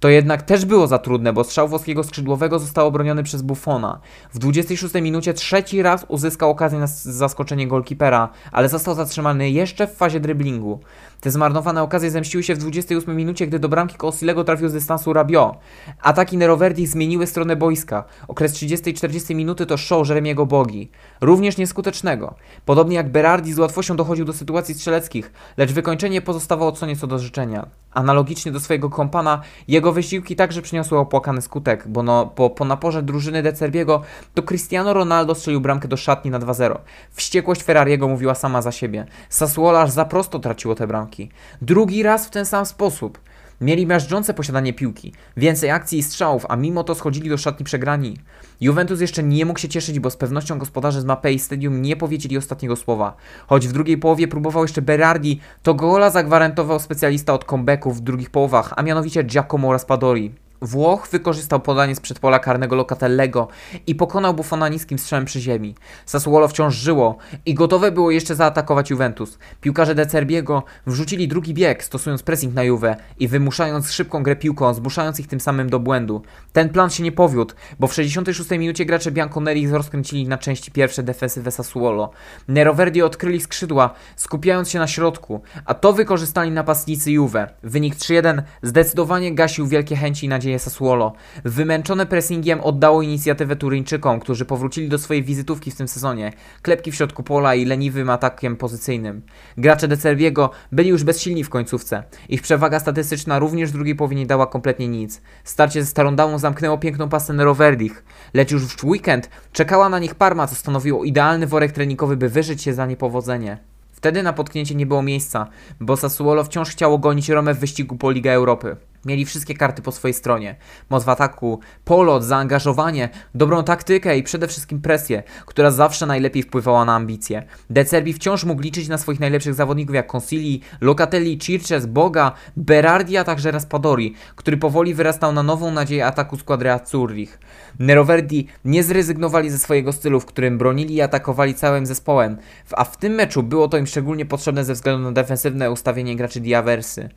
To 0.00 0.08
jednak 0.08 0.42
też 0.42 0.64
było 0.64 0.86
za 0.86 0.98
trudne, 0.98 1.32
bo 1.32 1.44
strzał 1.44 1.68
włoskiego 1.68 2.04
skrzydłowego 2.04 2.58
został 2.58 2.86
obroniony 2.86 3.22
przez 3.22 3.42
Buffona. 3.42 4.00
W 4.34 4.38
26 4.38 4.94
minucie 4.94 5.34
trzeci 5.34 5.82
raz 5.82 6.06
uzyskał 6.08 6.50
okazję 6.50 6.78
na 6.78 6.86
zaskoczenie 6.86 7.68
golkipera, 7.68 8.28
ale 8.52 8.68
został 8.68 8.94
zatrzymany 8.94 9.50
jeszcze 9.50 9.86
w 9.86 9.94
fazie 9.96 10.20
dryblingu. 10.20 10.80
Te 11.20 11.30
zmarnowane 11.30 11.82
okazje 11.82 12.10
zemściły 12.10 12.42
się 12.42 12.54
w 12.54 12.58
28 12.58 13.16
minucie, 13.16 13.46
gdy 13.46 13.58
do 13.58 13.68
bramki 13.68 13.96
Kosilego 13.96 14.44
trafił 14.44 14.68
z 14.68 14.72
dystansu 14.72 15.12
Rabio. 15.12 15.56
Ataki 16.02 16.36
Neroverdi 16.36 16.86
zmieniły 16.86 17.26
stronę 17.26 17.56
boiska. 17.56 18.04
Okres 18.28 18.52
30 18.52 18.90
i 18.90 18.94
40 18.94 19.34
minuty 19.34 19.66
to 19.66 19.76
show 19.76 20.08
Jeremiego 20.08 20.46
Bogi. 20.46 20.90
Również 21.20 21.56
nieskutecznego. 21.56 22.34
Podobnie 22.64 22.96
jak 22.96 23.12
Berardi 23.12 23.52
z 23.52 23.58
łatwością 23.58 23.96
dochodził 23.96 24.24
do 24.24 24.32
sytuacji 24.32 24.74
strzeleckich, 24.74 25.32
lecz 25.56 25.72
wykończenie 25.72 26.22
pozostawało 26.22 26.72
co 26.72 26.86
nieco 26.86 27.06
do 27.06 27.18
życzenia. 27.18 27.66
Analogicznie 27.92 28.52
do 28.52 28.60
swojego 28.60 28.90
kompana, 28.90 29.40
jego 29.68 29.92
wysiłki 29.92 30.36
także 30.36 30.62
przyniosły 30.62 30.98
opłakany 30.98 31.42
skutek, 31.42 31.88
bo 31.88 32.02
no, 32.02 32.26
po, 32.26 32.50
po 32.50 32.64
naporze 32.64 33.02
drużyny 33.02 33.42
De 33.42 33.52
Cerbiego 33.52 34.02
to 34.34 34.42
Cristiano 34.42 34.92
Ronaldo 34.92 35.34
strzelił 35.34 35.60
bramkę 35.60 35.88
do 35.88 35.96
szatni 35.96 36.30
na 36.30 36.40
2-0. 36.40 36.78
Wściekłość 37.10 37.62
Ferrariego 37.62 38.08
mówiła 38.08 38.34
sama 38.34 38.62
za 38.62 38.72
siebie. 38.72 39.06
Sassuolo 39.28 39.80
aż 39.80 39.90
za 39.90 40.04
prosto 40.04 40.38
traciło 40.38 40.74
te 40.74 40.86
bramki. 41.06 41.28
Drugi 41.62 42.02
raz 42.02 42.26
w 42.26 42.30
ten 42.30 42.46
sam 42.46 42.66
sposób. 42.66 43.20
Mieli 43.60 43.86
miażdżące 43.86 44.34
posiadanie 44.34 44.72
piłki, 44.72 45.12
więcej 45.36 45.70
akcji 45.70 45.98
i 45.98 46.02
strzałów, 46.02 46.46
a 46.48 46.56
mimo 46.56 46.84
to 46.84 46.94
schodzili 46.94 47.28
do 47.28 47.38
szatni 47.38 47.64
przegrani. 47.64 48.16
Juventus 48.60 49.00
jeszcze 49.00 49.22
nie 49.22 49.46
mógł 49.46 49.58
się 49.58 49.68
cieszyć, 49.68 50.00
bo 50.00 50.10
z 50.10 50.16
pewnością 50.16 50.58
gospodarze 50.58 51.00
z 51.00 51.04
Mapei 51.04 51.38
Stadium 51.38 51.82
nie 51.82 51.96
powiedzieli 51.96 52.38
ostatniego 52.38 52.76
słowa. 52.76 53.16
Choć 53.46 53.68
w 53.68 53.72
drugiej 53.72 53.98
połowie 53.98 54.28
próbował 54.28 54.64
jeszcze 54.64 54.82
Berardi, 54.82 55.40
to 55.62 55.74
gola 55.74 56.10
zagwarantował 56.10 56.80
specjalista 56.80 57.34
od 57.34 57.44
comebacków 57.44 57.96
w 57.96 58.00
drugich 58.00 58.30
połowach, 58.30 58.72
a 58.76 58.82
mianowicie 58.82 59.22
Giacomo 59.22 59.72
Raspadori. 59.72 60.45
Włoch 60.62 61.08
wykorzystał 61.08 61.60
podanie 61.60 61.94
z 61.94 62.00
przedpola 62.00 62.38
karnego 62.38 62.76
Locatellego 62.76 63.48
i 63.86 63.94
pokonał 63.94 64.34
Buffona 64.34 64.68
niskim 64.68 64.98
strzałem 64.98 65.24
przy 65.24 65.40
ziemi. 65.40 65.74
Sassuolo 66.06 66.48
wciąż 66.48 66.74
żyło 66.74 67.16
i 67.46 67.54
gotowe 67.54 67.92
było 67.92 68.10
jeszcze 68.10 68.34
zaatakować 68.34 68.90
Juventus. 68.90 69.38
Piłkarze 69.60 69.94
De 69.94 70.06
Cerbiego 70.06 70.62
wrzucili 70.86 71.28
drugi 71.28 71.54
bieg, 71.54 71.84
stosując 71.84 72.22
pressing 72.22 72.54
na 72.54 72.62
Juve 72.62 72.96
i 73.18 73.28
wymuszając 73.28 73.92
szybką 73.92 74.22
grę 74.22 74.36
piłką, 74.36 74.74
zmuszając 74.74 75.20
ich 75.20 75.26
tym 75.26 75.40
samym 75.40 75.70
do 75.70 75.80
błędu. 75.80 76.22
Ten 76.52 76.68
plan 76.68 76.90
się 76.90 77.02
nie 77.02 77.12
powiódł, 77.12 77.54
bo 77.78 77.86
w 77.86 77.94
66 77.94 78.50
minucie 78.50 78.84
gracze 78.84 79.10
Bianconeri 79.10 79.68
rozkręcili 79.68 80.28
na 80.28 80.38
części 80.38 80.70
pierwsze 80.70 81.02
defensywę 81.02 81.50
Sassuolo. 81.50 82.10
Neroverdi 82.48 83.02
odkryli 83.02 83.40
skrzydła, 83.40 83.94
skupiając 84.16 84.70
się 84.70 84.78
na 84.78 84.86
środku, 84.86 85.40
a 85.64 85.74
to 85.74 85.92
wykorzystali 85.92 86.50
napastnicy 86.50 87.12
Juve. 87.12 87.48
Wynik 87.62 87.94
3-1 87.94 88.42
zdecydowanie 88.62 89.34
gasił 89.34 89.66
wielkie 89.66 89.96
chęci 89.96 90.26
i 90.26 90.28
nadzieje 90.28 90.45
dzieje 90.46 90.58
Sassuolo. 90.58 91.12
Wymęczone 91.44 92.06
pressingiem 92.06 92.60
oddało 92.60 93.02
inicjatywę 93.02 93.56
Turyńczykom, 93.56 94.20
którzy 94.20 94.44
powrócili 94.44 94.88
do 94.88 94.98
swojej 94.98 95.22
wizytówki 95.22 95.70
w 95.70 95.76
tym 95.76 95.88
sezonie. 95.88 96.32
Klepki 96.62 96.92
w 96.92 96.94
środku 96.94 97.22
pola 97.22 97.54
i 97.54 97.64
leniwym 97.64 98.10
atakiem 98.10 98.56
pozycyjnym. 98.56 99.22
Gracze 99.58 99.88
De 99.88 99.96
Cerbiego 99.96 100.50
byli 100.72 100.88
już 100.88 101.04
bezsilni 101.04 101.44
w 101.44 101.48
końcówce. 101.50 102.02
Ich 102.28 102.42
przewaga 102.42 102.80
statystyczna 102.80 103.38
również 103.38 103.70
w 103.70 103.72
drugiej 103.72 103.94
połowie 103.94 104.16
nie 104.16 104.26
dała 104.26 104.46
kompletnie 104.46 104.88
nic. 104.88 105.22
Starcie 105.44 105.82
ze 105.82 105.86
Starondałą 105.86 106.38
zamknęło 106.38 106.78
piękną 106.78 107.08
pasę 107.08 107.32
Neroverdich, 107.32 108.04
lecz 108.34 108.50
już 108.50 108.66
w 108.66 108.84
weekend 108.84 109.30
czekała 109.52 109.88
na 109.88 109.98
nich 109.98 110.14
Parma, 110.14 110.46
co 110.46 110.54
stanowiło 110.54 111.04
idealny 111.04 111.46
worek 111.46 111.72
treningowy, 111.72 112.16
by 112.16 112.28
wyżyć 112.28 112.62
się 112.62 112.74
za 112.74 112.86
niepowodzenie. 112.86 113.58
Wtedy 113.92 114.22
na 114.22 114.32
potknięcie 114.32 114.74
nie 114.74 114.86
było 114.86 115.02
miejsca, 115.02 115.46
bo 115.80 115.96
Sassuolo 115.96 116.44
wciąż 116.44 116.70
chciało 116.70 116.98
gonić 116.98 117.28
Romę 117.28 117.54
w 117.54 117.58
wyścigu 117.58 117.96
po 117.96 118.10
Ligę 118.10 118.32
Europy. 118.32 118.76
Mieli 119.06 119.24
wszystkie 119.24 119.54
karty 119.54 119.82
po 119.82 119.92
swojej 119.92 120.14
stronie. 120.14 120.56
Moc 120.90 121.04
w 121.04 121.08
ataku, 121.08 121.60
polot, 121.84 122.24
zaangażowanie, 122.24 123.08
dobrą 123.34 123.64
taktykę 123.64 124.18
i 124.18 124.22
przede 124.22 124.48
wszystkim 124.48 124.80
presję, 124.80 125.22
która 125.46 125.70
zawsze 125.70 126.06
najlepiej 126.06 126.42
wpływała 126.42 126.84
na 126.84 126.94
ambicje. 126.94 127.42
De 127.70 127.84
Cerbi 127.84 128.12
wciąż 128.12 128.44
mógł 128.44 128.62
liczyć 128.62 128.88
na 128.88 128.98
swoich 128.98 129.20
najlepszych 129.20 129.54
zawodników 129.54 129.94
jak 129.94 130.14
Consili, 130.14 130.60
Locatelli, 130.80 131.38
Circes, 131.38 131.86
Boga, 131.86 132.32
Berardi, 132.56 133.16
a 133.16 133.24
także 133.24 133.50
Raspadori, 133.50 134.14
który 134.36 134.56
powoli 134.56 134.94
wyrastał 134.94 135.32
na 135.32 135.42
nową 135.42 135.70
nadzieję 135.70 136.06
ataku 136.06 136.36
składry 136.36 136.70
Azzurrich. 136.70 137.38
Neroverdi 137.78 138.46
nie 138.64 138.82
zrezygnowali 138.82 139.50
ze 139.50 139.58
swojego 139.58 139.92
stylu, 139.92 140.20
w 140.20 140.26
którym 140.26 140.58
bronili 140.58 140.94
i 140.94 141.02
atakowali 141.02 141.54
całym 141.54 141.86
zespołem, 141.86 142.36
a 142.72 142.84
w 142.84 142.96
tym 142.96 143.12
meczu 143.12 143.42
było 143.42 143.68
to 143.68 143.78
im 143.78 143.86
szczególnie 143.86 144.26
potrzebne 144.26 144.64
ze 144.64 144.74
względu 144.74 145.04
na 145.04 145.12
defensywne 145.12 145.70
ustawienie 145.70 146.16
graczy 146.16 146.40
Diaversy. 146.40 147.08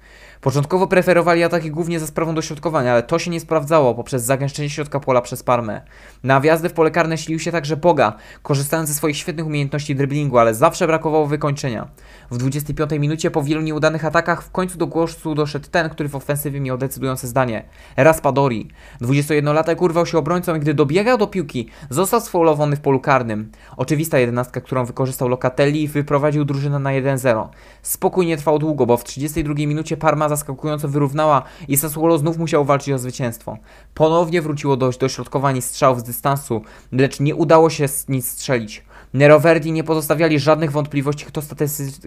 Początkowo 0.42 0.88
preferowali 0.88 1.44
ataki 1.44 1.72
głównie 1.72 2.00
za 2.00 2.08
sprawą 2.08 2.36
dośrodkowania, 2.36 2.92
ale 2.92 3.04
to 3.04 3.20
się 3.20 3.32
nie 3.32 3.40
sprawdzało 3.40 3.96
poprzez 3.96 4.24
zagęszczenie 4.24 4.70
środka 4.70 5.00
pola 5.00 5.22
przez 5.22 5.44
Parmę. 5.44 5.82
Na 6.24 6.42
wjazdy 6.42 6.70
w 6.70 6.74
pole 6.74 6.92
karne 6.92 7.18
silił 7.18 7.40
się 7.40 7.52
także 7.52 7.78
Boga, 7.78 8.14
korzystając 8.44 8.90
ze 8.90 8.96
swoich 8.96 9.18
świetnych 9.18 9.46
umiejętności 9.46 9.96
driblingu, 9.96 10.38
ale 10.38 10.56
zawsze 10.56 10.88
brakowało 10.88 11.28
wykończenia. 11.28 11.88
W 12.32 12.38
25 12.38 12.92
minucie 12.92 13.32
po 13.32 13.44
wielu 13.44 13.62
nieudanych 13.62 14.06
atakach 14.06 14.44
w 14.44 14.52
końcu 14.52 14.78
do 14.78 14.88
głosu 14.88 15.36
doszedł 15.36 15.68
ten, 15.72 15.90
który 15.90 16.10
w 16.10 16.16
ofensywie 16.16 16.62
miał 16.62 16.78
decydujące 16.78 17.28
zdanie. 17.28 17.64
Raspadori. 17.98 18.68
21-latek 19.02 19.82
urwał 19.82 20.06
się 20.06 20.18
obrońcą 20.18 20.56
i 20.56 20.60
gdy 20.60 20.74
dobiegał 20.74 21.18
do 21.18 21.28
piłki, 21.28 21.70
został 21.90 22.22
sfaulowany 22.22 22.76
w 22.76 22.80
polu 22.80 23.00
karnym. 23.00 23.52
Oczywista 23.78 24.20
jedenastka, 24.20 24.62
którą 24.62 24.86
wykorzystał 24.86 25.28
Locatelli 25.28 25.84
i 25.84 25.88
wyprowadził 25.88 26.46
drużynę 26.46 26.80
na 26.80 26.90
1-0. 26.90 27.48
Spokój 27.82 28.26
nie 28.26 28.38
trwał 28.38 28.60
długo, 28.60 28.86
bo 28.86 28.98
w 28.98 29.04
32 29.04 29.54
minucie 29.54 29.98
Parma 29.98 30.29
zaskakująco 30.30 30.88
wyrównała 30.88 31.44
i 31.68 31.78
Sassuolo 31.78 32.18
znów 32.18 32.38
musiał 32.38 32.66
walczyć 32.66 32.94
o 32.94 33.00
zwycięstwo. 33.00 33.58
Ponownie 33.94 34.42
wróciło 34.42 34.78
do 34.78 34.90
dośrodkowań 34.92 35.58
i 35.58 35.62
strzałów 35.62 36.00
z 36.00 36.04
dystansu, 36.04 36.62
lecz 36.92 37.20
nie 37.20 37.36
udało 37.36 37.70
się 37.70 37.86
nic 38.10 38.28
strzelić. 38.28 38.84
Neroverdi 39.14 39.72
nie 39.72 39.84
pozostawiali 39.84 40.40
żadnych 40.40 40.72
wątpliwości, 40.72 41.26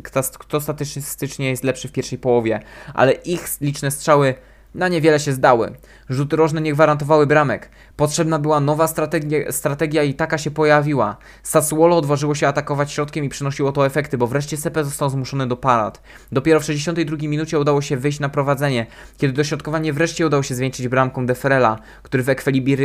kto, 0.03 0.23
kto 0.39 0.61
statystycznie 0.61 1.51
jest 1.51 1.65
lepszy 1.65 1.89
w 1.89 1.93
pierwszej 1.93 2.19
połowie, 2.19 2.61
ale 2.95 3.13
ich 3.13 3.49
liczne 3.61 3.91
strzały 3.91 4.35
na 4.75 4.89
niewiele 4.89 5.21
się 5.21 5.33
zdały. 5.33 5.73
Rzuty 6.13 6.37
rożne 6.37 6.61
nie 6.61 6.73
gwarantowały 6.73 7.27
bramek. 7.27 7.71
Potrzebna 7.97 8.39
była 8.39 8.61
nowa 8.61 8.87
strategia, 8.87 9.53
strategia 9.53 10.03
i 10.03 10.15
taka 10.15 10.39
się 10.39 10.51
pojawiła. 10.51 11.17
Sassuolo 11.43 11.97
odważyło 11.97 12.35
się 12.35 12.49
atakować 12.49 12.93
środkiem 12.93 13.25
i 13.25 13.29
przynosiło 13.29 13.73
to 13.73 13.87
efekty, 13.87 14.19
bo 14.19 14.27
wreszcie 14.27 14.57
Sepe 14.57 14.85
został 14.85 15.11
zmuszony 15.11 15.47
do 15.47 15.57
parad. 15.57 16.03
Dopiero 16.33 16.61
w 16.61 16.65
62 16.65 17.17
minucie 17.29 17.59
udało 17.59 17.83
się 17.83 17.97
wyjść 17.97 18.21
na 18.21 18.29
prowadzenie, 18.29 18.87
kiedy 19.17 19.33
dośrodkowanie 19.33 19.93
wreszcie 19.93 20.27
udało 20.27 20.43
się 20.43 20.55
zwieńczyć 20.55 20.89
bramką 20.89 21.27
Deferela, 21.27 21.79
który 22.03 22.23
w 22.23 22.29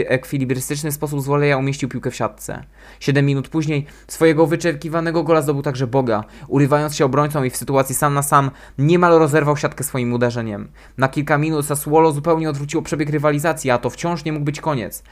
ekwilibrystyczny 0.07 0.91
sposób 0.91 1.21
z 1.21 1.25
woleja 1.25 1.57
umieścił 1.57 1.89
piłkę 1.89 2.11
w 2.11 2.15
siatce. 2.15 2.63
7 2.99 3.25
minut 3.25 3.49
później 3.49 3.85
swojego 4.07 4.47
wyczekiwanego 4.47 5.23
gola 5.23 5.41
zdobył 5.41 5.63
także 5.63 5.87
Boga, 5.87 6.23
urywając 6.47 6.95
się 6.95 7.05
obrońcą 7.05 7.43
i 7.43 7.49
w 7.49 7.57
sytuacji 7.57 7.95
sam 7.95 8.13
na 8.13 8.21
sam 8.21 8.51
niemal 8.77 9.19
rozerwał 9.19 9.57
siatkę 9.57 9.83
swoim 9.83 10.13
uderzeniem. 10.13 10.67
Na 10.97 11.07
kilka 11.07 11.37
minut 11.37 11.65
Sassuolo 11.65 12.11
zupełnie 12.11 12.49
odwróciło 12.49 12.83
przebieg 12.83 13.09
rywalizacji, 13.17 13.71
a 13.71 13.77
to 13.77 13.89
wciąż 13.89 14.25
nie 14.25 14.31
mógł 14.31 14.45
być 14.45 14.61
koniec. 14.61 15.03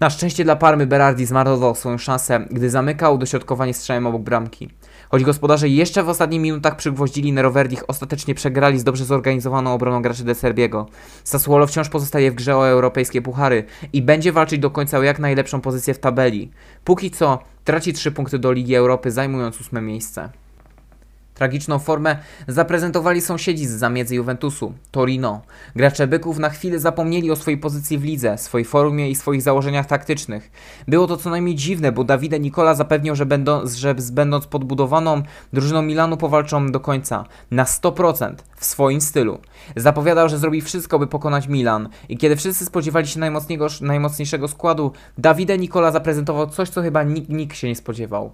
Na 0.00 0.10
szczęście 0.10 0.44
dla 0.44 0.56
Parmy 0.56 0.86
Berardi 0.86 1.26
zmarnował 1.26 1.74
swoją 1.74 1.98
szansę, 1.98 2.46
gdy 2.50 2.70
zamykał 2.70 3.18
dośrodkowanie 3.18 3.74
strzałem 3.74 4.06
obok 4.06 4.22
bramki. 4.22 4.70
Choć 5.08 5.24
gospodarze 5.24 5.68
jeszcze 5.68 6.02
w 6.02 6.08
ostatnich 6.08 6.40
minutach 6.40 6.76
przygwoździli 6.76 7.32
Neroverdich, 7.32 7.84
ostatecznie 7.88 8.34
przegrali 8.34 8.78
z 8.78 8.84
dobrze 8.84 9.04
zorganizowaną 9.04 9.74
obroną 9.74 10.02
graczy 10.02 10.24
De 10.24 10.34
Serbiego. 10.34 10.86
Sassuolo 11.24 11.66
wciąż 11.66 11.88
pozostaje 11.88 12.30
w 12.30 12.34
grze 12.34 12.56
o 12.56 12.68
europejskie 12.68 13.22
puchary 13.22 13.64
i 13.92 14.02
będzie 14.02 14.32
walczyć 14.32 14.58
do 14.58 14.70
końca 14.70 14.98
o 14.98 15.02
jak 15.02 15.18
najlepszą 15.18 15.60
pozycję 15.60 15.94
w 15.94 15.98
tabeli. 15.98 16.50
Póki 16.84 17.10
co 17.10 17.38
traci 17.64 17.92
3 17.92 18.12
punkty 18.12 18.38
do 18.38 18.52
Ligi 18.52 18.74
Europy, 18.74 19.10
zajmując 19.10 19.60
ósme 19.60 19.82
miejsce. 19.82 20.30
Tragiczną 21.36 21.78
formę 21.78 22.16
zaprezentowali 22.48 23.20
sąsiedzi 23.20 23.66
z 23.66 23.70
zamiedzy 23.70 24.14
Juventusu, 24.14 24.72
Torino. 24.90 25.42
Gracze 25.76 26.06
byków 26.06 26.38
na 26.38 26.50
chwilę 26.50 26.78
zapomnieli 26.78 27.30
o 27.30 27.36
swojej 27.36 27.58
pozycji 27.60 27.98
w 27.98 28.04
lidze, 28.04 28.38
swojej 28.38 28.64
formie 28.64 29.10
i 29.10 29.14
swoich 29.14 29.42
założeniach 29.42 29.86
taktycznych. 29.86 30.50
Było 30.88 31.06
to 31.06 31.16
co 31.16 31.30
najmniej 31.30 31.54
dziwne, 31.54 31.92
bo 31.92 32.04
Davide 32.04 32.40
Nicola 32.40 32.74
zapewniał, 32.74 33.16
że, 33.16 33.26
będą, 33.26 33.60
że 33.66 33.94
będąc 34.12 34.46
podbudowaną 34.46 35.22
drużyną 35.52 35.82
Milanu 35.82 36.16
powalczą 36.16 36.72
do 36.72 36.80
końca, 36.80 37.24
na 37.50 37.64
100%, 37.64 38.34
w 38.56 38.64
swoim 38.64 39.00
stylu. 39.00 39.38
Zapowiadał, 39.76 40.28
że 40.28 40.38
zrobi 40.38 40.60
wszystko, 40.60 40.98
by 40.98 41.06
pokonać 41.06 41.48
Milan 41.48 41.88
i 42.08 42.18
kiedy 42.18 42.36
wszyscy 42.36 42.64
spodziewali 42.64 43.06
się 43.06 43.20
najmocniejszego 43.80 44.48
składu, 44.48 44.92
Davide 45.18 45.58
Nicola 45.58 45.92
zaprezentował 45.92 46.46
coś, 46.46 46.68
co 46.68 46.82
chyba 46.82 47.02
nikt, 47.02 47.28
nikt 47.28 47.56
się 47.56 47.68
nie 47.68 47.76
spodziewał. 47.76 48.32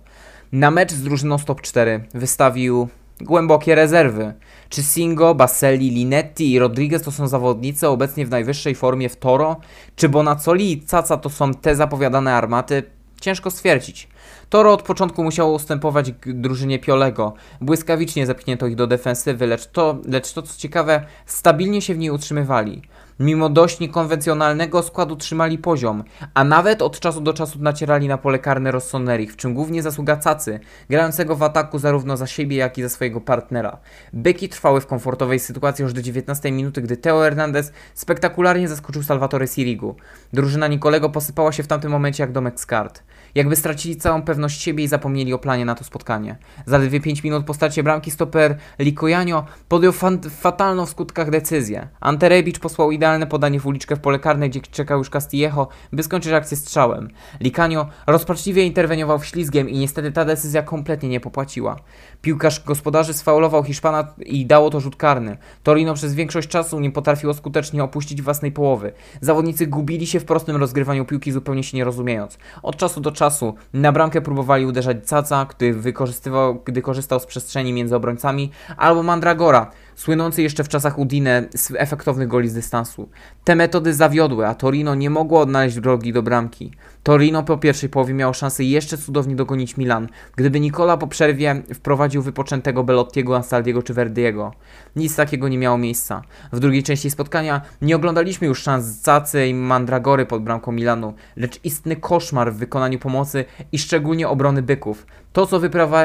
Na 0.53 0.70
mecz 0.70 0.92
z 0.92 1.03
drużyną 1.03 1.38
Stop 1.38 1.61
4 1.61 2.05
wystawił 2.14 2.88
głębokie 3.20 3.74
rezerwy. 3.74 4.34
Czy 4.68 4.82
Singo, 4.82 5.34
Baselli, 5.34 5.90
Linetti 5.90 6.53
i 6.53 6.59
Rodriguez 6.59 7.03
to 7.03 7.11
są 7.12 7.28
zawodnicy 7.28 7.88
obecnie 7.88 8.26
w 8.26 8.30
najwyższej 8.30 8.74
formie 8.74 9.09
w 9.09 9.16
Toro? 9.16 9.57
Czy 9.96 10.09
Bonazzoli 10.09 10.72
i 10.72 10.82
Caca 10.82 11.16
to 11.16 11.30
są 11.30 11.55
te 11.55 11.76
zapowiadane 11.76 12.34
armaty? 12.34 12.82
Ciężko 13.20 13.50
stwierdzić. 13.50 14.09
Toro 14.50 14.72
od 14.72 14.82
początku 14.82 15.24
musiało 15.24 15.53
ustępować 15.53 16.12
drużynie 16.26 16.78
Piolego. 16.78 17.34
Błyskawicznie 17.61 18.26
zepchnięto 18.26 18.66
ich 18.66 18.76
do 18.76 18.86
defensywy, 18.86 19.46
lecz 19.46 19.66
to, 19.66 19.98
lecz 20.09 20.32
to 20.32 20.42
co 20.42 20.59
ciekawe, 20.59 21.07
stabilnie 21.26 21.82
się 21.82 21.94
w 21.94 21.98
niej 21.98 22.11
utrzymywali. 22.11 22.82
Mimo 23.23 23.49
dość 23.49 23.81
niekonwencjonalnego 23.81 24.83
składu 24.83 25.16
trzymali 25.16 25.59
poziom, 25.59 26.05
a 26.35 26.45
nawet 26.45 26.83
od 26.83 27.01
czasu 27.01 27.20
do 27.20 27.33
czasu 27.33 27.59
nacierali 27.59 28.09
na 28.09 28.18
pole 28.18 28.39
karne 28.39 28.73
Rossonerich, 28.73 29.33
w 29.33 29.37
czym 29.37 29.55
głównie 29.55 29.83
zasługa 29.83 30.16
Cacy, 30.16 30.61
grającego 30.91 31.37
w 31.37 31.43
ataku 31.43 31.79
zarówno 31.79 32.16
za 32.16 32.27
siebie, 32.27 32.57
jak 32.57 32.79
i 32.79 32.83
za 32.83 32.89
swojego 32.89 33.20
partnera. 33.20 33.79
Byki 34.12 34.49
trwały 34.49 34.81
w 34.81 34.87
komfortowej 34.87 35.39
sytuacji 35.39 35.83
już 35.83 35.93
do 35.93 36.03
19 36.03 36.53
minuty, 36.53 36.83
gdy 36.83 36.97
Teo 36.97 37.20
Hernandez 37.20 37.73
spektakularnie 37.95 38.68
zaskoczył 38.68 39.03
Salvatore 39.03 39.47
Sirigu. 39.47 39.97
Drużyna 40.33 40.66
Nikolego 40.66 41.11
posypała 41.11 41.53
się 41.53 41.62
w 41.62 41.66
tamtym 41.66 41.91
momencie 41.91 42.23
jak 42.23 42.33
domek 42.33 42.61
z 42.61 42.66
kart. 42.66 43.03
Jakby 43.35 43.57
stracili 43.57 43.97
całą 43.97 44.23
pewność 44.23 44.62
siebie 44.62 44.85
i 44.85 44.89
zapomnieli 44.89 45.33
o 45.33 45.39
planie 45.39 45.64
na 45.64 45.75
to 45.75 45.85
spotkanie. 45.85 46.37
Zaledwie 46.66 47.01
5 47.01 47.25
minut 47.25 47.45
po 47.45 47.55
starcie 47.55 47.83
bramki 47.83 48.11
stoper 48.11 48.57
Likojanio 48.79 49.45
podjął 49.68 49.93
fatalną 50.31 50.87
w 50.87 50.91
skutkach 50.91 51.31
decyzję. 51.31 51.89
Ante 52.01 52.29
Rebic 52.29 52.59
posłał 52.59 52.93
idealne 53.12 53.26
podanie 53.26 53.60
w 53.60 53.66
uliczkę 53.66 53.96
w 53.96 54.00
pole 54.00 54.18
karne, 54.18 54.48
gdzie 54.48 54.60
czekał 54.60 54.98
już 54.98 55.10
Castillejo, 55.10 55.68
by 55.92 56.02
skończyć 56.02 56.32
akcję 56.32 56.56
strzałem. 56.56 57.08
Likanio 57.40 57.86
rozpaczliwie 58.06 58.64
interweniował 58.64 59.18
w 59.18 59.26
ślizgiem 59.26 59.68
i 59.68 59.78
niestety 59.78 60.12
ta 60.12 60.24
decyzja 60.24 60.62
kompletnie 60.62 61.08
nie 61.08 61.20
popłaciła. 61.20 61.76
Piłkarz 62.22 62.64
gospodarzy 62.64 63.14
sfaulował 63.14 63.64
Hiszpana 63.64 64.14
i 64.18 64.46
dało 64.46 64.70
to 64.70 64.80
rzut 64.80 64.96
karny. 64.96 65.36
Torino 65.62 65.94
przez 65.94 66.14
większość 66.14 66.48
czasu 66.48 66.80
nie 66.80 66.90
potrafiło 66.90 67.34
skutecznie 67.34 67.84
opuścić 67.84 68.22
własnej 68.22 68.52
połowy. 68.52 68.92
Zawodnicy 69.20 69.66
gubili 69.66 70.06
się 70.06 70.20
w 70.20 70.24
prostym 70.24 70.56
rozgrywaniu 70.56 71.04
piłki, 71.04 71.32
zupełnie 71.32 71.62
się 71.62 71.76
nie 71.76 71.84
rozumiejąc. 71.84 72.38
Od 72.62 72.76
czasu 72.76 73.00
do 73.00 73.12
czasu 73.12 73.54
na 73.72 73.92
bramkę 73.92 74.20
próbowali 74.20 74.66
uderzać 74.66 74.96
Caca, 75.04 75.46
gdy, 75.56 75.74
wykorzystywał, 75.74 76.62
gdy 76.64 76.82
korzystał 76.82 77.20
z 77.20 77.26
przestrzeni 77.26 77.72
między 77.72 77.96
obrońcami, 77.96 78.50
albo 78.76 79.02
Mandragora, 79.02 79.70
słynący 79.95 80.43
jeszcze 80.43 80.64
w 80.64 80.68
czasach 80.68 80.99
Udine 80.99 81.49
z 81.55 81.72
efektownych 81.76 82.28
goli 82.28 82.49
z 82.49 82.55
dystansu. 82.55 83.09
Te 83.45 83.57
metody 83.57 83.95
zawiodły, 83.95 84.47
a 84.47 84.55
Torino 84.55 84.95
nie 84.95 85.11
mogło 85.11 85.40
odnaleźć 85.40 85.80
drogi 85.80 86.12
do 86.12 86.22
bramki. 86.22 86.72
Torino 87.03 87.42
po 87.42 87.59
pierwszej 87.59 87.88
połowie 87.88 88.14
miało 88.14 88.32
szansę 88.32 88.64
jeszcze 88.64 88.98
cudownie 88.98 89.36
dogonić 89.36 89.76
Milan, 89.76 90.09
gdyby 90.36 90.61
Nicola 90.61 90.96
po 90.96 91.07
przerwie 91.07 91.62
wprowadził 91.74 92.22
wypoczętego 92.22 92.84
Belottiego, 92.84 93.36
Anstaldiego 93.36 93.82
czy 93.82 93.94
Verdiego. 93.94 94.53
Nic 94.96 95.16
takiego 95.16 95.48
nie 95.48 95.59
miało 95.59 95.78
miejsca. 95.78 96.22
W 96.53 96.61
drugiej 96.61 96.82
części 96.82 97.11
spotkania 97.11 97.61
nie 97.82 97.96
oglądaliśmy 97.96 98.46
już 98.46 98.62
szans 98.62 99.03
Cacy 99.03 99.46
i 99.46 99.55
Mandragory 99.55 100.26
pod 100.26 100.42
bramką 100.42 100.72
Milanu, 100.72 101.14
lecz 101.36 101.64
istny 101.64 101.96
koszmar 101.96 102.53
w 102.53 102.57
wykonaniu 102.57 102.98
pomocy 102.98 103.44
i 103.72 103.78
szczególnie 103.78 104.28
obrony 104.28 104.62
byków. 104.62 105.07
To, 105.32 105.46
co 105.46 105.61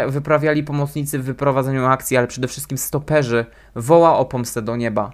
wyprawiali 0.07 0.63
pomocnicy 0.63 1.19
w 1.19 1.23
wyprowadzeniu 1.23 1.85
akcji, 1.85 2.17
ale 2.17 2.27
przede 2.27 2.47
wszystkim 2.47 2.77
stoperzy, 2.77 3.45
woła 3.75 4.17
o 4.17 4.25
pomstę 4.25 4.61
do 4.61 4.75
nieba. 4.75 5.11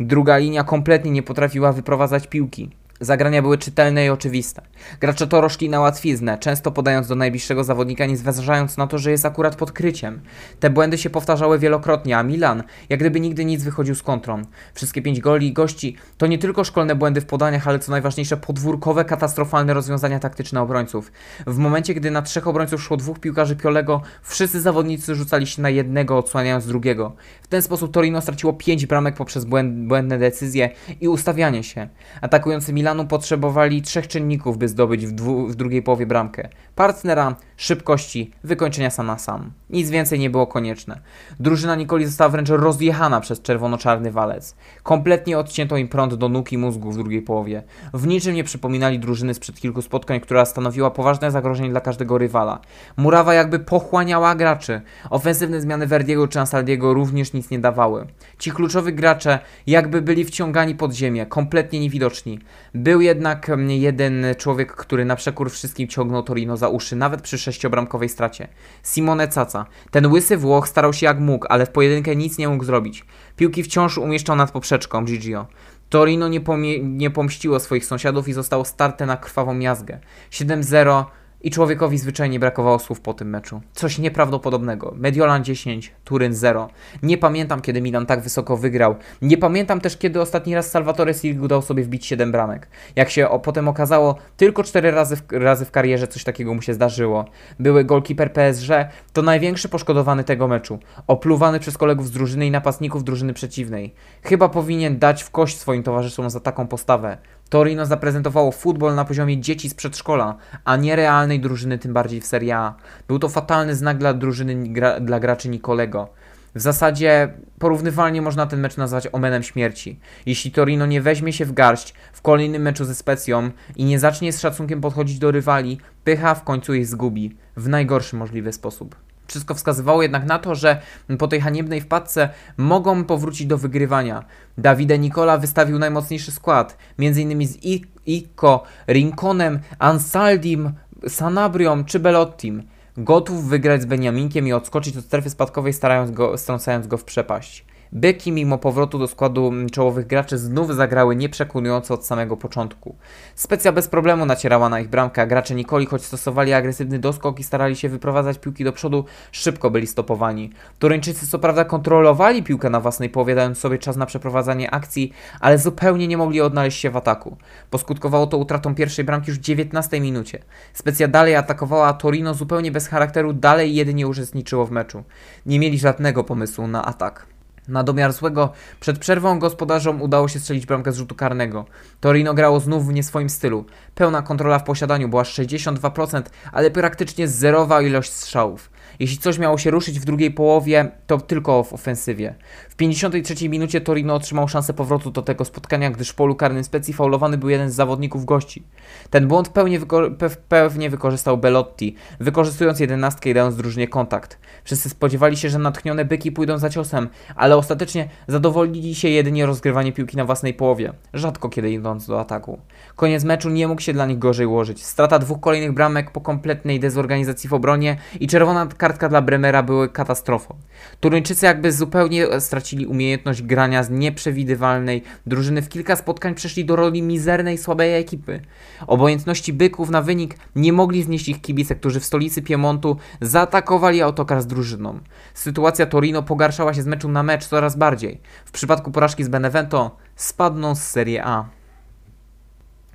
Druga 0.00 0.38
linia 0.38 0.64
kompletnie 0.64 1.10
nie 1.10 1.22
potrafiła 1.22 1.72
wyprowadzać 1.72 2.26
piłki. 2.26 2.70
Zagrania 3.00 3.42
były 3.42 3.58
czytelne 3.58 4.06
i 4.06 4.08
oczywiste. 4.08 4.62
Gracze 5.00 5.26
to 5.26 5.40
roszli 5.40 5.68
na 5.68 5.80
łatwiznę, 5.80 6.38
często 6.38 6.70
podając 6.70 7.08
do 7.08 7.14
najbliższego 7.14 7.64
zawodnika, 7.64 8.06
nie 8.06 8.16
zważając 8.16 8.76
na 8.76 8.86
to, 8.86 8.98
że 8.98 9.10
jest 9.10 9.26
akurat 9.26 9.56
podkryciem. 9.56 10.20
Te 10.60 10.70
błędy 10.70 10.98
się 10.98 11.10
powtarzały 11.10 11.58
wielokrotnie, 11.58 12.18
a 12.18 12.22
Milan, 12.22 12.62
jak 12.88 13.00
gdyby 13.00 13.20
nigdy 13.20 13.44
nic 13.44 13.62
wychodził 13.62 13.94
z 13.94 14.02
kontrą. 14.02 14.42
Wszystkie 14.74 15.02
pięć 15.02 15.20
goli 15.20 15.52
gości 15.52 15.96
to 16.18 16.26
nie 16.26 16.38
tylko 16.38 16.64
szkolne 16.64 16.94
błędy 16.94 17.20
w 17.20 17.26
podaniach, 17.26 17.68
ale 17.68 17.78
co 17.78 17.92
najważniejsze 17.92 18.36
podwórkowe, 18.36 19.04
katastrofalne 19.04 19.74
rozwiązania 19.74 20.18
taktyczne 20.18 20.60
obrońców. 20.60 21.12
W 21.46 21.58
momencie, 21.58 21.94
gdy 21.94 22.10
na 22.10 22.22
trzech 22.22 22.48
obrońców 22.48 22.82
szło 22.82 22.96
dwóch 22.96 23.20
piłkarzy 23.20 23.56
Piolego, 23.56 24.02
wszyscy 24.22 24.60
zawodnicy 24.60 25.14
rzucali 25.14 25.46
się 25.46 25.62
na 25.62 25.70
jednego, 25.70 26.18
odsłaniając 26.18 26.66
drugiego. 26.66 27.12
W 27.42 27.46
ten 27.46 27.62
sposób 27.62 27.92
Torino 27.92 28.20
straciło 28.20 28.52
pięć 28.52 28.86
bramek 28.86 29.14
poprzez 29.14 29.44
błędne 29.44 30.18
decyzje 30.18 30.70
i 31.00 31.08
ustawianie 31.08 31.62
się. 31.62 31.88
Atakujący 32.20 32.72
Milan 32.72 32.93
Potrzebowali 33.02 33.82
trzech 33.82 34.08
czynników, 34.08 34.58
by 34.58 34.68
zdobyć 34.68 35.06
w, 35.06 35.12
w, 35.50 35.54
drugiej 35.54 35.82
połowie 35.82 36.06
bramkę. 36.06 36.48
Partnera, 36.74 37.36
szybkości, 37.56 38.30
wykończenia 38.44 38.90
sam 38.90 39.06
na 39.06 39.18
sam. 39.18 39.52
Nic 39.70 39.90
więcej 39.90 40.18
nie 40.18 40.30
było 40.30 40.46
konieczne. 40.46 41.00
Drużyna 41.40 41.74
Nikoli 41.74 42.06
została 42.06 42.30
wręcz 42.30 42.48
rozjechana 42.48 43.20
przez 43.20 43.42
czerwono-czarny 43.42 44.10
walec. 44.10 44.56
Kompletnie 44.82 45.38
odcięto 45.38 45.76
im 45.76 45.88
prąd 45.88 46.14
do 46.14 46.28
nóg 46.28 46.52
i 46.52 46.58
mózgu 46.58 46.92
w 46.92 46.96
drugiej 46.96 47.22
połowie. 47.22 47.62
W 47.94 48.06
niczym 48.06 48.34
nie 48.34 48.44
przypominali 48.44 48.98
drużyny 48.98 49.34
sprzed 49.34 49.60
kilku 49.60 49.82
spotkań, 49.82 50.20
która 50.20 50.44
stanowiła 50.44 50.90
poważne 50.90 51.30
zagrożenie 51.30 51.70
dla 51.70 51.80
każdego 51.80 52.18
rywala. 52.18 52.60
Murawa 52.96 53.34
jakby 53.34 53.58
pochłaniała 53.58 54.34
graczy. 54.34 54.80
Ofensywne 55.10 55.60
zmiany 55.60 55.86
Verdiego 55.86 56.28
czy 56.28 56.40
Ansaldiego 56.40 56.94
również 56.94 57.32
nic 57.32 57.50
nie 57.50 57.58
dawały. 57.58 58.06
Ci 58.38 58.50
kluczowi 58.50 58.92
gracze 58.92 59.38
jakby 59.66 60.02
byli 60.02 60.24
wciągani 60.24 60.74
pod 60.74 60.92
ziemię, 60.92 61.26
kompletnie 61.26 61.80
niewidoczni. 61.80 62.38
Był 62.74 63.00
jednak 63.00 63.50
mm, 63.50 63.70
jeden 63.70 64.26
człowiek, 64.38 64.72
który 64.72 65.04
na 65.04 65.16
przekór 65.16 65.50
wszystkim 65.50 65.88
ciągnął 65.88 66.22
Torino 66.22 66.56
za 66.56 66.63
uszy, 66.68 66.96
nawet 66.96 67.22
przy 67.22 67.38
sześciobramkowej 67.38 68.08
stracie. 68.08 68.48
Simone 68.82 69.28
Caca. 69.28 69.66
Ten 69.90 70.06
łysy 70.06 70.36
Włoch 70.36 70.68
starał 70.68 70.92
się 70.92 71.06
jak 71.06 71.20
mógł, 71.20 71.46
ale 71.48 71.66
w 71.66 71.70
pojedynkę 71.70 72.16
nic 72.16 72.38
nie 72.38 72.48
mógł 72.48 72.64
zrobić. 72.64 73.04
Piłki 73.36 73.62
wciąż 73.62 73.98
umieszczał 73.98 74.36
nad 74.36 74.50
poprzeczką 74.50 75.04
Gigio. 75.04 75.46
Torino 75.88 76.28
nie, 76.28 76.40
nie 76.82 77.10
pomściło 77.10 77.60
swoich 77.60 77.84
sąsiadów 77.84 78.28
i 78.28 78.32
zostało 78.32 78.64
starte 78.64 79.06
na 79.06 79.16
krwawą 79.16 79.54
miazgę. 79.54 79.98
7-0 80.30 81.04
i 81.44 81.50
człowiekowi 81.50 81.98
zwyczajnie 81.98 82.40
brakowało 82.40 82.78
słów 82.78 83.00
po 83.00 83.14
tym 83.14 83.30
meczu. 83.30 83.60
Coś 83.72 83.98
nieprawdopodobnego. 83.98 84.94
Mediolan 84.96 85.44
10, 85.44 85.92
Turyn 86.04 86.34
0. 86.34 86.68
Nie 87.02 87.18
pamiętam, 87.18 87.60
kiedy 87.60 87.80
Milan 87.80 88.06
tak 88.06 88.20
wysoko 88.20 88.56
wygrał. 88.56 88.94
Nie 89.22 89.38
pamiętam 89.38 89.80
też, 89.80 89.96
kiedy 89.96 90.20
ostatni 90.20 90.54
raz 90.54 90.70
Salvatore 90.70 91.14
Sirigu 91.14 91.48
dał 91.48 91.62
sobie 91.62 91.82
wbić 91.82 92.06
7 92.06 92.32
bramek. 92.32 92.68
Jak 92.96 93.10
się 93.10 93.28
o, 93.28 93.38
potem 93.38 93.68
okazało, 93.68 94.14
tylko 94.36 94.62
4 94.62 94.90
razy 94.90 95.16
w, 95.16 95.22
razy 95.32 95.64
w 95.64 95.70
karierze 95.70 96.08
coś 96.08 96.24
takiego 96.24 96.54
mu 96.54 96.62
się 96.62 96.74
zdarzyło. 96.74 97.24
Były 97.58 97.84
golkiper 97.84 98.32
PSG, 98.32 98.68
to 99.12 99.22
największy 99.22 99.68
poszkodowany 99.68 100.24
tego 100.24 100.48
meczu. 100.48 100.78
Opluwany 101.06 101.60
przez 101.60 101.78
kolegów 101.78 102.06
z 102.06 102.10
drużyny 102.10 102.46
i 102.46 102.50
napastników 102.50 103.04
drużyny 103.04 103.34
przeciwnej. 103.34 103.94
Chyba 104.22 104.48
powinien 104.48 104.98
dać 104.98 105.22
w 105.22 105.30
kość 105.30 105.58
swoim 105.58 105.82
towarzyszom 105.82 106.30
za 106.30 106.40
taką 106.40 106.66
postawę. 106.66 107.18
Torino 107.54 107.86
zaprezentowało 107.86 108.52
futbol 108.52 108.94
na 108.94 109.04
poziomie 109.04 109.40
dzieci 109.40 109.70
z 109.70 109.74
przedszkola, 109.74 110.36
a 110.64 110.76
nie 110.76 110.96
realnej 110.96 111.40
drużyny, 111.40 111.78
tym 111.78 111.92
bardziej 111.92 112.20
w 112.20 112.26
Serie 112.26 112.56
A. 112.56 112.74
Był 113.08 113.18
to 113.18 113.28
fatalny 113.28 113.74
znak 113.74 113.98
dla 113.98 114.14
drużyny, 114.14 114.68
gra, 114.68 115.00
dla 115.00 115.20
graczy 115.20 115.48
Nikolego. 115.48 116.08
W 116.54 116.60
zasadzie 116.60 117.34
porównywalnie 117.58 118.22
można 118.22 118.46
ten 118.46 118.60
mecz 118.60 118.76
nazwać 118.76 119.08
omenem 119.12 119.42
śmierci. 119.42 120.00
Jeśli 120.26 120.50
Torino 120.50 120.86
nie 120.86 121.00
weźmie 121.00 121.32
się 121.32 121.44
w 121.44 121.52
garść 121.52 121.94
w 122.12 122.22
kolejnym 122.22 122.62
meczu 122.62 122.84
ze 122.84 122.94
Specją 122.94 123.50
i 123.76 123.84
nie 123.84 123.98
zacznie 123.98 124.32
z 124.32 124.40
szacunkiem 124.40 124.80
podchodzić 124.80 125.18
do 125.18 125.30
rywali, 125.30 125.78
pycha 126.04 126.34
w 126.34 126.44
końcu 126.44 126.74
ich 126.74 126.86
zgubi 126.86 127.36
w 127.56 127.68
najgorszy 127.68 128.16
możliwy 128.16 128.52
sposób. 128.52 128.96
Wszystko 129.26 129.54
wskazywało 129.54 130.02
jednak 130.02 130.24
na 130.24 130.38
to, 130.38 130.54
że 130.54 130.80
po 131.18 131.28
tej 131.28 131.40
haniebnej 131.40 131.80
wpadce 131.80 132.28
mogą 132.56 133.04
powrócić 133.04 133.46
do 133.46 133.58
wygrywania. 133.58 134.24
Davide 134.58 134.98
Nicola 134.98 135.38
wystawił 135.38 135.78
najmocniejszy 135.78 136.32
skład, 136.32 136.76
m.in. 136.98 137.46
z 137.46 137.58
Iko, 138.06 138.62
Rinkonem, 138.88 139.60
Ansaldim, 139.78 140.72
Sanabrią 141.08 141.84
czy 141.84 142.00
Belottim. 142.00 142.62
Gotów 142.96 143.48
wygrać 143.48 143.82
z 143.82 143.86
Beniaminkiem 143.86 144.46
i 144.46 144.52
odskoczyć 144.52 144.96
od 144.96 145.04
strefy 145.04 145.30
spadkowej, 145.30 145.72
starając 145.72 146.10
go, 146.10 146.38
strącając 146.38 146.86
go 146.86 146.98
w 146.98 147.04
przepaść. 147.04 147.64
Byki 147.96 148.32
mimo 148.32 148.58
powrotu 148.58 148.98
do 148.98 149.08
składu 149.08 149.52
czołowych 149.72 150.06
graczy 150.06 150.38
znów 150.38 150.74
zagrały 150.74 151.16
nieprzekonująco 151.16 151.94
od 151.94 152.06
samego 152.06 152.36
początku. 152.36 152.96
Specja 153.34 153.72
bez 153.72 153.88
problemu 153.88 154.26
nacierała 154.26 154.68
na 154.68 154.80
ich 154.80 154.88
bramkę, 154.88 155.22
a 155.22 155.26
gracze 155.26 155.54
Nikoli, 155.54 155.86
choć 155.86 156.04
stosowali 156.04 156.52
agresywny 156.52 156.98
doskok 156.98 157.40
i 157.40 157.44
starali 157.44 157.76
się 157.76 157.88
wyprowadzać 157.88 158.38
piłki 158.38 158.64
do 158.64 158.72
przodu, 158.72 159.04
szybko 159.32 159.70
byli 159.70 159.86
stopowani. 159.86 160.50
Turyńczycy 160.78 161.26
co 161.26 161.38
prawda 161.38 161.64
kontrolowali 161.64 162.42
piłkę 162.42 162.70
na 162.70 162.80
własnej 162.80 163.10
połowie, 163.10 163.34
dając 163.34 163.58
sobie 163.58 163.78
czas 163.78 163.96
na 163.96 164.06
przeprowadzanie 164.06 164.70
akcji, 164.70 165.12
ale 165.40 165.58
zupełnie 165.58 166.08
nie 166.08 166.16
mogli 166.16 166.40
odnaleźć 166.40 166.80
się 166.80 166.90
w 166.90 166.96
ataku. 166.96 167.36
Poskutkowało 167.70 168.26
to 168.26 168.38
utratą 168.38 168.74
pierwszej 168.74 169.04
bramki 169.04 169.30
już 169.30 169.38
w 169.38 169.42
19 169.42 170.00
minucie. 170.00 170.38
Specja 170.72 171.08
dalej 171.08 171.36
atakowała, 171.36 171.88
a 171.88 171.92
Torino 171.92 172.34
zupełnie 172.34 172.72
bez 172.72 172.88
charakteru 172.88 173.32
dalej 173.32 173.74
jedynie 173.74 174.08
uczestniczyło 174.08 174.66
w 174.66 174.70
meczu. 174.70 175.02
Nie 175.46 175.58
mieli 175.58 175.78
żadnego 175.78 176.24
pomysłu 176.24 176.66
na 176.66 176.84
atak. 176.84 177.33
Na 177.68 177.82
domiar 177.82 178.12
złego, 178.12 178.52
przed 178.80 178.98
przerwą 178.98 179.38
gospodarzom 179.38 180.02
udało 180.02 180.28
się 180.28 180.40
strzelić 180.40 180.66
bramkę 180.66 180.92
z 180.92 180.96
rzutu 180.96 181.14
karnego. 181.14 181.64
Torino 182.00 182.34
grało 182.34 182.60
znów 182.60 182.86
w 182.86 182.92
nie 182.92 183.02
swoim 183.02 183.30
stylu. 183.30 183.64
Pełna 183.94 184.22
kontrola 184.22 184.58
w 184.58 184.64
posiadaniu 184.64 185.08
była 185.08 185.22
62%, 185.22 186.22
ale 186.52 186.70
praktycznie 186.70 187.28
zerowa 187.28 187.82
ilość 187.82 188.12
strzałów. 188.12 188.70
Jeśli 188.98 189.18
coś 189.18 189.38
miało 189.38 189.58
się 189.58 189.70
ruszyć 189.70 190.00
w 190.00 190.04
drugiej 190.04 190.30
połowie, 190.30 190.90
to 191.06 191.18
tylko 191.18 191.64
w 191.64 191.72
ofensywie. 191.72 192.34
W 192.68 192.76
53 192.76 193.48
minucie 193.48 193.80
Torino 193.80 194.14
otrzymał 194.14 194.48
szansę 194.48 194.74
powrotu 194.74 195.10
do 195.10 195.22
tego 195.22 195.44
spotkania, 195.44 195.90
gdyż 195.90 196.10
w 196.10 196.14
polu 196.14 196.34
karnym 196.34 196.64
specji 196.64 196.94
faulowany 196.94 197.38
był 197.38 197.48
jeden 197.48 197.70
z 197.70 197.74
zawodników 197.74 198.24
gości. 198.24 198.66
Ten 199.10 199.28
błąd 199.28 199.48
pewnie, 199.48 199.78
wyko 199.78 200.02
pewnie 200.48 200.90
wykorzystał 200.90 201.38
Belotti, 201.38 201.94
wykorzystując 202.20 202.80
jedenastkę 202.80 203.30
i 203.30 203.34
dając 203.34 203.56
drużynie 203.56 203.88
kontakt. 203.88 204.38
Wszyscy 204.64 204.88
spodziewali 204.88 205.36
się, 205.36 205.50
że 205.50 205.58
natchnione 205.58 206.04
byki 206.04 206.32
pójdą 206.32 206.58
za 206.58 206.70
ciosem, 206.70 207.08
ale 207.36 207.56
ostatecznie 207.56 208.08
zadowolili 208.28 208.94
się 208.94 209.08
jedynie 209.08 209.46
rozgrywanie 209.46 209.92
piłki 209.92 210.16
na 210.16 210.24
własnej 210.24 210.54
połowie, 210.54 210.92
rzadko 211.14 211.48
kiedy 211.48 211.70
idąc 211.70 212.06
do 212.06 212.20
ataku. 212.20 212.58
Koniec 212.96 213.24
meczu 213.24 213.50
nie 213.50 213.68
mógł 213.68 213.80
się 213.80 213.92
dla 213.92 214.06
nich 214.06 214.18
gorzej 214.18 214.46
ułożyć. 214.46 214.84
Strata 214.84 215.18
dwóch 215.18 215.40
kolejnych 215.40 215.72
bramek 215.72 216.10
po 216.10 216.20
kompletnej 216.20 216.80
dezorganizacji 216.80 217.48
w 217.48 217.54
obronie 217.54 217.96
i 218.20 218.26
czerwona 218.26 218.66
kartka 218.84 219.08
dla 219.08 219.22
Bremera 219.22 219.62
były 219.62 219.88
katastrofą. 219.88 220.56
Turyńczycy 221.00 221.46
jakby 221.46 221.72
zupełnie 221.72 222.40
stracili 222.40 222.86
umiejętność 222.86 223.42
grania 223.42 223.82
z 223.82 223.90
nieprzewidywalnej 223.90 225.02
drużyny. 225.26 225.62
W 225.62 225.68
kilka 225.68 225.96
spotkań 225.96 226.34
przeszli 226.34 226.64
do 226.64 226.76
roli 226.76 227.02
mizernej, 227.02 227.58
słabej 227.58 227.94
ekipy. 227.94 228.40
Obojętności 228.86 229.52
byków 229.52 229.90
na 229.90 230.02
wynik 230.02 230.36
nie 230.56 230.72
mogli 230.72 231.02
znieść 231.02 231.28
ich 231.28 231.40
kibice, 231.40 231.74
którzy 231.74 232.00
w 232.00 232.04
stolicy 232.04 232.42
Piemontu 232.42 232.96
zaatakowali 233.20 234.02
autokar 234.02 234.42
z 234.42 234.46
drużyną. 234.46 235.00
Sytuacja 235.34 235.86
Torino 235.86 236.22
pogarszała 236.22 236.74
się 236.74 236.82
z 236.82 236.86
meczu 236.86 237.08
na 237.08 237.22
mecz 237.22 237.46
coraz 237.46 237.76
bardziej. 237.76 238.20
W 238.44 238.50
przypadku 238.50 238.90
porażki 238.90 239.24
z 239.24 239.28
Benevento 239.28 239.96
spadną 240.16 240.74
z 240.74 240.82
Serie 240.82 241.24
A. 241.24 241.44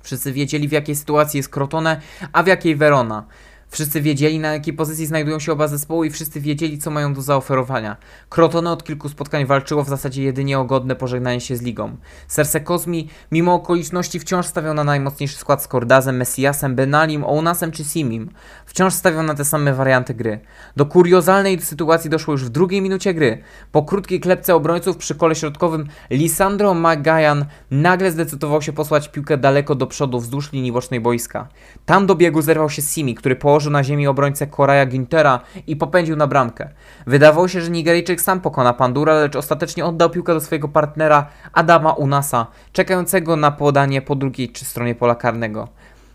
Wszyscy 0.02 0.32
wiedzieli 0.32 0.68
w 0.68 0.72
jakiej 0.72 0.96
sytuacji 0.96 1.38
jest 1.38 1.48
Crotone, 1.48 2.00
a 2.32 2.42
w 2.42 2.46
jakiej 2.46 2.76
Verona. 2.76 3.26
Wszyscy 3.70 4.00
wiedzieli, 4.00 4.38
na 4.38 4.52
jakiej 4.52 4.74
pozycji 4.74 5.06
znajdują 5.06 5.38
się 5.38 5.52
oba 5.52 5.68
zespoły 5.68 6.06
i 6.06 6.10
wszyscy 6.10 6.40
wiedzieli, 6.40 6.78
co 6.78 6.90
mają 6.90 7.14
do 7.14 7.22
zaoferowania. 7.22 7.96
Crotone 8.28 8.70
od 8.70 8.84
kilku 8.84 9.08
spotkań 9.08 9.46
walczyło 9.46 9.84
w 9.84 9.88
zasadzie 9.88 10.22
jedynie 10.22 10.58
o 10.58 10.64
godne 10.64 10.96
pożegnanie 10.96 11.40
się 11.40 11.56
z 11.56 11.62
ligą. 11.62 11.96
Serce 12.28 12.60
Kozmi, 12.60 13.08
mimo 13.32 13.54
okoliczności, 13.54 14.20
wciąż 14.20 14.46
stawiał 14.46 14.74
na 14.74 14.84
najmocniejszy 14.84 15.36
skład 15.36 15.62
z 15.62 15.68
Cordazem, 15.68 16.16
Messiasem, 16.16 16.74
Benalim, 16.74 17.24
Ounasem 17.24 17.70
czy 17.70 17.84
Simim. 17.84 18.30
Wciąż 18.66 18.94
stawiał 18.94 19.22
na 19.22 19.34
te 19.34 19.44
same 19.44 19.74
warianty 19.74 20.14
gry. 20.14 20.40
Do 20.76 20.86
kuriozalnej 20.86 21.60
sytuacji 21.60 22.10
doszło 22.10 22.32
już 22.32 22.44
w 22.44 22.48
drugiej 22.48 22.82
minucie 22.82 23.14
gry. 23.14 23.42
Po 23.72 23.82
krótkiej 23.82 24.20
klepce 24.20 24.54
obrońców 24.54 24.96
przy 24.96 25.14
kole 25.14 25.34
środkowym 25.34 25.86
Lisandro 26.10 26.74
Magajan 26.74 27.44
nagle 27.70 28.10
zdecydował 28.10 28.62
się 28.62 28.72
posłać 28.72 29.08
piłkę 29.08 29.38
daleko 29.38 29.74
do 29.74 29.86
przodu 29.86 30.20
wzdłuż 30.20 30.52
linii 30.52 30.72
bocznej 30.72 31.00
boiska. 31.00 31.48
Tam 31.86 32.06
do 32.06 32.14
biegu 32.14 32.42
zerwał 32.42 32.70
się 32.70 32.82
Simi, 32.82 33.14
który 33.14 33.36
położył 33.36 33.59
położył 33.60 33.72
na 33.72 33.84
ziemi 33.84 34.06
obrońcę 34.06 34.46
Koraja 34.46 34.86
Gintera 34.86 35.40
i 35.66 35.76
popędził 35.76 36.16
na 36.16 36.26
bramkę. 36.26 36.68
Wydawało 37.06 37.48
się, 37.48 37.60
że 37.60 37.70
Nigeryjczyk 37.70 38.20
sam 38.20 38.40
pokona 38.40 38.72
Pandura, 38.72 39.14
lecz 39.14 39.36
ostatecznie 39.36 39.84
oddał 39.84 40.10
piłkę 40.10 40.34
do 40.34 40.40
swojego 40.40 40.68
partnera 40.68 41.26
Adama 41.52 41.92
Unasa, 41.92 42.46
czekającego 42.72 43.36
na 43.36 43.50
podanie 43.50 44.02
po 44.02 44.14
drugiej 44.14 44.52
stronie 44.54 44.94
pola 44.94 45.14
karnego. 45.14 45.68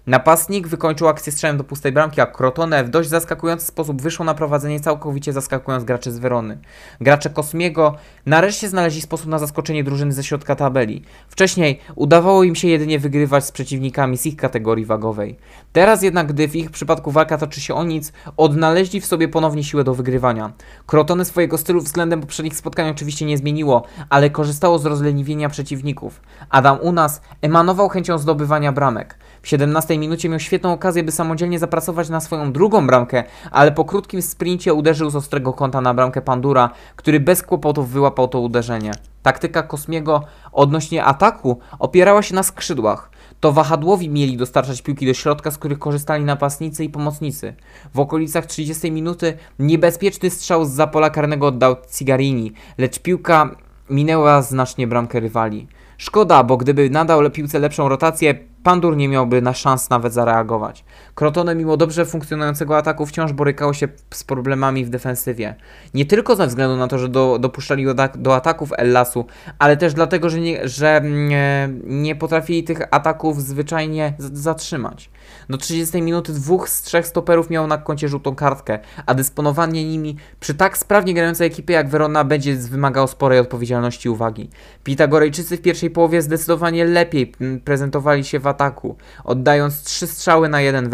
Napastnik 0.08 0.68
wykończył 0.68 1.08
akcję 1.08 1.32
strzałem 1.32 1.58
do 1.58 1.64
pustej 1.64 1.92
bramki, 1.92 2.22
a 2.22 2.26
Crotone 2.26 2.84
w 2.84 2.90
dość 2.90 3.10
zaskakujący 3.10 3.66
sposób 3.66 4.02
wyszło 4.02 4.26
na 4.26 4.34
prowadzenie, 4.34 4.80
całkowicie 4.80 5.34
zaskakując 5.34 5.84
graczy 5.84 6.12
z 6.12 6.20
Werony. 6.20 6.58
Gracze 7.02 7.30
Kosmiego 7.30 7.96
nareszcie 8.26 8.70
znaleźli 8.70 9.02
sposób 9.02 9.28
na 9.28 9.40
zaskoczenie 9.40 9.84
drużyny 9.84 10.14
ze 10.14 10.24
środka 10.24 10.56
tabeli. 10.56 11.04
Wcześniej 11.28 11.80
udawało 11.96 12.44
im 12.44 12.56
się 12.56 12.68
jedynie 12.68 13.00
wygrywać 13.00 13.46
z 13.46 13.52
przeciwnikami 13.52 14.18
z 14.18 14.26
ich 14.26 14.36
kategorii 14.36 14.86
wagowej. 14.86 15.38
Teraz 15.74 16.04
jednak, 16.04 16.28
gdy 16.28 16.48
w 16.48 16.56
ich 16.56 16.72
przypadku 16.72 17.12
walka 17.12 17.38
toczy 17.38 17.62
się 17.62 17.74
o 17.74 17.84
nic, 17.84 18.14
odnaleźli 18.38 19.02
w 19.02 19.06
sobie 19.06 19.28
ponownie 19.28 19.64
siłę 19.64 19.84
do 19.84 19.94
wygrywania. 19.94 20.54
Crotone 20.86 21.26
swojego 21.26 21.58
stylu 21.58 21.82
względem 21.82 22.22
poprzednich 22.22 22.56
spotkań 22.56 22.90
oczywiście 22.90 23.26
nie 23.26 23.38
zmieniło, 23.38 23.84
ale 24.10 24.30
korzystało 24.30 24.80
z 24.80 24.86
rozleniwienia 24.86 25.50
przeciwników. 25.50 26.22
Adam 26.50 26.80
Unas 26.82 27.22
emanował 27.42 27.90
chęcią 27.90 28.18
zdobywania 28.18 28.72
bramek. 28.72 29.18
W 29.46 29.48
17 29.48 29.98
minucie 29.98 30.30
miał 30.30 30.40
świetną 30.40 30.74
okazję, 30.74 31.04
by 31.04 31.12
samodzielnie 31.12 31.60
zapracować 31.60 32.10
na 32.10 32.20
swoją 32.22 32.52
drugą 32.52 32.88
bramkę, 32.88 33.24
ale 33.52 33.72
po 33.72 33.86
krótkim 33.86 34.22
sprincie 34.22 34.74
uderzył 34.74 35.10
z 35.10 35.16
ostrego 35.16 35.54
kąta 35.54 35.82
na 35.82 35.94
bramkę 35.94 36.22
Pandura, 36.22 36.70
który 36.96 37.20
bez 37.20 37.44
kłopotów 37.44 37.90
wyłapał 37.90 38.28
to 38.28 38.40
uderzenie. 38.40 38.92
Taktyka 39.24 39.64
Kosmiego 39.64 40.24
odnośnie 40.52 41.04
ataku 41.04 41.60
opierała 41.80 42.22
się 42.22 42.36
na 42.36 42.44
skrzydłach. 42.44 43.10
To 43.40 43.52
wahadłowi 43.52 44.10
mieli 44.10 44.38
dostarczać 44.38 44.82
piłki 44.82 45.06
do 45.06 45.14
środka, 45.14 45.52
z 45.52 45.58
których 45.58 45.80
korzystali 45.80 46.24
napastnicy 46.24 46.84
i 46.84 46.90
pomocnicy. 46.90 47.56
W 47.94 48.00
okolicach 48.00 48.46
30 48.46 48.92
minuty 48.92 49.38
niebezpieczny 49.60 50.30
strzał 50.30 50.66
z 50.66 50.70
zapola 50.70 51.10
karnego 51.10 51.48
oddał 51.48 51.76
Cigarini, 51.98 52.54
lecz 52.78 53.00
piłka 53.00 53.56
minęła 53.90 54.42
znacznie 54.42 54.88
bramkę 54.88 55.20
rywali. 55.20 55.68
Szkoda, 55.98 56.44
bo 56.44 56.58
gdyby 56.58 56.90
nadał 56.90 57.32
piłce 57.32 57.60
lepszą 57.60 57.90
rotację, 57.90 58.55
Pandur 58.66 58.98
nie 58.98 59.10
miałby 59.10 59.42
na 59.42 59.54
szans 59.54 59.90
nawet 59.90 60.14
zareagować. 60.14 60.84
Crotone 61.16 61.56
mimo 61.56 61.78
dobrze 61.78 62.06
funkcjonującego 62.06 62.78
ataku 62.78 63.06
wciąż 63.06 63.34
borykało 63.34 63.74
się 63.74 63.88
z 64.14 64.24
problemami 64.24 64.86
w 64.86 64.90
defensywie. 64.90 65.56
Nie 65.94 66.06
tylko 66.06 66.36
ze 66.36 66.48
względu 66.48 66.76
na 66.78 66.88
to, 66.88 66.98
że 66.98 67.10
do, 67.10 67.40
dopuszczali 67.40 67.86
do, 67.86 67.94
do 68.16 68.36
ataków 68.36 68.70
Ellasu, 68.78 69.26
ale 69.60 69.78
też 69.78 69.94
dlatego, 69.94 70.30
że 70.30 70.40
nie, 70.40 70.68
że 70.68 71.02
nie, 71.04 71.70
nie 71.84 72.16
potrafili 72.16 72.64
tych 72.64 72.82
ataków 72.92 73.42
zwyczajnie 73.42 74.14
zatrzymać. 74.18 75.10
Do 75.50 75.58
30 75.58 76.02
minuty 76.02 76.34
dwóch 76.34 76.70
z 76.70 76.82
trzech 76.82 77.08
stoperów 77.08 77.50
miało 77.50 77.68
na 77.68 77.78
koncie 77.78 78.08
żółtą 78.08 78.36
kartkę, 78.36 78.80
a 79.06 79.14
dysponowanie 79.14 79.86
nimi 79.86 80.16
przy 80.40 80.54
tak 80.54 80.78
sprawnie 80.78 81.14
grającej 81.14 81.48
ekipie 81.48 81.74
jak 81.74 81.90
Verona 81.90 82.24
będzie 82.24 82.56
wymagało 82.56 83.08
sporej 83.08 83.40
odpowiedzialności 83.40 84.08
i 84.08 84.12
uwagi. 84.12 84.50
Pitagorejczycy 84.84 85.58
w 85.58 85.62
pierwszej 85.62 85.90
połowie 85.90 86.22
zdecydowanie 86.22 86.86
lepiej 86.86 87.32
prezentowali 87.64 88.24
się 88.24 88.40
w 88.40 88.48
ataku, 88.48 88.96
oddając 89.24 89.84
trzy 89.84 90.08
strzały 90.08 90.50
na 90.50 90.62
jeden 90.62 90.90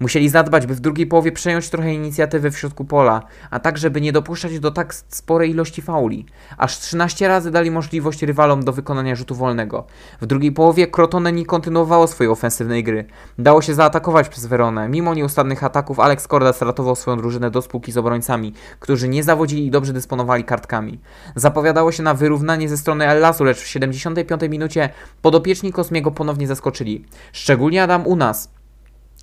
Musieli 0.00 0.28
zadbać, 0.28 0.66
by 0.66 0.74
w 0.74 0.80
drugiej 0.80 1.06
połowie 1.06 1.32
przejąć 1.32 1.68
trochę 1.70 1.94
inicjatywy 1.94 2.50
w 2.50 2.58
środku 2.58 2.84
pola, 2.84 3.22
a 3.50 3.60
tak, 3.60 3.78
żeby 3.78 4.00
nie 4.00 4.12
dopuszczać 4.12 4.58
do 4.60 4.70
tak 4.70 4.94
sporej 4.94 5.50
ilości 5.50 5.82
fauli. 5.82 6.26
Aż 6.56 6.78
13 6.78 7.28
razy 7.28 7.50
dali 7.50 7.70
możliwość 7.70 8.22
rywalom 8.22 8.64
do 8.64 8.72
wykonania 8.72 9.16
rzutu 9.16 9.34
wolnego. 9.34 9.86
W 10.20 10.26
drugiej 10.26 10.52
połowie 10.52 10.86
Crotone 10.86 11.32
nie 11.32 11.46
kontynuowało 11.46 12.06
swojej 12.06 12.32
ofensywnej 12.32 12.84
gry. 12.84 13.04
Dało 13.38 13.62
się 13.62 13.74
zaatakować 13.74 14.28
przez 14.28 14.46
Veronę. 14.46 14.88
Mimo 14.88 15.14
nieustannych 15.14 15.64
ataków 15.64 16.00
Alex 16.00 16.26
Cordas 16.26 16.62
ratował 16.62 16.96
swoją 16.96 17.16
drużynę 17.16 17.50
do 17.50 17.62
spółki 17.62 17.92
z 17.92 17.96
obrońcami, 17.96 18.52
którzy 18.80 19.08
nie 19.08 19.22
zawodzili 19.22 19.66
i 19.66 19.70
dobrze 19.70 19.92
dysponowali 19.92 20.44
kartkami. 20.44 21.00
Zapowiadało 21.34 21.92
się 21.92 22.02
na 22.02 22.14
wyrównanie 22.14 22.68
ze 22.68 22.76
strony 22.76 23.06
Ellasu, 23.08 23.44
lecz 23.44 23.58
w 23.58 23.66
75 23.66 24.42
minucie 24.50 24.88
podopieczni 25.22 25.72
Kosmiego 25.72 26.10
ponownie 26.10 26.46
zaskoczyli. 26.46 27.04
Szczególnie 27.32 27.82
Adam 27.82 28.06
Unas, 28.06 28.50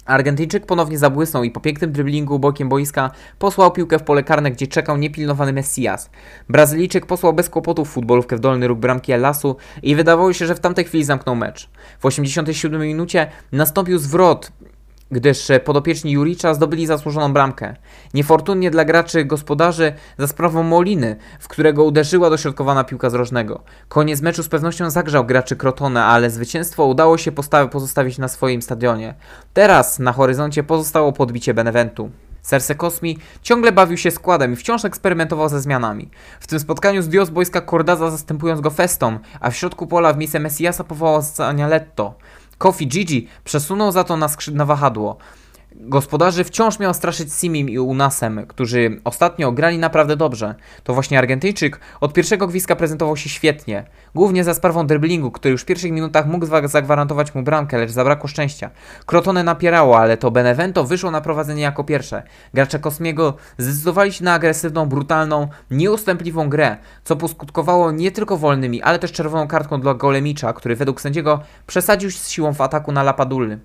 Argentyńczyk 0.07 0.65
ponownie 0.65 0.97
zabłysnął 0.97 1.43
i 1.43 1.51
po 1.51 1.59
pięknym 1.59 1.91
dryblingu 1.91 2.39
bokiem 2.39 2.69
boiska 2.69 3.11
posłał 3.39 3.71
piłkę 3.71 3.99
w 3.99 4.03
pole 4.03 4.23
karne, 4.23 4.51
gdzie 4.51 4.67
czekał 4.67 4.97
niepilnowany 4.97 5.53
Messias. 5.53 6.09
Brazylijczyk 6.49 7.05
posłał 7.05 7.33
bez 7.33 7.49
kłopotów 7.49 7.89
futbolówkę 7.89 8.35
w 8.35 8.39
dolny 8.39 8.67
róg 8.67 8.79
bramki 8.79 9.11
Elasu 9.11 9.55
i 9.83 9.95
wydawało 9.95 10.33
się, 10.33 10.45
że 10.45 10.55
w 10.55 10.59
tamtej 10.59 10.85
chwili 10.85 11.03
zamknął 11.03 11.35
mecz. 11.35 11.69
W 11.99 12.05
87 12.05 12.81
minucie 12.81 13.31
nastąpił 13.51 13.97
zwrot 13.99 14.51
gdyż 15.11 15.49
e, 15.49 15.59
podopieczni 15.59 16.11
Juricza 16.11 16.53
zdobyli 16.53 16.87
zasłużoną 16.87 17.33
bramkę. 17.33 17.75
Niefortunnie 18.13 18.71
dla 18.71 18.85
graczy 18.85 19.25
gospodarzy 19.25 19.93
za 20.17 20.27
sprawą 20.27 20.63
Moliny, 20.63 21.15
w 21.39 21.47
którego 21.47 21.83
uderzyła 21.83 22.29
dośrodkowana 22.29 22.83
piłka 22.83 23.09
z 23.09 23.13
rożnego. 23.13 23.63
Koniec 23.89 24.21
meczu 24.21 24.43
z 24.43 24.49
pewnością 24.49 24.89
zagrzał 24.89 25.25
graczy 25.25 25.55
Crotone, 25.55 26.05
ale 26.05 26.29
zwycięstwo 26.29 26.85
udało 26.85 27.17
się 27.17 27.31
pozostawić 27.71 28.17
na 28.17 28.27
swoim 28.27 28.61
stadionie. 28.61 29.13
Teraz 29.53 29.99
na 29.99 30.13
horyzoncie 30.13 30.63
pozostało 30.63 31.13
podbicie 31.13 31.53
Beneventu. 31.53 32.09
Serce 32.41 32.75
Kosmi 32.75 33.17
ciągle 33.41 33.71
bawił 33.71 33.97
się 33.97 34.11
składem 34.11 34.53
i 34.53 34.55
wciąż 34.55 34.85
eksperymentował 34.85 35.49
ze 35.49 35.61
zmianami. 35.61 36.09
W 36.39 36.47
tym 36.47 36.59
spotkaniu 36.59 37.01
zdjął 37.01 37.25
z 37.25 37.29
boiska 37.29 37.61
Cordaza 37.61 38.11
zastępując 38.11 38.61
go 38.61 38.69
Festą, 38.69 39.19
a 39.39 39.51
w 39.51 39.55
środku 39.55 39.87
pola 39.87 40.13
w 40.13 40.17
miejsce 40.17 40.39
Messiasa 40.39 40.83
powołał 40.83 41.21
Zanialetto. 41.21 42.15
Kofi 42.57 42.87
Gigi 42.87 43.27
przesunął 43.43 43.91
za 43.91 44.03
to 44.03 44.17
na, 44.17 44.27
skrzyd- 44.27 44.53
na 44.53 44.65
wahadło. 44.65 45.17
Gospodarzy 45.79 46.43
wciąż 46.43 46.79
miał 46.79 46.93
straszyć 46.93 47.33
Simim 47.33 47.69
i 47.69 47.79
Unasem, 47.79 48.45
którzy 48.47 49.01
ostatnio 49.03 49.51
grali 49.51 49.77
naprawdę 49.77 50.15
dobrze. 50.15 50.55
To 50.83 50.93
właśnie 50.93 51.19
Argentyjczyk 51.19 51.79
od 52.01 52.13
pierwszego 52.13 52.47
gwizdka 52.47 52.75
prezentował 52.75 53.17
się 53.17 53.29
świetnie. 53.29 53.85
Głównie 54.15 54.43
za 54.43 54.53
sprawą 54.53 54.87
driblingu, 54.87 55.31
który 55.31 55.51
już 55.51 55.61
w 55.61 55.65
pierwszych 55.65 55.91
minutach 55.91 56.27
mógł 56.27 56.45
zagwarantować 56.67 57.35
mu 57.35 57.43
bramkę, 57.43 57.77
lecz 57.77 57.91
zabrakło 57.91 58.27
szczęścia. 58.27 58.69
Crotone 59.05 59.43
napierało, 59.43 59.99
ale 59.99 60.17
to 60.17 60.31
Benevento 60.31 60.83
wyszło 60.83 61.11
na 61.11 61.21
prowadzenie 61.21 61.61
jako 61.61 61.83
pierwsze. 61.83 62.23
Gracze 62.53 62.79
Kosmiego 62.79 63.33
zdecydowali 63.57 64.13
się 64.13 64.23
na 64.23 64.33
agresywną, 64.33 64.85
brutalną, 64.85 65.47
nieustępliwą 65.71 66.49
grę, 66.49 66.77
co 67.03 67.15
poskutkowało 67.15 67.91
nie 67.91 68.11
tylko 68.11 68.37
wolnymi, 68.37 68.81
ale 68.81 68.99
też 68.99 69.11
czerwoną 69.11 69.47
kartką 69.47 69.81
dla 69.81 69.93
Golemicza, 69.93 70.53
który 70.53 70.75
według 70.75 71.01
sędziego 71.01 71.39
przesadził 71.67 72.11
z 72.11 72.29
siłą 72.29 72.53
w 72.53 72.61
ataku 72.61 72.91
na 72.91 73.03
Lapadully. 73.03 73.59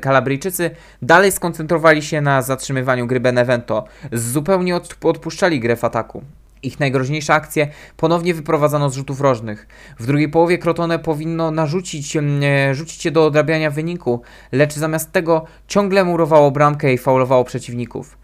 Kalabryjczycy 0.00 0.70
dalej 1.02 1.32
skoncentrowali 1.32 2.02
się 2.02 2.20
na 2.20 2.42
zatrzymywaniu 2.42 3.06
gry 3.06 3.20
Benevento, 3.20 3.84
zupełnie 4.12 4.76
od, 4.76 4.96
odpuszczali 5.04 5.60
grę 5.60 5.76
w 5.76 5.84
ataku. 5.84 6.22
Ich 6.62 6.80
najgroźniejsze 6.80 7.34
akcje 7.34 7.68
ponownie 7.96 8.34
wyprowadzano 8.34 8.90
z 8.90 8.94
rzutów 8.94 9.20
rożnych. 9.20 9.66
W 9.98 10.06
drugiej 10.06 10.28
połowie 10.28 10.58
Crotone 10.58 10.98
powinno 10.98 11.50
narzucić 11.50 12.16
em, 12.16 12.40
e, 12.42 12.74
rzucić 12.74 13.02
się 13.02 13.10
do 13.10 13.26
odrabiania 13.26 13.70
wyniku, 13.70 14.22
lecz 14.52 14.74
zamiast 14.74 15.12
tego 15.12 15.44
ciągle 15.68 16.04
murowało 16.04 16.50
bramkę 16.50 16.92
i 16.92 16.98
faulowało 16.98 17.44
przeciwników. 17.44 18.18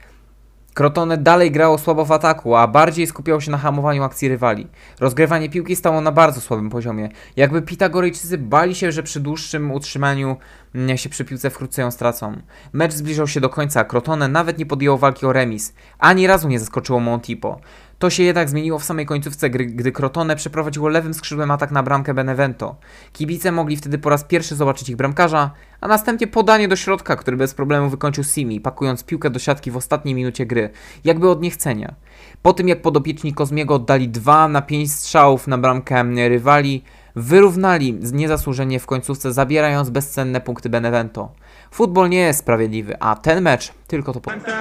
Crotone 0.74 1.18
dalej 1.18 1.50
grało 1.50 1.78
słabo 1.78 2.04
w 2.04 2.12
ataku, 2.12 2.56
a 2.56 2.66
bardziej 2.66 3.06
skupiało 3.06 3.40
się 3.40 3.50
na 3.50 3.58
hamowaniu 3.58 4.02
akcji 4.02 4.28
rywali. 4.28 4.66
Rozgrywanie 5.00 5.50
piłki 5.50 5.76
stało 5.76 6.00
na 6.00 6.12
bardzo 6.12 6.40
słabym 6.40 6.70
poziomie. 6.70 7.08
Jakby 7.36 7.62
Pitagorejczycy 7.62 8.38
bali 8.38 8.74
się, 8.74 8.92
że 8.92 9.02
przy 9.02 9.20
dłuższym 9.20 9.72
utrzymaniu 9.72 10.36
mm, 10.74 10.96
się 10.98 11.08
przy 11.08 11.24
piłce 11.24 11.50
wkrótce 11.50 11.82
ją 11.82 11.90
stracą. 11.90 12.36
Mecz 12.72 12.92
zbliżał 12.92 13.26
się 13.26 13.40
do 13.40 13.48
końca, 13.48 13.80
a 13.80 13.84
Crotone 13.84 14.28
nawet 14.28 14.58
nie 14.58 14.66
podjęło 14.66 14.98
walki 14.98 15.26
o 15.26 15.32
remis. 15.32 15.74
Ani 15.98 16.26
razu 16.26 16.48
nie 16.48 16.58
zaskoczyło 16.58 17.00
Montipo. 17.00 17.60
To 18.04 18.10
się 18.10 18.22
jednak 18.22 18.48
zmieniło 18.48 18.78
w 18.78 18.84
samej 18.84 19.06
końcówce 19.06 19.50
gry, 19.50 19.66
gdy 19.66 19.92
Crotone 19.92 20.36
przeprowadziło 20.36 20.88
lewym 20.88 21.14
skrzydłem 21.14 21.50
atak 21.50 21.70
na 21.70 21.82
bramkę 21.82 22.14
Benevento. 22.14 22.76
Kibice 23.12 23.52
mogli 23.52 23.76
wtedy 23.76 23.98
po 23.98 24.10
raz 24.10 24.24
pierwszy 24.24 24.54
zobaczyć 24.54 24.88
ich 24.88 24.96
bramkarza, 24.96 25.50
a 25.80 25.88
następnie 25.88 26.26
podanie 26.26 26.68
do 26.68 26.76
środka, 26.76 27.16
który 27.16 27.36
bez 27.36 27.54
problemu 27.54 27.90
wykończył 27.90 28.24
Simi, 28.24 28.60
pakując 28.60 29.04
piłkę 29.04 29.30
do 29.30 29.38
siatki 29.38 29.70
w 29.70 29.76
ostatniej 29.76 30.14
minucie 30.14 30.46
gry, 30.46 30.70
jakby 31.04 31.30
od 31.30 31.42
niechcenia. 31.42 31.94
Po 32.42 32.52
tym 32.52 32.68
jak 32.68 32.82
podopieczni 32.82 33.34
Kozmiego 33.34 33.74
oddali 33.74 34.08
2 34.08 34.48
na 34.48 34.62
5 34.62 34.92
strzałów 34.92 35.46
na 35.46 35.58
bramkę 35.58 36.28
rywali, 36.28 36.84
wyrównali 37.16 37.98
niezasłużenie 38.12 38.80
w 38.80 38.86
końcówce, 38.86 39.32
zabierając 39.32 39.90
bezcenne 39.90 40.40
punkty 40.40 40.68
Benevento. 40.68 41.32
Futbol 41.70 42.08
nie 42.08 42.20
jest 42.20 42.38
sprawiedliwy, 42.38 42.96
a 43.00 43.16
ten 43.16 43.42
mecz 43.42 43.72
tylko 43.86 44.12
to 44.12 44.20
pokazuje. 44.20 44.54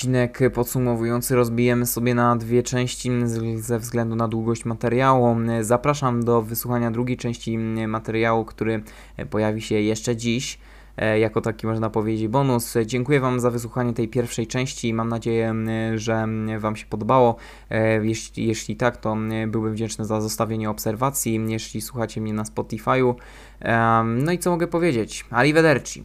Odcinek 0.00 0.40
podsumowujący 0.54 1.36
rozbijemy 1.36 1.86
sobie 1.86 2.14
na 2.14 2.36
dwie 2.36 2.62
części 2.62 3.10
ze 3.56 3.78
względu 3.78 4.16
na 4.16 4.28
długość 4.28 4.64
materiału. 4.64 5.36
Zapraszam 5.60 6.24
do 6.24 6.42
wysłuchania 6.42 6.90
drugiej 6.90 7.16
części 7.16 7.58
materiału, 7.88 8.44
który 8.44 8.82
pojawi 9.30 9.60
się 9.62 9.74
jeszcze 9.74 10.16
dziś. 10.16 10.58
e, 10.96 11.18
Jako 11.18 11.40
taki 11.40 11.66
można 11.66 11.90
powiedzieć 11.90 12.28
bonus. 12.28 12.74
Dziękuję 12.86 13.20
Wam 13.20 13.40
za 13.40 13.50
wysłuchanie 13.50 13.92
tej 13.92 14.08
pierwszej 14.08 14.46
części. 14.46 14.94
Mam 14.94 15.08
nadzieję, 15.08 15.54
że 15.94 16.26
Wam 16.58 16.76
się 16.76 16.86
podobało. 16.86 17.36
E, 17.70 18.06
Jeśli, 18.06 18.46
jeśli 18.46 18.76
tak, 18.76 18.96
to 18.96 19.16
byłbym 19.48 19.72
wdzięczny 19.72 20.04
za 20.04 20.20
zostawienie 20.20 20.70
obserwacji. 20.70 21.40
Jeśli 21.48 21.80
słuchacie 21.80 22.20
mnie 22.20 22.32
na 22.32 22.42
Spotify'u. 22.42 23.14
Em, 23.60 24.24
No 24.24 24.32
i 24.32 24.38
co 24.38 24.50
mogę 24.50 24.66
powiedzieć? 24.66 25.24
Arrivederci. 25.30 26.04